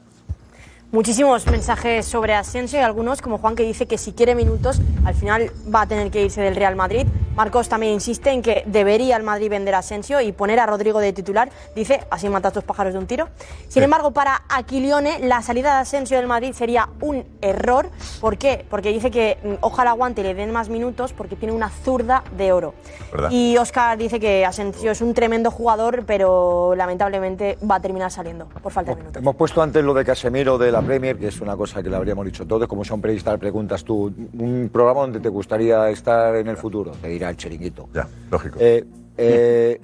[0.92, 5.14] Muchísimos mensajes sobre Asensio y algunos, como Juan, que dice que si quiere minutos, al
[5.14, 7.06] final va a tener que irse del Real Madrid.
[7.36, 10.98] Marcos también insiste en que debería el Madrid vender a Asensio y poner a Rodrigo
[10.98, 11.50] de titular.
[11.74, 13.28] Dice, así matas dos pájaros de un tiro.
[13.68, 17.88] Sin embargo, para Aquilione, la salida de Asensio del Madrid sería un error.
[18.20, 18.64] ¿Por qué?
[18.68, 22.24] Porque dice que mm, ojalá aguante y le den más minutos porque tiene una zurda
[22.36, 22.74] de oro.
[23.12, 23.30] ¿Verdad?
[23.30, 28.46] Y Oscar dice que Asensio es un tremendo jugador, pero lamentablemente va a terminar saliendo
[28.46, 29.22] por falta de minutos.
[29.22, 31.96] Hemos puesto antes lo de Casemiro de la Premier, que es una cosa que le
[31.96, 32.68] habríamos dicho todos.
[32.68, 37.08] Como son periodistas, preguntas tú, un programa donde te gustaría estar en el futuro, te
[37.28, 37.88] el chiringuito.
[37.92, 38.56] Ya, lógico.
[38.60, 38.84] Eh,
[39.18, 39.80] eh,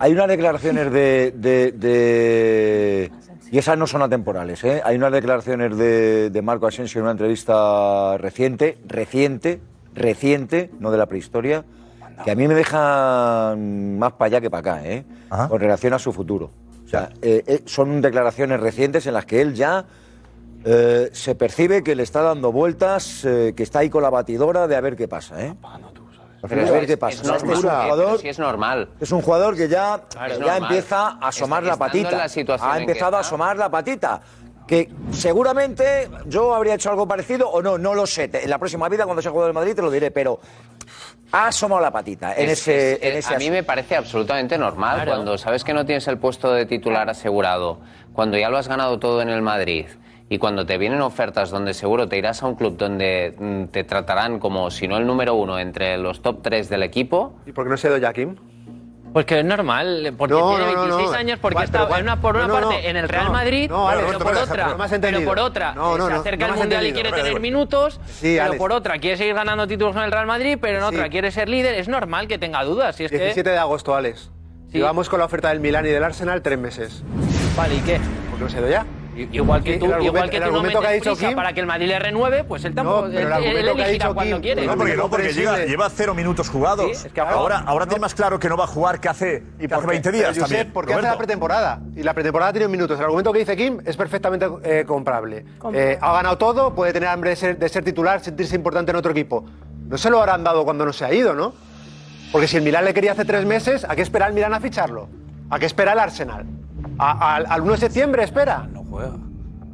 [0.00, 3.12] hay unas declaraciones de, de- de-
[3.52, 4.82] Y esas no son atemporales, ¿eh?
[4.84, 9.60] Hay unas declaraciones de, de Marco Asensio en una entrevista reciente, reciente,
[9.94, 11.64] reciente, no de la prehistoria,
[12.24, 15.04] que a mí me dejan más para allá que para acá, ¿eh?
[15.48, 16.50] Con relación a su futuro.
[16.84, 19.84] O sea, eh, eh, son declaraciones recientes en las que él ya
[20.64, 24.66] eh, se percibe que le está dando vueltas, eh, que está ahí con la batidora
[24.66, 25.54] de a ver qué pasa, ¿eh?
[26.48, 27.22] Pero es- ver qué es pasa.
[27.22, 28.88] normal, es un jugador, sí es normal.
[29.00, 32.10] es un jugador que ya, Claro, ya empieza a asomar Está- la patita.
[32.12, 34.20] la situación ha empezado a asomar la patita.
[34.66, 38.30] Que seguramente yo habría hecho algo parecido o no, no lo sé.
[38.32, 40.40] En la próxima vida, cuando sea jugador del Madrid, te lo diré, pero
[41.32, 43.96] ha asomado la patita en Es- ese, es- en es- ese a mí me parece
[43.96, 45.10] absolutamente normal Claro.
[45.12, 47.80] cuando sabes que no tienes el puesto de titular asegurado,
[48.14, 49.86] cuando ya lo has ganado todo en el Madrid
[50.34, 53.84] y cuando te vienen ofertas donde seguro te irás a un club donde mm, te
[53.84, 57.36] tratarán como si no el número uno entre los top tres del equipo.
[57.46, 58.34] ¿Y por qué no se ha ido Jaquim?
[59.12, 61.16] Pues que es normal, porque No, tiene no, no, 26 no.
[61.16, 63.26] años, porque ¿Cuál- está cuál- en una, por una no, no, parte en el Real
[63.26, 66.92] No, Madrid, pero, por otra, pero por otra No, no, se acerca has Mundial y
[66.92, 68.58] quiere tener minutos, Sí, pero Alex.
[68.58, 71.48] por otra quiere seguir ganando títulos con el Real Madrid, pero en otra quiere ser
[71.48, 71.76] líder.
[71.76, 72.96] Es normal que tenga dudas.
[72.96, 74.32] Si es 17 de agosto, Alex.
[74.72, 77.04] Y vamos con la oferta del Milán y del Arsenal tres meses.
[77.56, 78.00] Vale, ¿y qué?
[78.30, 78.84] ¿Por qué no se ha ido ya?
[79.16, 81.28] Igual que El tú, igual que el tú no argumento que ha metes dicho prisa
[81.28, 83.02] Kim- para que el Madrid le renueve, pues él tampoco.
[83.06, 84.66] No, pero el él- él que ha dicho cuando Kim- quiere.
[84.66, 86.86] No, porque, no, porque lleva, lleva cero minutos jugados.
[86.98, 89.42] Sí, es que ahora, ahora tiene más claro que no va a jugar que hace,
[89.58, 90.72] que hace 20 días Pero, Josep, también.
[90.72, 91.18] ¿por qué hace la Roberto.
[91.18, 91.80] pretemporada?
[91.96, 92.98] Y la pretemporada tiene minutos.
[92.98, 95.44] El argumento que dice Kim es perfectamente eh, comprable.
[95.72, 98.96] Eh, ha ganado todo, puede tener hambre de ser, de ser titular, sentirse importante en
[98.96, 99.44] otro equipo.
[99.88, 101.54] No se lo habrán dado cuando no se ha ido, ¿no?
[102.32, 104.60] Porque si el Milán le quería hace tres meses, ¿a qué esperar el Milán a
[104.60, 105.08] ficharlo?
[105.50, 106.46] ¿A qué espera el Arsenal?
[106.98, 108.66] ¿A- al, al 1 de septiembre espera?
[108.72, 109.12] No juega.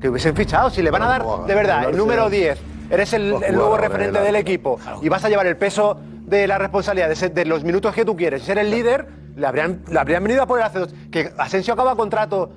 [0.01, 0.71] Que hubiesen fichado.
[0.71, 2.59] Si le van a dar, de verdad, el número 10,
[2.91, 6.47] eres el, el nuevo referente el del equipo y vas a llevar el peso de
[6.47, 9.07] la responsabilidad de, ser- de los minutos que tú quieres, ser el líder,
[9.37, 10.95] le habrían, le habrían venido a poner hace dos.
[11.11, 12.51] Que Asensio acaba contrato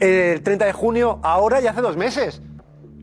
[0.00, 2.40] el 30 de junio, ahora y hace dos meses.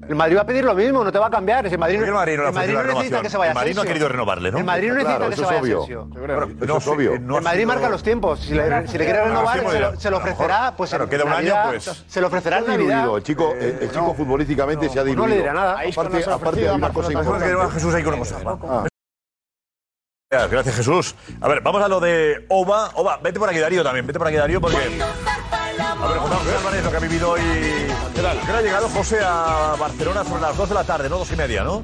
[0.10, 1.68] El Madrid va a pedir lo mismo, no te va a cambiar.
[1.68, 3.76] El Madrid, ¿Por qué el Madrid no el Madrid necesita que se vaya El Madrid
[3.76, 4.57] no ha querido renovarle, ¿no?
[4.57, 5.84] El Madrid no necesita Claro, que se vaya obvio.
[5.84, 7.14] Eso no es obvio.
[7.14, 8.40] eh, no el Madrid sido- marca los tiempos.
[8.40, 10.73] Si le, si le quiere Ah, renovar, se, lo, se lo ofrecerá.
[10.76, 12.03] Pues claro, queda un año, pues.
[12.07, 13.18] Se lo ofrecerá en diluido, Navidad.
[13.18, 15.36] El chico, el, el chico futbolísticamente se ha no le diluido.
[15.38, 15.80] dirá nada.
[15.80, 17.72] Aparte, aparte hay una a cosa importante.
[17.73, 18.40] Jesús ahí con una cosa.
[20.31, 21.15] Gracias, Gracias, Jesús.
[21.40, 22.90] A ver, vamos a lo de Oba.
[22.95, 24.07] Oba, vete por aquí, Darío, también.
[24.07, 24.77] Vete por aquí, Darío, porque...
[26.01, 27.41] A ver, José Álvarez, lo que ha vivido hoy...
[28.15, 28.39] ¿Qué tal?
[28.39, 31.17] ¿Qué hora ha llegado José a Barcelona sobre las 2 de la tarde, no?
[31.17, 31.84] Dos y media, ¿no?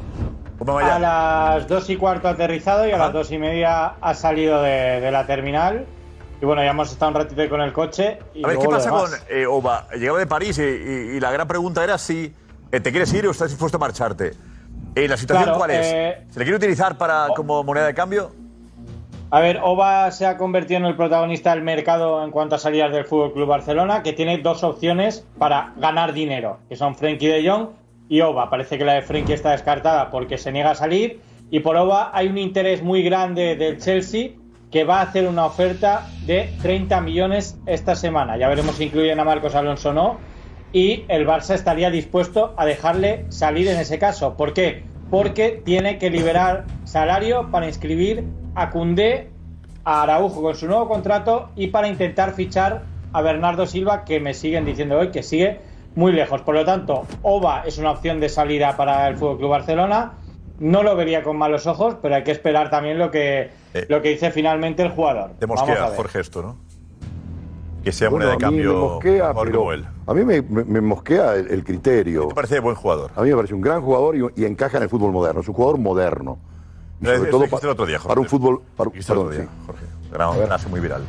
[0.82, 5.02] A las dos y cuarto aterrizado y a las dos y media ha salido de,
[5.02, 5.86] de la terminal.
[6.42, 8.20] Y bueno, ya hemos estado un ratito con el coche.
[8.34, 9.88] Y A ver, ¿qué pasa con eh, Oba?
[9.96, 12.34] Llegaba de París y, y- y la gran pregunta era si
[12.72, 14.32] eh, te quieres ir o estás dispuesto a marcharte.
[14.96, 15.86] Eh, ¿La situación Claro, cuál es?
[15.88, 18.32] eh, ¿Se le quiere utilizar para como moneda de cambio?
[19.32, 22.92] A ver, Oba se ha convertido en el protagonista del mercado en cuanto a salidas
[22.92, 27.50] del Fútbol Club Barcelona, que tiene dos opciones para ganar dinero, que son Frenkie de
[27.50, 27.70] Jong
[28.08, 28.52] y Oba.
[28.52, 31.22] Parece que la de Frenkie está descartada porque se niega a salir.
[31.50, 34.34] Y por Oba hay un interés muy grande del Chelsea
[34.72, 38.38] que va a hacer una oferta de 30 millones esta semana.
[38.38, 40.18] Ya veremos si incluyen a Marcos Alonso o no.
[40.72, 44.38] Y el Barça estaría dispuesto a dejarle salir en ese caso.
[44.38, 44.84] ¿Por qué?
[45.10, 48.26] Porque tiene que liberar salario para inscribir
[48.56, 49.30] a Cundé,
[49.84, 52.84] a Araujo con su nuevo contrato y para intentar fichar
[53.14, 55.60] a Bernardo Silva, que me siguen diciendo hoy que sigue
[55.96, 56.42] muy lejos.
[56.42, 60.14] Por lo tanto, Oba es una opción de salida para el Fútbol Club Barcelona.
[60.60, 63.50] No lo vería con malos ojos, pero hay que esperar también lo que,
[63.90, 65.32] lo que dice finalmente el jugador.
[65.42, 65.96] A mosquea, ver.
[65.98, 66.56] Jorge, esto, ¿no?
[67.84, 69.86] Que sea Bueno, moneda de mí me cambio mosquea, pero él.
[70.08, 72.28] a mí me, me- me mosquea el, el criterio.
[72.30, 73.12] ¿Te parece buen jugador?
[73.16, 75.42] A mí me parece un gran jugador y, y encaja en el fútbol moderno.
[75.42, 76.40] Es un jugador moderno.
[77.02, 78.08] Y Eh, sobre todo dijiste pa- el otro día, Jorge.
[78.10, 78.62] para un fútbol.
[78.76, 79.48] Para, el otro día, sí.
[79.66, 79.86] Jorge.
[80.12, 81.04] Gran frase muy viral.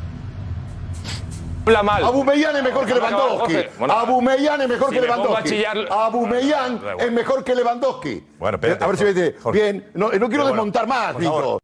[1.67, 2.05] Habla mal.
[2.05, 3.57] Abumellán es mejor que Lewandowski.
[3.79, 5.49] Bueno, Abumellán es mejor si que me Lewandowski.
[5.49, 8.25] chillar- Abumellán es mejor que Lewandowski.
[8.39, 9.05] Bueno, espérate, a ver si
[9.43, 9.63] Jorge.
[9.63, 11.19] Bien, no, no quiero bueno, desmontar más.
[11.19, 11.59] Nico.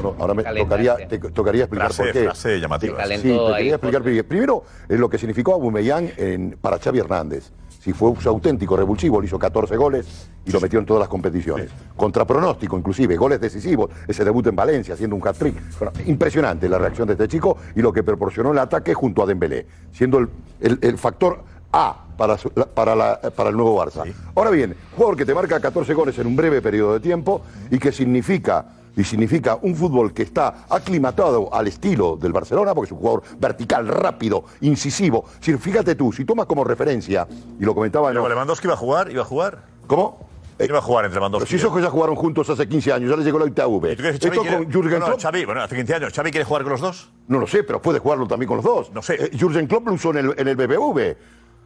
[0.00, 2.24] Bueno, ahora me tocaría, te- tocaría explicar Frase- por qué.
[2.24, 3.04] frase llamativa.
[3.04, 7.50] Sí, te quería explicar primero eh, lo que significó Abumellán en, para Xavi Hernández.
[7.80, 10.06] Si fue un auténtico revulsivo, le hizo 14 goles
[10.44, 11.70] y lo metió en todas las competiciones.
[11.96, 15.54] Contra pronóstico, inclusive, goles decisivos, ese debut en Valencia haciendo un hat-trick.
[15.78, 19.26] Bueno, impresionante la reacción de este chico y lo que proporcionó el ataque junto a
[19.26, 20.28] Dembélé, siendo el,
[20.60, 21.42] el- el factor
[21.72, 24.12] A para, su- para, la- para el nuevo Barça.
[24.34, 27.78] Ahora bien, jugador que te marca 14 goles en un breve periodo de tiempo y
[27.78, 28.64] que significa
[28.98, 33.22] y significa un fútbol que está aclimatado al estilo del Barcelona, porque es un jugador
[33.38, 35.24] vertical, rápido, incisivo.
[35.40, 37.26] Si, fíjate tú, si tomas como referencia,
[37.60, 38.08] y lo comentaba...
[38.08, 38.28] Pero ¿no?
[38.28, 39.62] Lewandowski iba a jugar, iba a jugar.
[39.86, 40.26] ¿Cómo?
[40.58, 41.48] Iba a jugar entre Lewandowski.
[41.48, 43.92] si esos que ya jugaron juntos hace 15 años, ya les llegó la ITV.
[43.92, 45.20] ¿Y tú crees que Xavi Esto quiere- con Jürgen No, no, Klopp...
[45.22, 46.12] Xavi, bueno, hace 15 años.
[46.12, 47.10] ¿Xavi quiere jugar con los dos?
[47.28, 48.90] No lo sé, pero puede jugarlo también con los dos.
[48.92, 49.30] No sé.
[49.38, 51.16] Jürgen Klopp lo usó en el, en el BBV.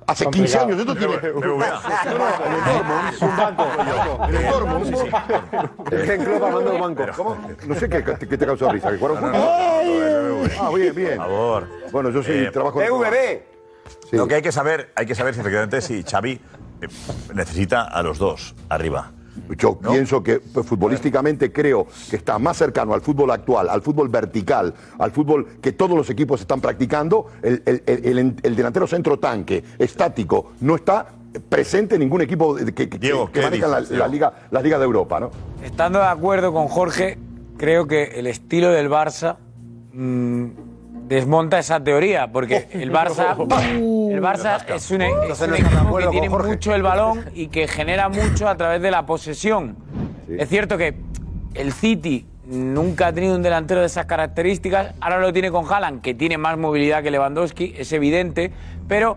[0.07, 0.65] Hace 15 Complicado.
[0.67, 1.15] años, esto tiene...
[3.21, 3.67] Un banco.
[4.29, 4.87] En el Dortmund.
[5.91, 7.07] El banco.
[7.17, 7.37] ¿Cómo?
[7.67, 8.91] No sé qué, qué te causó risa.
[8.91, 9.41] ¿Que jugaron juntos?
[10.61, 11.17] Ah, bien, bien.
[11.17, 11.69] Por favor.
[11.93, 12.81] Bueno, yo sí Eh, trabajo...
[12.81, 12.89] en-
[14.11, 14.17] Sí.
[14.17, 16.41] Lo que hay que saber, hay que saber si efectivamente si Xavi eh,
[17.35, 19.11] necesita a los dos arriba.
[19.57, 24.09] Yo pienso que pues, futbolísticamente creo que está más cercano al fútbol actual, al fútbol
[24.09, 27.27] vertical, al fútbol que todos los equipos están practicando.
[27.43, 31.07] El, el- el- el- el delantero centro tanque, estático, no está
[31.49, 34.13] presente en ningún equipo que, que, que ¿qué maneja la, dices, la Diego?
[34.13, 35.31] liga, las ligas de Europa, ¿no?
[35.65, 37.17] Estando de acuerdo con Jorge,
[37.57, 39.37] creo que el estilo del Barça
[39.95, 40.47] mm,
[41.09, 43.35] desmonta esa teoría, porque el Barça,
[44.13, 46.49] el Barça es un, es Entonces un no estás de equipo que tiene Jorge.
[46.49, 49.77] mucho el balón y que genera mucho a través de la posesión.
[50.29, 50.95] Es cierto que
[51.55, 56.01] el City nunca ha tenido un delantero de esas características, ahora lo tiene con Haaland,
[56.03, 58.53] que tiene más movilidad que Lewandowski, es evidente,
[58.89, 59.17] pero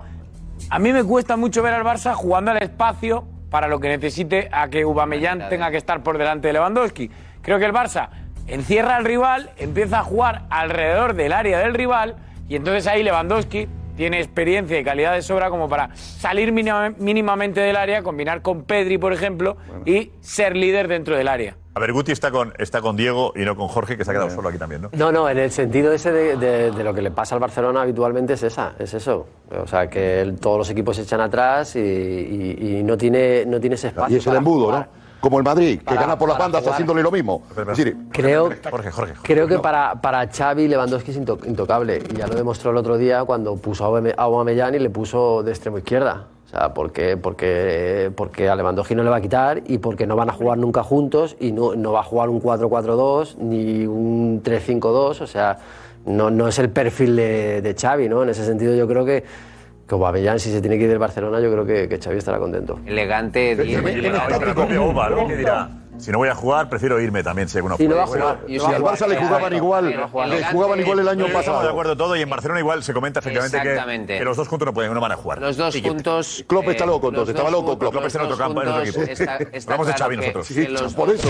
[0.70, 4.50] a mí me cuesta mucho ver al Barça jugando al espacio para lo que necesite
[4.52, 7.10] a que Aubameyang tenga que estar por delante de Lewandowski.
[7.42, 8.10] Creo que el Barça
[8.48, 12.16] encierra al rival, empieza a jugar alrededor del área del rival
[12.48, 17.62] y entonces ahí Lewandowski tiene experiencia y calidad de sobra como para salir mínima- mínimamente
[17.62, 21.56] del área, combinar con Pedri, por ejemplo, y ser líder dentro del área.
[21.74, 24.14] A ver, Guti está con, está con Diego y no con Jorge, que se ha
[24.14, 24.90] quedado solo aquí también, ¿no?
[24.94, 27.82] No, no, en el sentido ese de, de- de lo que le pasa al Barcelona
[27.82, 29.28] habitualmente es esa, es eso.
[29.52, 33.46] O sea, que el- todos los equipos se echan atrás y, y- y no, tiene,
[33.46, 34.16] no tiene ese espacio.
[34.16, 34.88] Y es el embudo, jugar.
[34.96, 35.05] ¿no?
[35.20, 36.74] Como el Madrid, que Para- gana por las bandas jugar.
[36.74, 37.44] haciéndole lo mismo.
[37.58, 39.14] Es decir, Creo, Jorge, Jorge.
[39.24, 42.02] creo que para, para Xavi Lewandowski es into- intocable.
[42.14, 45.52] Y ya lo demostró el otro día cuando puso a Aubameyang y le puso de
[45.52, 46.28] extremo izquierda.
[46.46, 50.16] O sea, porque, porque, porque a Lewandowski no le va a quitar y porque no
[50.16, 54.42] van a jugar nunca juntos y no, no va a jugar un 4-4-2 ni un
[54.44, 55.22] 3-5-2.
[55.22, 55.58] O sea,
[56.06, 58.22] no, no es el perfil de, de Xavi, ¿no?
[58.24, 59.24] En ese sentido yo creo que,
[59.88, 62.40] que Aubameyang, si se tiene que ir del Barcelona, yo creo que, que Xavi estará
[62.40, 62.80] contento.
[62.86, 68.04] Elegante, dirá, si no voy a jugar, prefiero irme también, si alguno Sí, no va
[68.04, 68.40] a jugar.
[68.48, 71.70] Bueno, si al Barça le jugaban igual, le jugaban igual el año Estamos de pasado.
[71.70, 74.18] acuerdo todo y en Barcelona igual se comenta efectivamente que, Exactamente.
[74.18, 75.40] que los dos juntos no pueden, no van a jugar.
[75.40, 76.44] Los dos Y que- juntos.
[76.48, 77.92] Klopp está eh, loco, entonces, estaba loco juntos- Klopp.
[77.94, 79.02] Klopp está en otro campo, en otro equipo.
[79.04, 80.48] está- está Hablamos de Xavi que- nosotros.
[80.48, 81.30] que los por eso.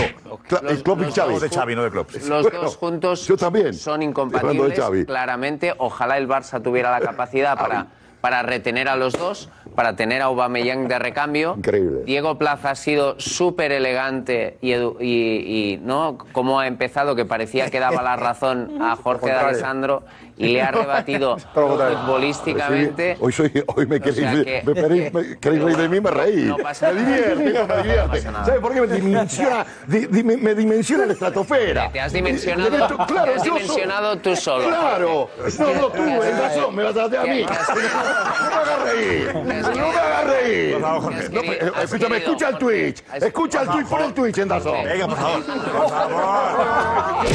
[0.82, 1.20] Klopp y Xavi.
[1.20, 2.10] Hablamos de Xavi, no de Klopp.
[2.14, 3.74] Los Bueno, dos juntos yo también.
[3.74, 5.74] son Hablando de incompatibles, claramente.
[5.78, 7.86] Ojalá el Barça tuviera la capacidad para,
[8.20, 11.54] para retener a los dos, para tener a Aubameyang de recambio.
[11.56, 12.02] Increíble.
[12.04, 16.18] Diego Plaza ha sido súper elegante y, edu- y- y, ¿no?
[16.32, 19.48] Como ha empezado, que parecía que daba la razón a Jorge de contrario.
[19.48, 20.02] Alessandro
[20.38, 23.16] y le ha rebatido futbolísticamente.
[23.20, 26.00] Hoy, soy, hoy me O queréis, sea que- me queréis, me queréis reír de mí,
[26.00, 26.42] me reí.
[26.44, 27.06] No pasa me nada.
[27.16, 28.08] divierte, esto me No divierte.
[28.08, 28.44] pasa nada.
[28.44, 31.90] ¿Sabes por qué me dimensiona, di- di- me dimensiona la estratosfera?
[31.92, 34.68] Te has dimensionado, De claro, te has soy- dimensionado tú solo.
[34.68, 35.30] Claro.
[35.58, 37.44] No, no, tú, ¿Qué has- en razón, me vas a hacer a mí.
[37.46, 39.34] ¿Qué has- No me hagas reír.
[39.34, 39.54] No me
[39.98, 40.72] hagas reír.
[40.72, 41.28] Por favor, Jorge.
[41.30, 43.02] No, pero, escúchame, escucha el Twitch.
[43.14, 44.76] Escucha el Twitch, pon el Twitch en razón.
[44.84, 45.44] Venga, por favor.
[45.44, 47.26] Por favor.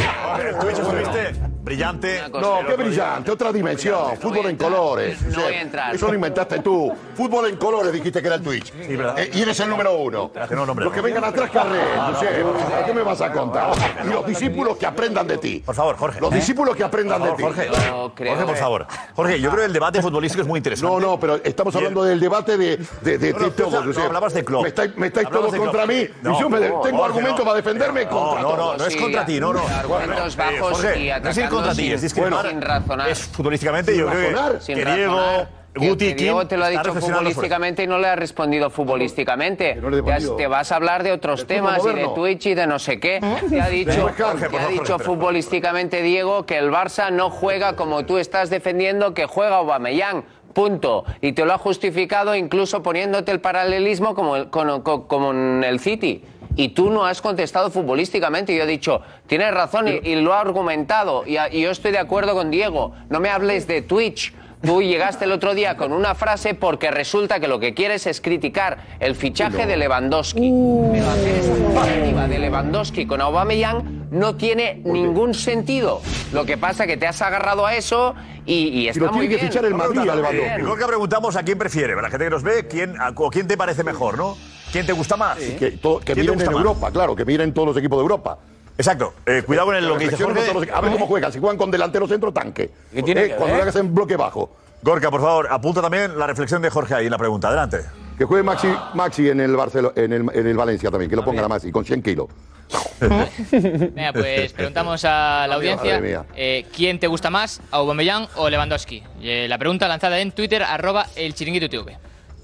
[0.61, 2.21] Twitch estuviste brillante.
[2.31, 4.17] No, qué brillante, otra dimensión.
[4.19, 5.21] Fútbol en colores.
[5.21, 5.95] No voy a entrar.
[5.95, 6.93] Eso lo inventaste tú.
[7.15, 8.73] Fútbol en colores dijiste que era el Twitch.
[8.73, 9.19] ¿verdad?
[9.19, 10.31] Eh, y eres el número uno.
[10.51, 11.79] No, Los que vengan atrás carré,
[12.85, 13.71] ¿Qué me vas a contar?
[14.03, 15.63] Y los discípulos que aprendan de ti.
[15.65, 16.19] Por favor, Jorge.
[16.19, 17.43] Los discípulos que aprendan de ti.
[17.43, 17.67] Jorge.
[17.69, 18.87] Jorge, por favor.
[19.15, 20.93] Jorge, yo creo que el debate futbolístico es muy interesante.
[20.93, 24.05] No, no, pero estamos hablando del debate de, Josep.
[24.05, 24.63] hablabas de Klopp.
[24.63, 25.95] Me estáis, me estáis Hablabas todos contra mí.
[25.95, 29.39] Y yo tengo argumentos para defenderme No, contra no, no, no es Sí, contra ti,
[29.39, 29.61] no, no.
[29.67, 32.11] argumentos Eh, bajos y atacando contra ti, sin- es
[32.51, 33.09] sin razonar.
[33.09, 34.53] Es futbolísticamente, yo creo razonar.
[34.59, 35.21] que, Sin que Diego,
[35.73, 39.75] Guti, que Diego te lo ha dicho futbolísticamente y no le ha respondido futbolísticamente.
[39.75, 40.35] no le he Te, has- respondido.
[40.37, 42.07] te vas a hablar de otros temas y de.
[42.13, 43.19] Twitch y de no sé qué.
[43.49, 48.05] Te ha dicho, Jorge, te ha dicho futbolísticamente Diego que el Barça no juega como
[48.05, 50.23] tú estás defendiendo que juega Aubameyang.
[50.53, 51.05] Punto.
[51.21, 55.63] Y te lo ha justificado incluso poniéndote el paralelismo como, el- con- con- como en
[55.63, 56.25] el City.
[56.55, 58.53] Y tú no has contestado futbolísticamente.
[58.53, 61.23] Y yo he dicho, tienes razón y, y lo ha argumentado.
[61.25, 62.93] Y, y yo estoy de acuerdo con Diego.
[63.09, 64.33] No me hables de Twitch.
[64.63, 68.21] Tú llegaste el otro día con una frase porque resulta que lo que quieres es
[68.21, 70.51] criticar el fichaje de Lewandowski.
[70.91, 76.01] Pero hacer esa comparativa de Lewandowski con Aubameyang no tiene ningún sentido.
[76.31, 78.13] Lo que pasa que te has agarrado a eso
[78.45, 79.51] y, y está lo muy tiene que bien.
[79.51, 80.59] fichar el Madrid, a Lewandowski.
[80.59, 83.31] En Gorka preguntamos a quién prefiere, para la gente que nos ve, quién, a- o
[83.31, 84.37] quién te parece mejor, ¿no?
[84.71, 85.37] ¿Quién te gusta más?
[85.37, 86.55] Que, to- que ¿Quién te miren en más?
[86.55, 88.37] Europa, claro, que miren todos los equipos de Europa.
[88.77, 89.13] Exacto.
[89.25, 90.53] Eh, cuidado con el- lo que dice Jorge.
[90.53, 92.69] los- A ver cómo juegan, si juegan con delantero centro tanque.
[92.93, 94.49] ¿Qué tiene Eh, que cuando hagas en bloque bajo.
[94.83, 97.49] Gorka, por favor, apunta también la reflexión de Jorge ahí en la pregunta.
[97.49, 97.81] Adelante.
[98.17, 101.23] Que juegue Maxi, Maxi en el Barcelo, en el, en el Valencia también, que lo
[101.25, 102.27] pongan a Maxi con 100 kilos.
[103.51, 106.01] Venga, pues preguntamos a la audiencia
[106.35, 109.03] eh, quién te gusta más, Aubameyang o Lewandowski.
[109.21, 111.97] Eh, la pregunta lanzada en Twitter arroba el chiringuito TV.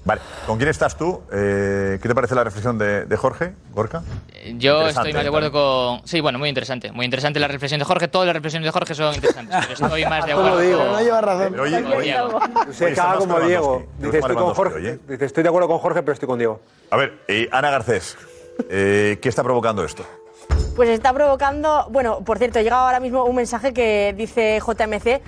[0.08, 1.20] Vale, ¿con quién estás tú?
[1.30, 4.02] Eh, ¿Qué te parece la reflexión de, de Jorge, Gorka?
[4.32, 5.28] Eh, Yo estoy más de ¿eh?
[5.28, 6.06] acuerdo con...
[6.08, 6.90] Sí, bueno, muy interesante.
[6.92, 8.08] Muy interesante la reflexión de Jorge.
[8.08, 9.54] Todas las reflexiones de Jorge son interesantes.
[9.60, 10.78] Pero estoy más de acuerdo digo.
[10.78, 11.48] con- No lleva razón.
[11.50, 12.40] Pero oye, con oye, Diego.
[12.70, 13.86] Se Oye, caga como Diego.
[13.98, 14.74] Dice, estoy con Jorge.
[14.76, 14.98] oye.
[15.06, 16.60] Dice, estoy de acuerdo con Jorge, pero estoy con Diego.
[16.90, 18.16] A ver, eh, Ana Garcés,
[18.70, 20.06] eh, ¿qué está provocando esto?
[20.74, 21.86] Pues está provocando.
[21.90, 25.20] Bueno, por cierto, ha llegado ahora mismo un mensaje que dice JMC.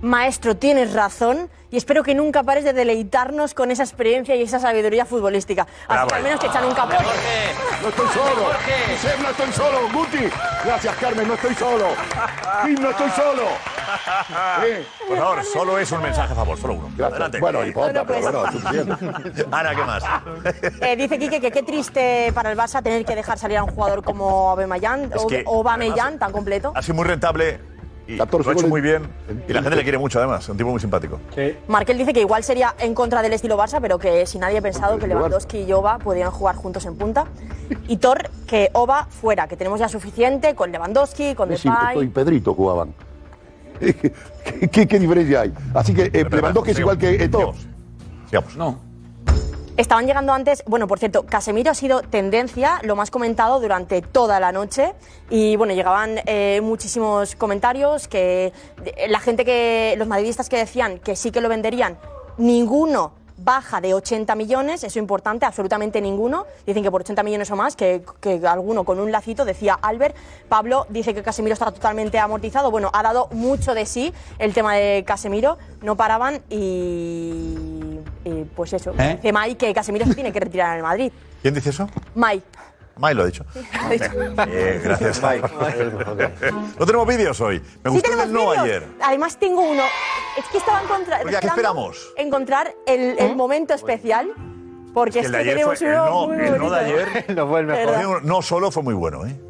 [0.00, 4.58] Maestro, tienes razón y espero que nunca pares de deleitarnos con esa experiencia y esa
[4.58, 5.66] sabiduría futbolística.
[5.86, 7.04] Así que al menos que echan un capote.
[7.82, 8.46] No estoy solo.
[8.90, 9.78] Josep, no estoy solo.
[9.92, 10.30] Guti.
[10.64, 11.86] Gracias, Carmen, no estoy solo.
[12.64, 13.42] Kim, no estoy solo.
[14.62, 17.06] Eh, Por favor, solo es un mensaje a favor, solo uno.
[17.06, 17.40] Adelante.
[17.40, 17.60] Bueno,
[18.06, 19.46] pero bueno, suficiente.
[19.50, 20.04] Ana, ¿qué más?
[20.80, 23.70] Eh, dice Quique que qué triste para el Barça tener que dejar salir a un
[23.70, 26.72] jugador como Aubameyang, Es que, o Aubameyang tan completo.
[26.74, 27.58] Ha sido muy rentable
[28.14, 29.02] y lo ha 14 hecho muy bien.
[29.48, 30.48] Y la gente le quiere mucho, además.
[30.48, 31.20] Un tipo muy simpático.
[31.68, 34.62] Markel dice que igual sería en contra del estilo Barça, pero que si nadie ha
[34.62, 37.26] pensado que Lewandowski y Oba podían jugar juntos en punta.
[37.88, 42.06] Y Thor, que Oba fuera, que tenemos ya suficiente con Lewandowski, con Messi, Esto y
[42.06, 42.08] Depay.
[42.08, 42.94] Pedrito jugaban.
[43.80, 45.52] ¿Qué, qué- qué diferencia hay?
[45.74, 47.54] Así que eh, Lewandowski es igual que Eto'o.
[48.28, 48.56] Sigamos.
[48.56, 48.89] No.
[49.80, 54.38] Estaban llegando antes, bueno, por cierto, Casemiro ha sido tendencia, lo más comentado durante toda
[54.38, 54.92] la noche.
[55.30, 58.52] Y bueno, llegaban eh, muchísimos comentarios que
[58.84, 61.96] eh, la gente que, los madridistas que decían que sí que lo venderían,
[62.36, 63.12] ninguno
[63.42, 66.46] baja de 80 millones, eso es importante, absolutamente ninguno.
[66.66, 70.16] Dicen que por 80 millones o más, que, que alguno con un lacito, decía Albert.
[70.48, 72.70] Pablo dice que Casemiro está totalmente amortizado.
[72.70, 78.72] Bueno, ha dado mucho de sí el tema de Casemiro, no paraban y, y pues
[78.72, 78.92] eso.
[78.98, 79.16] ¿Eh?
[79.16, 81.12] Dice Mai que Casemiro se tiene que retirar en el Madrid.
[81.42, 81.88] ¿Quién dice eso?
[82.14, 82.42] Mai.
[83.00, 83.44] Mai lo ha dicho.
[84.46, 85.20] Eh, gracias.
[86.78, 87.58] no tenemos vídeos hoy.
[87.82, 88.58] Me Sí gustó el no vídeos.
[88.58, 88.86] ayer.
[89.02, 89.82] Además tengo uno.
[90.38, 92.12] Es que estaba encontra- Oye, ¿a qué esperamos?
[92.16, 94.28] encontrar el, el momento especial.
[94.92, 96.70] Porque Que es el que, de ayer tenemos fue, el uno no, muy el no
[96.70, 98.24] de ayer no fue el mejor.
[98.24, 99.40] No solo fue muy bueno, ¿eh?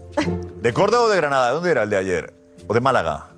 [0.61, 1.49] ¿De Córdoba o de Granada?
[1.49, 2.35] ¿De dónde era el de ayer?
[2.69, 3.29] ¿O de Málaga?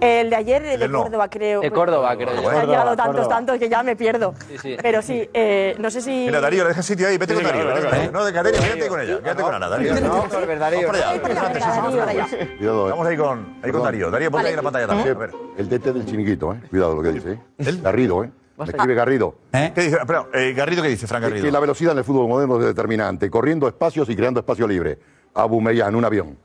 [0.00, 1.02] El de ayer, el de no.
[1.02, 1.60] Córdoba, creo.
[1.60, 2.48] De Córdoba, creo yo.
[2.50, 3.28] Han llegado tantos, Córdoba.
[3.36, 4.34] tantos que ya me pierdo.
[4.60, 4.76] sí.
[4.80, 6.10] Pero sí, eh, no sé si.
[6.10, 7.18] Mira, Darío, le deja sitio ahí.
[7.18, 7.62] Vete Sí, con Darío.
[7.62, 7.98] claro, vete con.
[7.98, 8.12] Darío.
[8.12, 9.18] No, de Darío, quédate con ella.
[9.20, 9.94] Quédate con Ana, Darío.
[10.00, 10.88] No, Vamos Albert Darío.
[10.94, 12.60] eh.
[12.60, 14.10] Vamos ahí con, ahí con Darío.
[14.10, 15.18] Darío, ponte ahí en la pantalla también.
[15.18, 15.30] Ver.
[15.58, 16.60] El DT del chiniquito, ¿eh?
[16.70, 17.78] Cuidado lo que dice, ¿eh?
[17.82, 18.30] Garrido, ¿eh?
[18.56, 19.34] Me escribe Garrido.
[19.52, 19.96] ¿Qué dice?
[19.96, 21.50] Espera, eh, Garrido, ¿qué dice, Fran Que Garrido?
[21.50, 24.98] la velocidad en el fútbol moderno es determinante, corriendo espacios y creando espacio libre.
[25.34, 26.36] Abumeyan, un avión.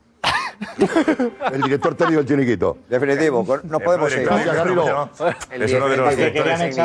[1.52, 2.77] El director técnico del chiniquito.
[2.90, 4.27] Definitivo, no podemos seguir.
[4.27, 5.10] Gracias, Garrido.
[5.52, 6.76] Es uno de los directores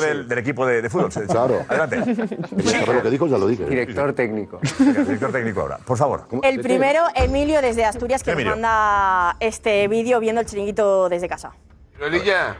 [0.00, 1.10] del, del equipo de, de fútbol.
[1.26, 1.64] Claro.
[1.68, 2.14] Adelante.
[2.14, 3.26] ¿Sabes lo que dijo?
[3.26, 3.64] Ya lo dije.
[3.64, 4.60] Director técnico.
[4.78, 5.78] Director técnico ahora.
[5.78, 6.28] Por favor.
[6.42, 11.52] El primero, Emilio desde Asturias, que nos manda este vídeo viendo el chiringuito desde casa.
[11.98, 12.56] Lolilla,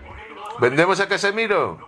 [0.61, 1.79] ¿vendemos a Casemiro?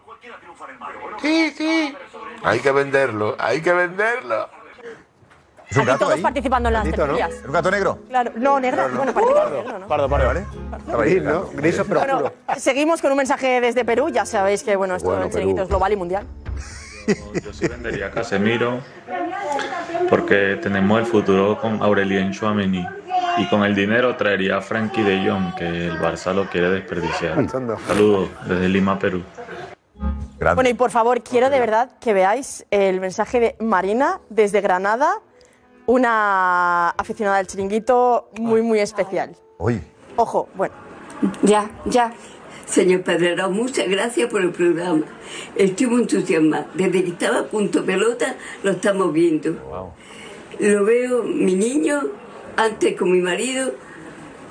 [1.21, 1.95] Sí, sí.
[2.43, 4.49] Hay que venderlo, hay que venderlo.
[5.71, 6.21] Es un Aquí gato todos ahí.
[6.23, 7.15] participando en las Gatito, ¿no?
[7.15, 7.41] tertulias.
[7.41, 7.99] ¿Es un gato negro?
[8.09, 8.89] Claro, no, negro.
[8.97, 9.87] Bueno, parece que es negro, ¿no?
[9.89, 10.45] Pardo, pardo, ¿vale?
[10.99, 11.47] Ahí, ¿no?
[11.55, 14.09] Griso, pero Bueno, seguimos con un mensaje desde Perú.
[14.11, 15.63] Ya sabéis que bueno, esto Bueno, del chiringuito Perú.
[15.65, 16.27] es global y mundial.
[17.43, 18.81] Yo sí vendería a Casemiro
[20.09, 22.87] porque tenemos el futuro con Aurelien Chouameni
[23.39, 27.37] y con el dinero traería a Frankie de Jong que el Barça lo quiere desperdiciar.
[27.87, 29.23] Saludos desde Lima, Perú.
[30.55, 35.15] Bueno, y por favor, quiero de verdad que veáis el mensaje de Marina desde Granada,
[35.91, 39.35] una aficionada del chiringuito muy, muy especial.
[40.15, 40.73] Ojo, bueno.
[41.43, 42.13] Ya, ya.
[42.65, 45.03] Señor Pedrero, muchas gracias por el programa.
[45.57, 46.69] Estoy muy entusiasmada.
[46.75, 49.57] Desde que estaba a punto pelota, lo estamos viendo.
[50.61, 52.03] Lo veo, mi niño,
[52.57, 53.73] antes con mi marido,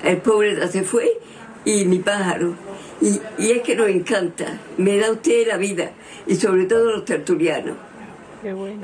[0.04, 1.20] el pobre ya se fue,
[1.64, 2.52] y mi pájaro.
[3.00, 4.60] Y, y es que nos encanta.
[4.76, 5.92] Me da usted la vida,
[6.26, 7.78] y sobre todo los tertulianos.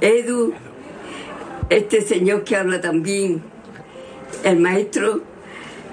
[0.01, 0.55] Edu,
[1.71, 3.43] este señor que habla también,
[4.45, 5.23] el maestro,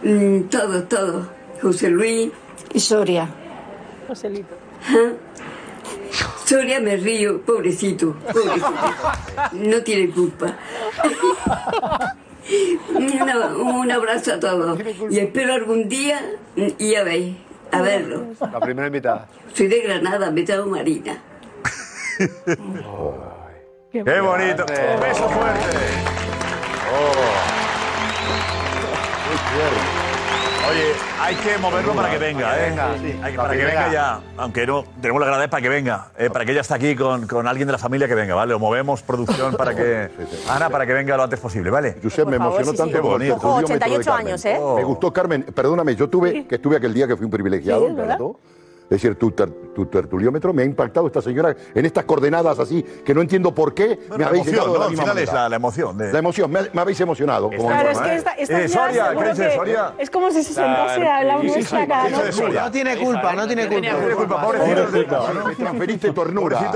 [0.04, 1.28] mm, todos, todos.
[1.62, 2.32] José Luis.
[2.74, 3.30] Y Soria.
[4.08, 4.56] Joselito.
[6.46, 8.74] Soria me río, pobrecito, pobrecito.
[9.54, 10.58] No tiene culpa.
[12.94, 14.78] Una- un abrazo a todos.
[15.10, 16.22] Y espero algún día
[16.58, 17.34] mm, ir a ver,
[17.72, 18.26] a verlo.
[18.52, 19.28] La primera invitada.
[19.54, 21.18] Soy de Granada, me llamo Marina.
[23.94, 24.66] Qué bonito.
[24.96, 25.78] Un beso fuerte.
[26.92, 27.14] Oh.
[30.72, 32.74] Oye, hay que moverlo para que venga, ¿eh?
[33.22, 34.20] Hay que- para que venga ya.
[34.38, 36.08] Aunque no tenemos la grada es para que venga.
[36.18, 38.54] eh, para que ella esté aquí con, con alguien de la familia que venga, ¿vale?
[38.54, 40.10] Lo movemos, producción, para que.
[40.50, 41.98] Ana, para que venga lo antes posible, ¿vale?
[42.02, 42.98] Josep, me emocionó sí, tanto sí.
[42.98, 44.28] el Ojo, tertuliómetro de 88 Carmen.
[44.28, 44.60] años, ¿eh?
[44.76, 45.44] Me gustó, Carmen.
[45.44, 48.18] Perdóname, yo tuve, que estuve aquel día que fui un privilegiado, Sí, es verdad.
[48.18, 48.34] ¿verdad?
[48.84, 52.84] Es decir, tu, ter- tu tertuliómetro me ha impactado esta señora en estas coordenadas así,
[52.84, 54.80] que no entiendo por qué me la habéis emoción, de ¿no?
[54.80, 55.98] la Al final es la, la emoción.
[55.98, 56.14] De...
[56.14, 57.50] La emoción, me, me habéis emocionado.
[57.50, 58.16] como Claro, es que ¿eh?
[58.16, 59.94] esta, esta Eh, señora Soria, seguro ¿qué dice que Soria?
[59.98, 62.32] es como si se sentase Claro, a nuestra cada noche.
[62.34, 62.62] Soria.
[62.66, 63.92] No tiene culpa, no tiene culpa.
[63.92, 65.28] No tiene culpa, pobrecito.
[65.48, 66.72] Me transferiste ternura.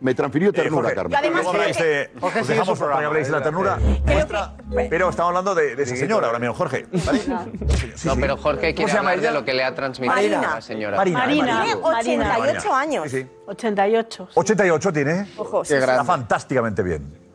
[0.00, 1.12] Me transfirió ternura, Jorge, Carmen.
[1.12, 1.18] Yo
[1.50, 4.54] además que- de- Jorge, os dejamos para que habléis de la ternura vuestra,
[4.90, 6.86] pero estamos hablando de, de esa señora ahora mismo, Jorge.
[7.04, 7.18] ¿vale?
[7.20, 9.38] Sí, No, pero Jorge ¿Cómo quiere se llama hablar de ella?
[9.38, 10.52] lo que le ha transmitido Marina.
[10.52, 10.96] a la señora.
[10.96, 11.18] Marina.
[11.18, 11.62] Marina.
[12.02, 12.36] Tiene Marina.
[12.38, 13.10] 88 años.
[13.10, 13.26] Sí, sí.
[13.46, 14.28] 88.
[14.34, 15.26] 88 tiene.
[15.36, 17.25] Ojo, sí, Está fantásticamente bien.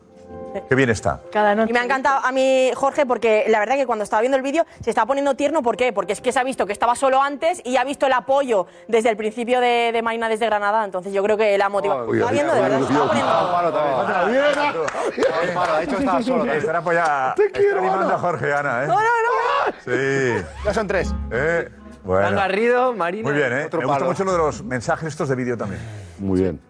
[0.68, 1.20] Qué bien está.
[1.32, 1.70] Cada noche.
[1.70, 4.42] Y me ha encantado a mí, Jorge, porque la verdad que cuando estaba viendo el
[4.42, 5.62] vídeo se estaba poniendo tierno.
[5.62, 5.92] ¿Por qué?
[5.92, 8.66] Porque es que se ha visto que estaba solo antes y ha visto el apoyo
[8.88, 10.84] desde el principio de, de Marina desde Granada.
[10.84, 12.04] Entonces yo creo que la motiva.
[12.12, 12.78] Estaba viendo de verdad.
[12.78, 13.32] se estaba poniendo-
[15.54, 16.36] Palo, de hecho estaba solo.
[16.38, 16.58] también.
[16.58, 17.34] Estará apoyada.
[17.34, 17.78] Te quiero.
[17.78, 18.86] animando a Jorge, Ana, ¿eh?
[18.86, 19.72] No, no, no.
[19.84, 20.44] Sí.
[20.64, 21.14] Ya son tres.
[21.30, 21.68] Eh,
[22.04, 22.36] bueno.
[22.36, 23.28] Garrido, Marina.
[23.28, 23.64] Muy bien, ¿eh?
[23.66, 25.80] Otro Me gusta mucho lo de los mensajes estos de vídeo también.
[26.18, 26.60] Muy bien.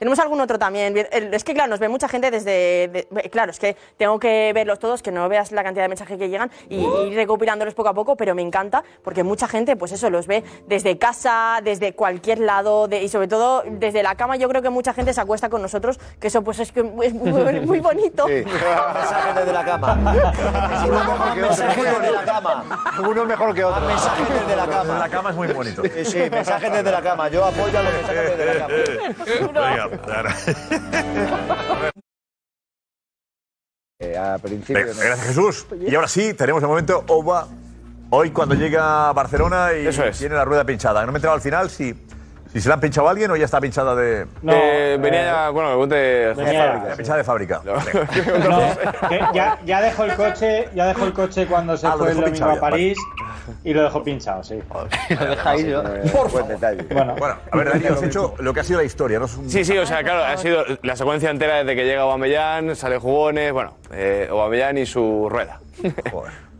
[0.00, 0.96] Tenemos algún otro también.
[1.12, 2.88] Es que, claro, nos ve mucha gente desde.
[2.88, 6.16] de- claro, es que tengo que verlos todos, que no veas la cantidad de mensajes
[6.18, 9.76] que llegan y, y ir recopilándolos poco a poco, pero me encanta porque mucha gente,
[9.76, 14.14] pues eso, los ve desde casa, desde cualquier lado de- y sobre todo desde la
[14.14, 14.36] cama.
[14.36, 17.12] Yo creo que mucha gente se acuesta con nosotros, que eso, pues es, que es
[17.14, 18.26] muy, muy bonito.
[18.28, 19.98] Mensajes desde la cama.
[20.00, 21.46] Uno mejor que otro.
[21.46, 22.64] Mensajes desde la cama.
[23.06, 23.86] Uno mejor que otro.
[23.86, 24.98] Mensajes desde la Desde cama.
[24.98, 25.82] la cama es muy bonito.
[25.84, 27.28] Sí, sí, mensajes desde la cama.
[27.28, 28.74] Yo apoyo a los mensajes desde la cama.
[29.68, 29.89] Venga.
[34.02, 35.66] Eh, a principio Venga, Gracias, Jesús.
[35.86, 37.46] Y ahora sí, tenemos el momento OVA.
[38.08, 40.16] Hoy cuando llega a Barcelona y Eso es.
[40.18, 41.04] tiene la rueda pinchada.
[41.04, 41.92] No me he enterado al final si,
[42.52, 44.26] si se la han pinchado a alguien o ya está pinchada de...
[44.46, 47.60] Eh, venía ya, bueno, de venía- Ya pinchada de fábrica.
[47.64, 47.74] No,
[49.34, 52.32] ya, ya dejó el coche, ya dejó el coche cuando se Ah, fue el domingo
[52.32, 52.98] pinchado a París
[53.64, 54.58] y lo dejó pinchado, sí.
[55.10, 55.82] Lo deja ahí, ¿no?
[56.28, 56.82] Buen detalle.
[56.90, 59.26] Bueno, Bueno, a ver, Dani, has hecho lo que ha sido la historia, ¿no?
[59.26, 62.02] Es un- Sí, sí, o sea, claro, ha sido la secuencia entera desde que llega
[62.02, 65.60] Aubameyang, sale Jugones, bueno, eh, Aubameyang y su rueda.
[66.10, 66.32] Joder.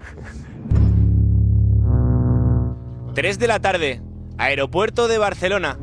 [3.14, 4.00] 3 de la tarde,
[4.40, 5.76] aeropuerto de Barcelona.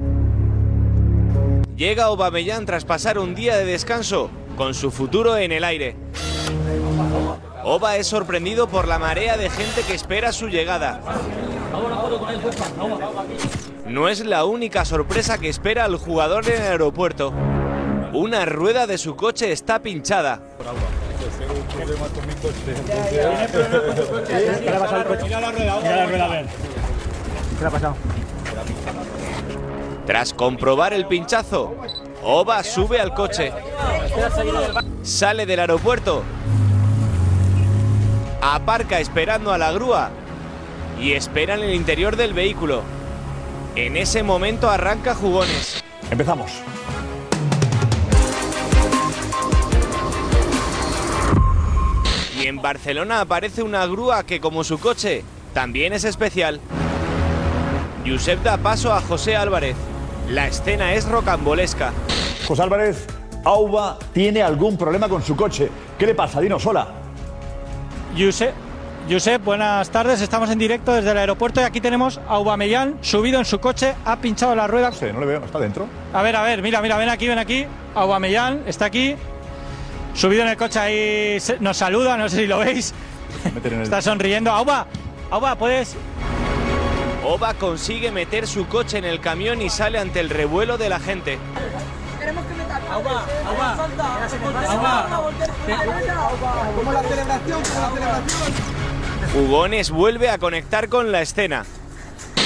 [1.76, 5.96] Llega Aubameyang tras pasar un día de descanso con su futuro en el aire.
[7.64, 11.02] Oba es sorprendido por la marea de gente que espera su llegada.
[13.86, 17.32] No es la única sorpresa que espera al jugador en el aeropuerto.
[18.12, 20.42] Una rueda de su coche está pinchada.
[24.64, 26.44] Mira la rueda.
[27.58, 27.96] ¿Qué le ha pasado?
[30.06, 31.76] Tras comprobar el pinchazo,
[32.24, 33.52] Oba sube al coche,
[35.04, 36.24] sale del aeropuerto,
[38.42, 40.10] aparca esperando a la grúa
[41.00, 42.84] y espera en el interior del vehículo.
[43.76, 45.84] En ese momento arranca Jugones.
[46.10, 46.52] Empezamos.
[52.42, 55.24] Y en Barcelona aparece una grúa que, como su coche,
[55.54, 56.60] también es especial.
[58.08, 59.76] Josep da paso a José Álvarez.
[60.30, 61.92] La escena es rocambolesca.
[62.48, 63.06] José Álvarez,
[63.44, 65.70] Auba tiene algún problema con su coche.
[66.00, 66.40] ¿Qué le pasa?
[66.40, 66.88] Dinos, hola.
[68.18, 68.54] Josep,
[69.10, 70.22] Josep, buenas tardes.
[70.22, 73.94] Estamos en directo desde el aeropuerto y aquí tenemos a Aubameyang subido en su coche,
[74.06, 74.94] ha pinchado la rueda.
[74.94, 75.88] Sí, no le veo, está dentro.
[76.14, 77.66] A ver, a ver, mira, mira, ven aquí, ven aquí.
[77.94, 79.16] Aubameyang está aquí,
[80.14, 82.94] subido en el coche ahí, nos saluda, no sé si lo veis.
[83.84, 84.50] Está sonriendo.
[84.52, 84.88] Auba,
[85.30, 85.98] Auba, puedes.
[87.30, 90.98] Oba consigue meter su coche en el camión y sale ante el revuelo de la
[90.98, 91.38] gente.
[92.38, 92.52] Como
[93.12, 93.84] la
[94.64, 97.60] celebración, como la celebración.
[99.34, 101.66] Jugones vuelve a conectar con la escena.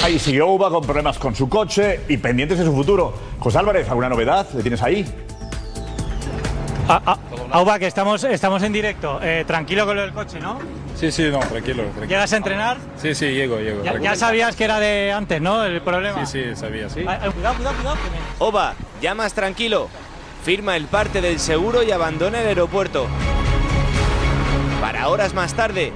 [0.02, 3.14] Ahí sigue Auba con problemas con su coche y pendientes de su futuro.
[3.38, 4.48] José Álvarez, ¿alguna novedad?
[4.52, 5.06] ¿Le tienes ahí?
[6.88, 7.18] Ah, ah,
[7.52, 9.20] Auba, que estamos, estamos en directo.
[9.22, 10.58] Eh, tranquilo con lo del coche, ¿no?
[10.96, 11.82] Sí, sí, no, tranquilo.
[11.82, 12.06] tranquilo.
[12.06, 12.76] ¿Llegas a entrenar?
[12.96, 13.82] Sí, sí, llego, llego.
[14.00, 15.64] Ya, sabías que era de antes, ¿no?
[15.64, 16.24] El problema.
[16.26, 17.04] Sí, sí, sabía, sí.
[17.08, 17.96] Ah, ah, cuidado, cuidado, cuidado.
[17.96, 19.88] que me- Oba, ya más tranquilo,
[20.44, 23.06] firma el parte del seguro y abandona el aeropuerto.
[24.80, 25.92] Para horas más tarde,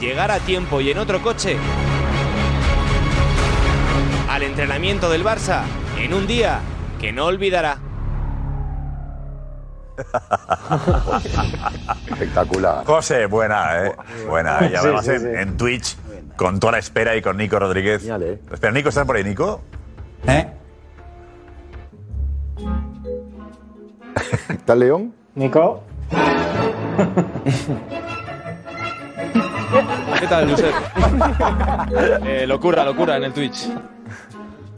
[0.00, 1.56] llegar a tiempo y en otro coche
[4.28, 5.62] al entrenamiento del Barça
[5.98, 6.60] en un día
[7.00, 7.78] que no olvidará.
[12.10, 12.84] Espectacular.
[12.84, 13.92] José, buena, ¿eh?
[14.28, 14.58] Buena.
[14.64, 15.26] Y Sí, además sí, en, sí.
[15.36, 15.96] en Twitch,
[16.36, 18.04] con toda la espera y con Nico Rodríguez.
[18.52, 19.60] Espera, Nico, ¿estás por ahí, Nico?
[20.26, 20.46] ¿Eh?
[24.48, 25.14] ¿Está León?
[25.34, 25.82] Nico.
[30.20, 30.74] ¿Qué tal, Josep?
[32.24, 33.68] Eh, locura, locura en el Twitch.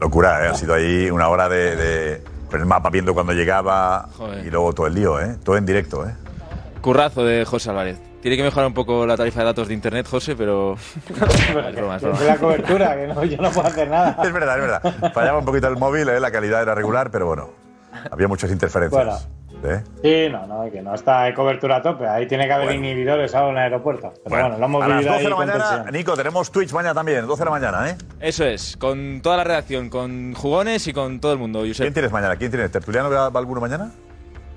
[0.01, 0.49] Locura, ¿eh?
[0.49, 4.45] Ha sido ahí una hora de, de con el mapa viendo cuando llegaba Joder.
[4.45, 5.37] y luego todo el lío, ¿eh?
[5.43, 6.13] Todo en directo, ¿eh?
[6.81, 7.99] Currazo de José Álvarez.
[8.21, 10.75] Tiene que mejorar un poco la tarifa de datos de internet, José, pero.
[11.09, 11.95] es broma, es broma.
[11.97, 14.17] Es la cobertura, que no, yo no puedo hacer nada.
[14.23, 15.13] Es verdad, es verdad.
[15.13, 16.19] Fallaba un poquito el móvil, ¿eh?
[16.19, 17.49] la calidad era regular, pero bueno,
[18.11, 19.27] había muchas interferencias.
[19.63, 19.83] ¿Eh?
[20.01, 22.07] Sí, no, no, que no está de cobertura a tope.
[22.07, 24.13] Ahí tiene que haber inhibidores ahora en el aeropuerto.
[24.23, 25.91] Pero bueno, lo hemos a las vivido 12 de ahí la con mañana.
[25.91, 27.97] Nico, tenemos Twitch mañana también, 12 de la mañana, ¿eh?
[28.19, 31.59] Eso es, con toda la redacción, con jugones y con todo el mundo.
[31.59, 31.83] Josep.
[31.85, 32.35] ¿Quién tienes mañana?
[32.35, 32.71] ¿Quién tienes?
[32.71, 33.91] ¿Tertuliano va va alguno mañana?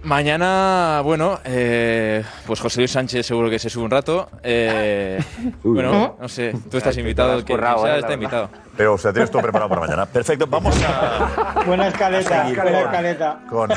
[0.02, 4.31] Mañana, bueno, eh, pues José Luis Sánchez seguro que se sube un rato.
[4.43, 5.22] Eh,
[5.62, 8.22] bueno, no sé, tú estás invitado, el que currado, sea eh, está verdad.
[8.22, 8.51] invitado.
[8.81, 10.07] Pero, o sea, tienes todo preparado para mañana.
[10.07, 11.65] Perfecto, vamos a.
[11.66, 13.40] Buena escaleta, buena escaleta.
[13.51, 13.70] Con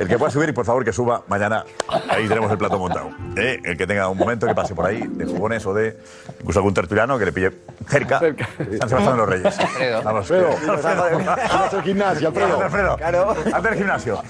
[0.00, 1.62] el que pueda subir y por favor que suba mañana.
[2.08, 3.10] Ahí tenemos el plato montado.
[3.36, 3.60] ¿eh?
[3.62, 5.98] El que tenga un momento que pase por ahí de jugones o de
[6.40, 7.52] incluso algún tertuliano que le pille
[7.86, 8.18] cerca.
[8.18, 9.58] San Sebastián de los Reyes.
[9.60, 10.02] Alfredo.
[10.02, 11.30] Vamos, Alfredo.
[11.30, 12.62] A hacer gimnasio, Alfredo.
[12.62, 12.96] Alfredo.
[12.96, 13.36] Claro.
[13.52, 14.22] Hazte el gimnasio.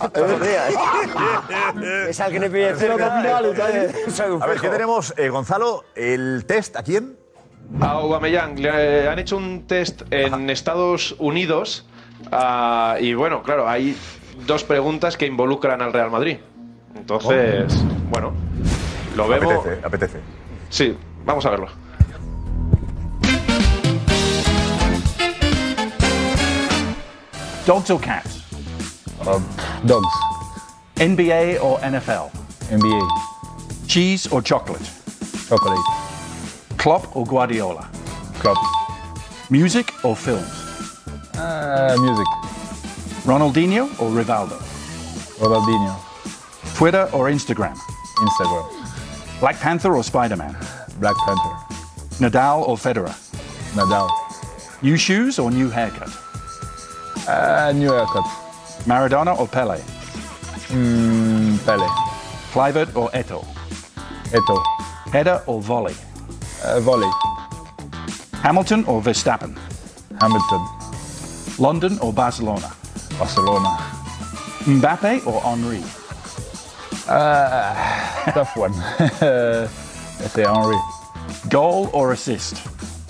[2.09, 3.39] Es al que le pide cerca.
[4.41, 5.85] A ver, ¿qué tenemos, eh, Gonzalo?
[5.95, 7.22] ¿El test a quién?
[7.81, 11.85] A Aubameyang le han hecho un test en Estados Unidos
[12.31, 13.97] ah, y bueno, claro, hay
[14.47, 16.39] dos preguntas que involucran al Real Madrid.
[16.95, 17.73] Entonces,
[18.11, 18.33] bueno,
[19.17, 19.55] lo vemos.
[19.55, 20.21] Apetece, apetece.
[20.69, 21.69] Sí, vamos a verlo.
[27.67, 28.43] Dogs or cats?
[29.85, 30.07] dogs.
[30.97, 32.31] NBA or NFL?
[32.71, 33.09] NBA.
[33.87, 34.85] Cheese or chocolate?
[35.49, 36.02] Chocolate.
[36.83, 37.89] Klopp or Guardiola?
[38.41, 38.59] Klopp.
[39.51, 40.51] Music or films?
[41.39, 42.27] Uh, music.
[43.23, 44.59] Ronaldinho or Rivaldo?
[45.39, 45.95] Ronaldinho.
[46.75, 47.77] Twitter or Instagram?
[48.19, 48.67] Instagram.
[49.39, 50.57] Black Panther or Spider-Man?
[50.99, 51.55] Black Panther.
[52.19, 53.15] Nadal or Federer?
[53.77, 54.11] Nadal.
[54.83, 56.11] New shoes or new haircut?
[57.29, 58.25] Uh, new haircut.
[58.91, 59.79] Maradona or Pele?
[60.75, 61.87] Mm, Pele.
[62.51, 63.47] Clivert or Eto?
[64.33, 64.61] Eto.
[65.13, 65.95] Header or volley?
[66.65, 67.11] Uh, volley.
[68.35, 69.57] Hamilton or Verstappen?
[70.21, 70.67] Hamilton.
[71.59, 72.73] London or Barcelona?
[73.19, 73.69] Barcelona.
[74.65, 75.83] Mbappe or Henri?
[77.09, 77.75] Uh,
[78.33, 78.73] tough one.
[79.21, 80.79] Let's say Henri.
[81.49, 82.63] Goal or assist?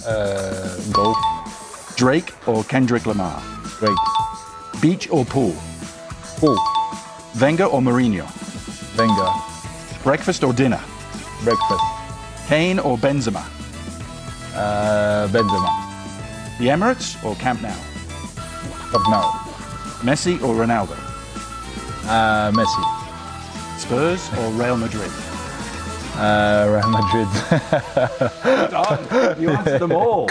[0.07, 1.15] Uh, goal.
[1.97, 3.43] Drake or Kendrick Lamar?
[3.79, 3.99] Drake.
[4.81, 5.55] Beach or pool?
[6.39, 6.59] Pool.
[7.41, 8.27] Wenger or Mourinho?
[8.97, 9.31] Wenger.
[10.03, 10.81] Breakfast or dinner?
[11.45, 12.02] Breakfast.
[12.53, 13.43] Kane or Benzema?
[14.55, 16.59] Uh, Benzema.
[16.59, 17.73] The Emirates or Camp Nou?
[18.91, 19.23] Camp Nou.
[20.03, 20.95] Messi or Ronaldo?
[22.05, 23.79] Uh, Messi.
[23.79, 25.32] Spurs or Real Madrid?
[26.15, 27.27] Uh, Real Madrid.
[29.41, 30.27] You answered them all.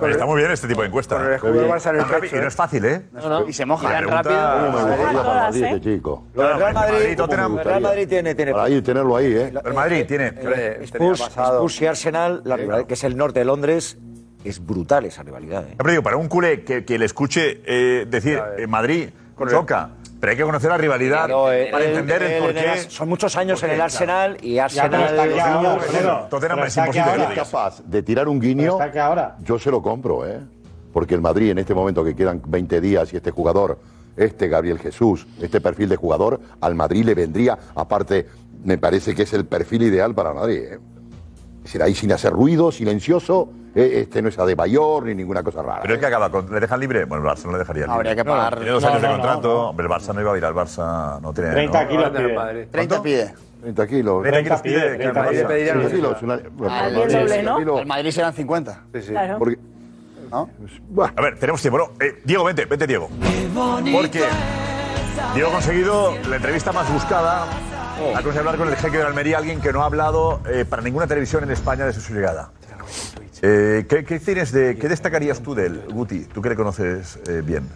[0.00, 1.16] Oye, Está muy bien este tipo de encuesta.
[1.16, 2.48] Con el escudo del Barça en el Javi, pecho, Y no ¿eh?
[2.48, 3.02] es fácil, ¿eh?
[3.12, 3.48] No, no.
[3.48, 3.84] Y se moja.
[3.92, 4.72] La Irán pregunta- rápido.
[4.72, 5.66] ¿Cómo me gustaría para Madrid ¿eh?
[5.74, 6.24] este chico?
[6.34, 7.58] Lo del Real Madrid, Tottenham.
[7.58, 9.52] el Real Madrid tiene, tiene Para ahí, tenerlo ahí, ¿eh?
[9.64, 10.32] El Madrid tiene.
[10.82, 13.98] Spurs, Spurs y Arsenal, la rivalidad, que es el norte de Londres,
[14.44, 15.64] es brutal esa rivalidad.
[15.68, 15.74] ¿eh?
[15.76, 19.10] Pero digo, para un culé que, que le escuche eh, decir eh, Madrid
[19.50, 19.90] choca,
[20.20, 22.90] pero hay que conocer la rivalidad Claro, para él- entender el él por en el
[22.90, 26.28] son muchos años en el Arsenal y Arsenal.
[26.30, 29.36] Tottenham es imposible capaz de tirar un guiño, ahora.
[29.42, 30.40] yo se lo compro, ¿eh?
[30.92, 33.78] Porque el Madrid en este momento que quedan 20 días y este jugador,
[34.16, 38.26] este Gabriel Jesús, este perfil de jugador, al Madrid le vendría, aparte,
[38.64, 40.78] me parece que es el perfil ideal para Madrid, ¿eh?
[41.66, 45.62] Es decir, ahí sin hacer ruido, silencioso, eh, este no es Adebayor ni ninguna cosa
[45.62, 45.80] rara.
[45.82, 47.06] Pero es que acaba, con- ¿le dejan libre?
[47.06, 47.92] Bueno, el Barça no le dejaría libre.
[47.96, 49.48] Habría que pagar- Tiene dos No, años de no, no, contrato.
[49.48, 49.68] no.
[49.70, 51.50] Hombre, el Barça no iba a ir al Barça, no tiene.
[51.50, 51.88] 30 ¿no?
[51.90, 52.66] kilos pide.
[52.70, 53.34] 30 pide.
[53.62, 54.22] 30 kilos.
[54.22, 55.44] 30 kilos pide, que el 30 Barça- pide.
[55.72, 56.22] 30 kilos.
[56.22, 57.78] una- el doble, ¿no?
[57.78, 58.82] Al Madrid serán 50.
[58.94, 59.10] Sí, sí.
[59.10, 59.38] Claro.
[59.40, 59.58] Porque,
[60.32, 61.78] A ver, tenemos tiempo.
[61.78, 63.08] No, eh, Diego, vente, vente, Diego.
[63.92, 64.22] Porque
[65.34, 67.46] Diego ha conseguido la entrevista más buscada.
[67.96, 70.82] Ha conseguido hablar con el jeque de Almería, alguien que no ha hablado eh, para
[70.82, 72.50] ninguna televisión en España desde su llegada.
[73.40, 76.24] Eh, ¿qué, qué tienes de, ¿Qué destacarías tú de él, Guti?
[76.24, 77.66] Tú que le conoces eh, bien.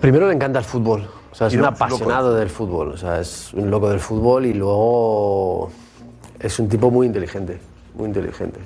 [0.00, 1.08] Primero le encanta el fútbol.
[1.30, 2.92] O sea, es un loco apasionado del fútbol.
[2.92, 5.70] O sea, es un loco del fútbol y luego
[6.40, 7.60] es un tipo muy inteligente.
[7.94, 8.60] Muy inteligente.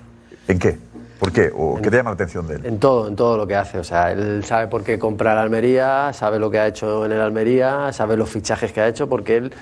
[0.46, 0.78] ¿En qué?
[1.18, 1.50] ¿Por qué?
[1.54, 2.66] ¿O qué te llama la atención de él?
[2.66, 3.78] En todo, en todo lo que hace.
[3.78, 7.20] O sea, él sabe por qué comprar Almería, sabe lo que ha hecho en el
[7.20, 9.52] Almería, sabe los fichajes que ha hecho, porque él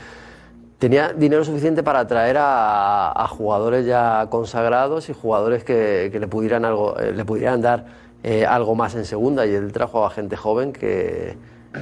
[0.79, 6.27] tenía dinero suficiente para atraer a, a jugadores ya consagrados y jugadores que, que le,
[6.27, 7.87] pudieran algo, eh, le pudieran dar
[8.25, 9.47] eh, algo más en segunda.
[9.47, 11.37] Y él trajo a gente joven que,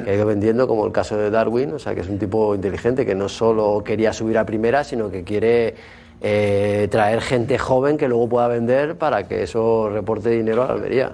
[0.05, 2.55] que ha ido vendiendo, como el caso de Darwin, o sea, que es un tipo
[2.55, 5.75] inteligente que no solo quería subir a primera, sino que quiere
[6.25, 10.73] eh, traer gente joven que luego pueda vender para que eso reporte dinero a la
[10.75, 11.13] Almería.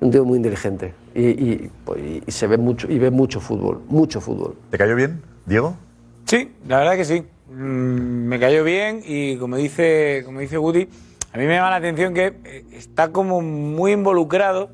[0.00, 3.82] Un tío muy inteligente y, y, pues, y- se ve mucho y ve mucho fútbol,
[3.88, 4.54] mucho fútbol.
[4.70, 5.76] ¿Te cayó bien, Diego?
[6.24, 7.24] Sí, la verdad que sí.
[7.50, 10.88] Mm, me cayó bien y como dice, como dice Guti,
[11.32, 14.70] a mí me llama la atención que eh, está como muy involucrado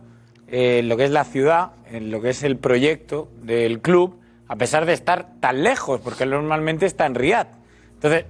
[0.49, 4.17] eh, en lo que es la ciudad, en lo que es el proyecto del club,
[4.47, 7.47] a pesar de estar tan lejos, porque él normalmente está en Riyadh.
[7.95, 8.27] Entonces,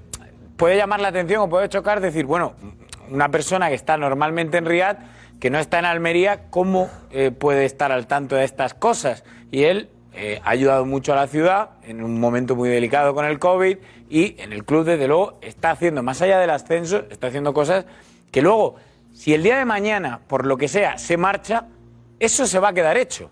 [0.56, 2.54] puede llamar la atención o puede chocar decir, bueno,
[3.10, 4.98] una persona que está normalmente en Riyadh,
[5.40, 9.24] que no está en Almería, ¿cómo eh, puede estar al tanto de estas cosas?
[9.50, 13.24] Y él eh, ha ayudado mucho a la ciudad en un momento muy delicado con
[13.26, 13.78] el COVID
[14.08, 17.84] y en el club, desde luego, está haciendo, más allá del ascenso, está haciendo cosas
[18.30, 18.76] que luego,
[19.12, 21.64] si el día de mañana, por lo que sea, se marcha,
[22.20, 23.30] eso se va a quedar hecho.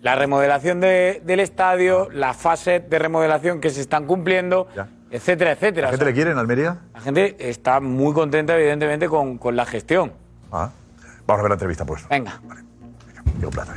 [0.00, 4.66] La remodelación de- del estadio, la fase de remodelación que se están cumpliendo,
[5.12, 5.86] etcétera, etcétera.
[5.86, 6.78] ¿La gente O sea, le quiere en Almería?
[6.94, 10.12] la gente está muy contenta, evidentemente, con, con la gestión.
[10.50, 10.70] Ah.
[11.26, 12.08] Vamos a ver la entrevista, pues.
[12.08, 12.40] Venga.
[13.50, 13.74] Plata.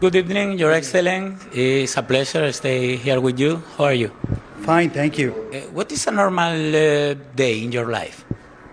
[0.00, 1.82] Good evening, Your Excellency.
[1.82, 3.62] It's a pleasure to stay here with you.
[3.76, 4.10] How are you?
[4.64, 5.32] Fine, thank you.
[5.52, 8.24] Uh, what is a normal uh, day in your life?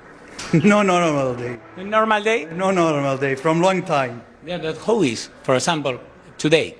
[0.53, 1.57] no normal day.
[1.77, 2.45] A normal day?
[2.51, 4.21] No normal day from long time.
[4.45, 5.97] Yeah, but how is, for example,
[6.37, 6.75] today?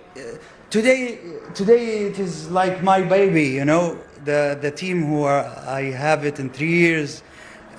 [0.69, 1.19] Today,
[1.53, 3.45] today it is like my baby.
[3.45, 7.23] You know, the the team who are I have it in three years,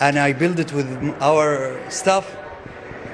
[0.00, 0.88] and I build it with
[1.20, 2.24] our staff.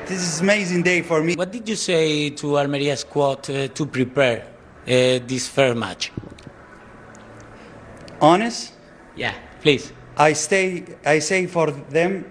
[0.06, 1.34] this is amazing day for me.
[1.34, 6.12] What did you say to Almeria squad uh, to prepare uh, this fair match?
[8.20, 8.72] Honest?
[9.16, 9.92] Yeah, please.
[10.16, 10.84] I stay.
[11.04, 12.30] I say for them,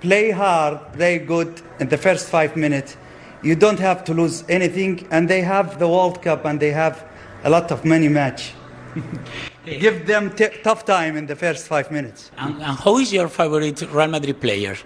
[0.00, 2.96] play hard, play good in the first five minutes.
[3.42, 7.04] You don't have to lose anything, and they have the World Cup and they have
[7.44, 8.52] a lot of money match.
[9.76, 12.30] Give them t- tough time in the first five minutes.
[12.38, 14.76] And, and who is your favorite Real Madrid player?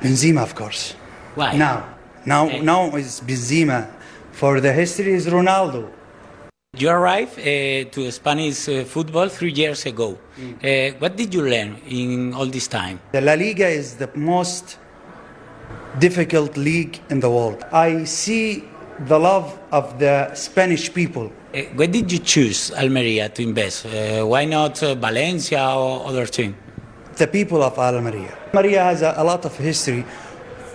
[0.00, 0.94] Benzema, of course.
[1.34, 1.56] Why?
[1.56, 3.90] Now, now, now is Benzema.
[4.32, 5.90] For the history is Ronaldo.
[6.76, 10.18] You arrived uh, to Spanish uh, football three years ago.
[10.62, 12.98] Uh, what did you learn in all this time?
[13.12, 14.78] The La Liga is the most
[16.00, 17.64] difficult league in the world.
[17.70, 18.64] I see
[19.06, 21.30] the love of the Spanish people.
[21.54, 23.86] Uh, why did you choose Almeria to invest?
[23.86, 26.56] Uh, why not uh, Valencia or other team?
[27.16, 28.36] The people of Almeria.
[28.52, 30.04] Almeria has a, a lot of history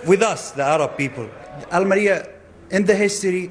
[0.06, 1.28] with us, the Arab people.
[1.70, 2.26] Almeria,
[2.70, 3.50] in the history,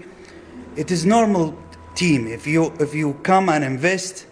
[0.76, 1.56] it is normal
[1.94, 2.26] team.
[2.26, 4.26] If you if you come and invest,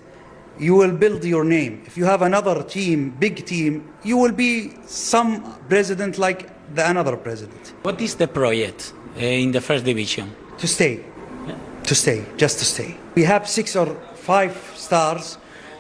[0.57, 1.83] you will build your name.
[1.85, 7.15] If you have another team, big team, you will be some president like the another
[7.15, 7.73] president.
[7.83, 10.35] What is the project uh, in the first division?
[10.57, 11.03] To stay,
[11.87, 12.95] to stay, just to stay.
[13.15, 15.37] We have six or five stars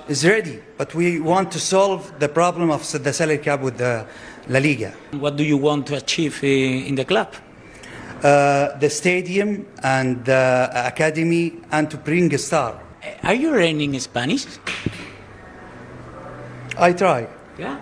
[0.07, 4.05] is ready, but we want to solve the problem of the salary cap with the
[4.47, 4.93] La Liga.
[5.11, 7.35] What do you want to achieve uh, in the club?
[8.23, 12.79] Uh, the stadium and the academy and to bring a star.
[13.23, 14.45] Are you learning Spanish?
[16.77, 17.27] I try.
[17.57, 17.77] Yeah.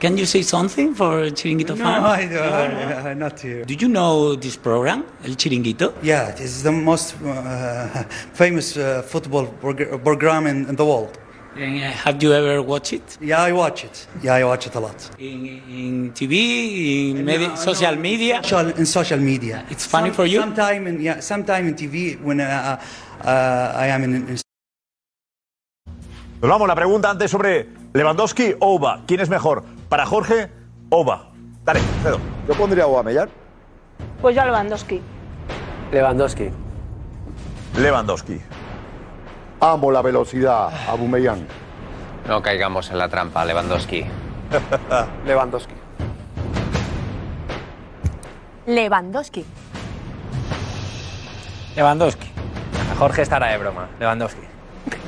[0.00, 2.02] Can you say something for Chiringuito No, fan?
[2.02, 3.64] I don't, uh, not here.
[3.64, 5.92] Do you know this program, El Chiringuito?
[6.02, 11.18] Yeah, it is the most uh, famous uh, football program in, in the world.
[11.56, 13.18] And, uh, have you ever watched it?
[13.20, 14.06] Yeah, I watch it.
[14.22, 15.10] Yeah, I watch it a lot.
[15.18, 18.40] In, in TV, in media, social media?
[18.42, 19.66] Social, in social media.
[19.68, 20.40] It's funny for you?
[20.40, 22.80] Sometime in yeah, sometime in TV when uh,
[23.22, 24.38] uh, I am in, in
[26.40, 29.00] Nos vamos, la pregunta antes sobre Lewandowski o Uba.
[29.08, 29.64] ¿Quién es mejor?
[29.88, 30.48] Para Jorge,
[30.88, 31.30] Uba.
[31.64, 32.20] Dale, Cedo.
[32.46, 33.28] Yo pondría a Aubameyang.
[34.22, 35.02] Pues yo a Lewandowski.
[35.90, 36.50] Lewandowski.
[37.76, 38.40] Lewandowski.
[39.58, 41.44] Amo la velocidad, Aubameyang.
[42.28, 44.06] No caigamos en la trampa, Lewandowski.
[45.26, 45.74] Lewandowski.
[48.66, 49.44] Lewandowski.
[51.74, 52.30] Lewandowski.
[52.96, 53.88] Jorge estará de broma.
[53.98, 54.42] Lewandowski.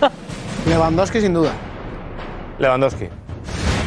[0.66, 1.52] Lewandowski sin duda.
[2.58, 3.08] Lewandowski.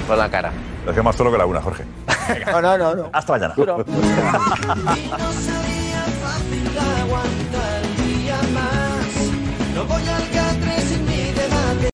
[0.08, 0.52] Por la cara.
[0.86, 1.86] Lo hacía más solo que la una, Jorge.
[2.52, 2.96] No, no, no.
[2.96, 3.10] no.
[3.14, 3.54] Hasta mañana.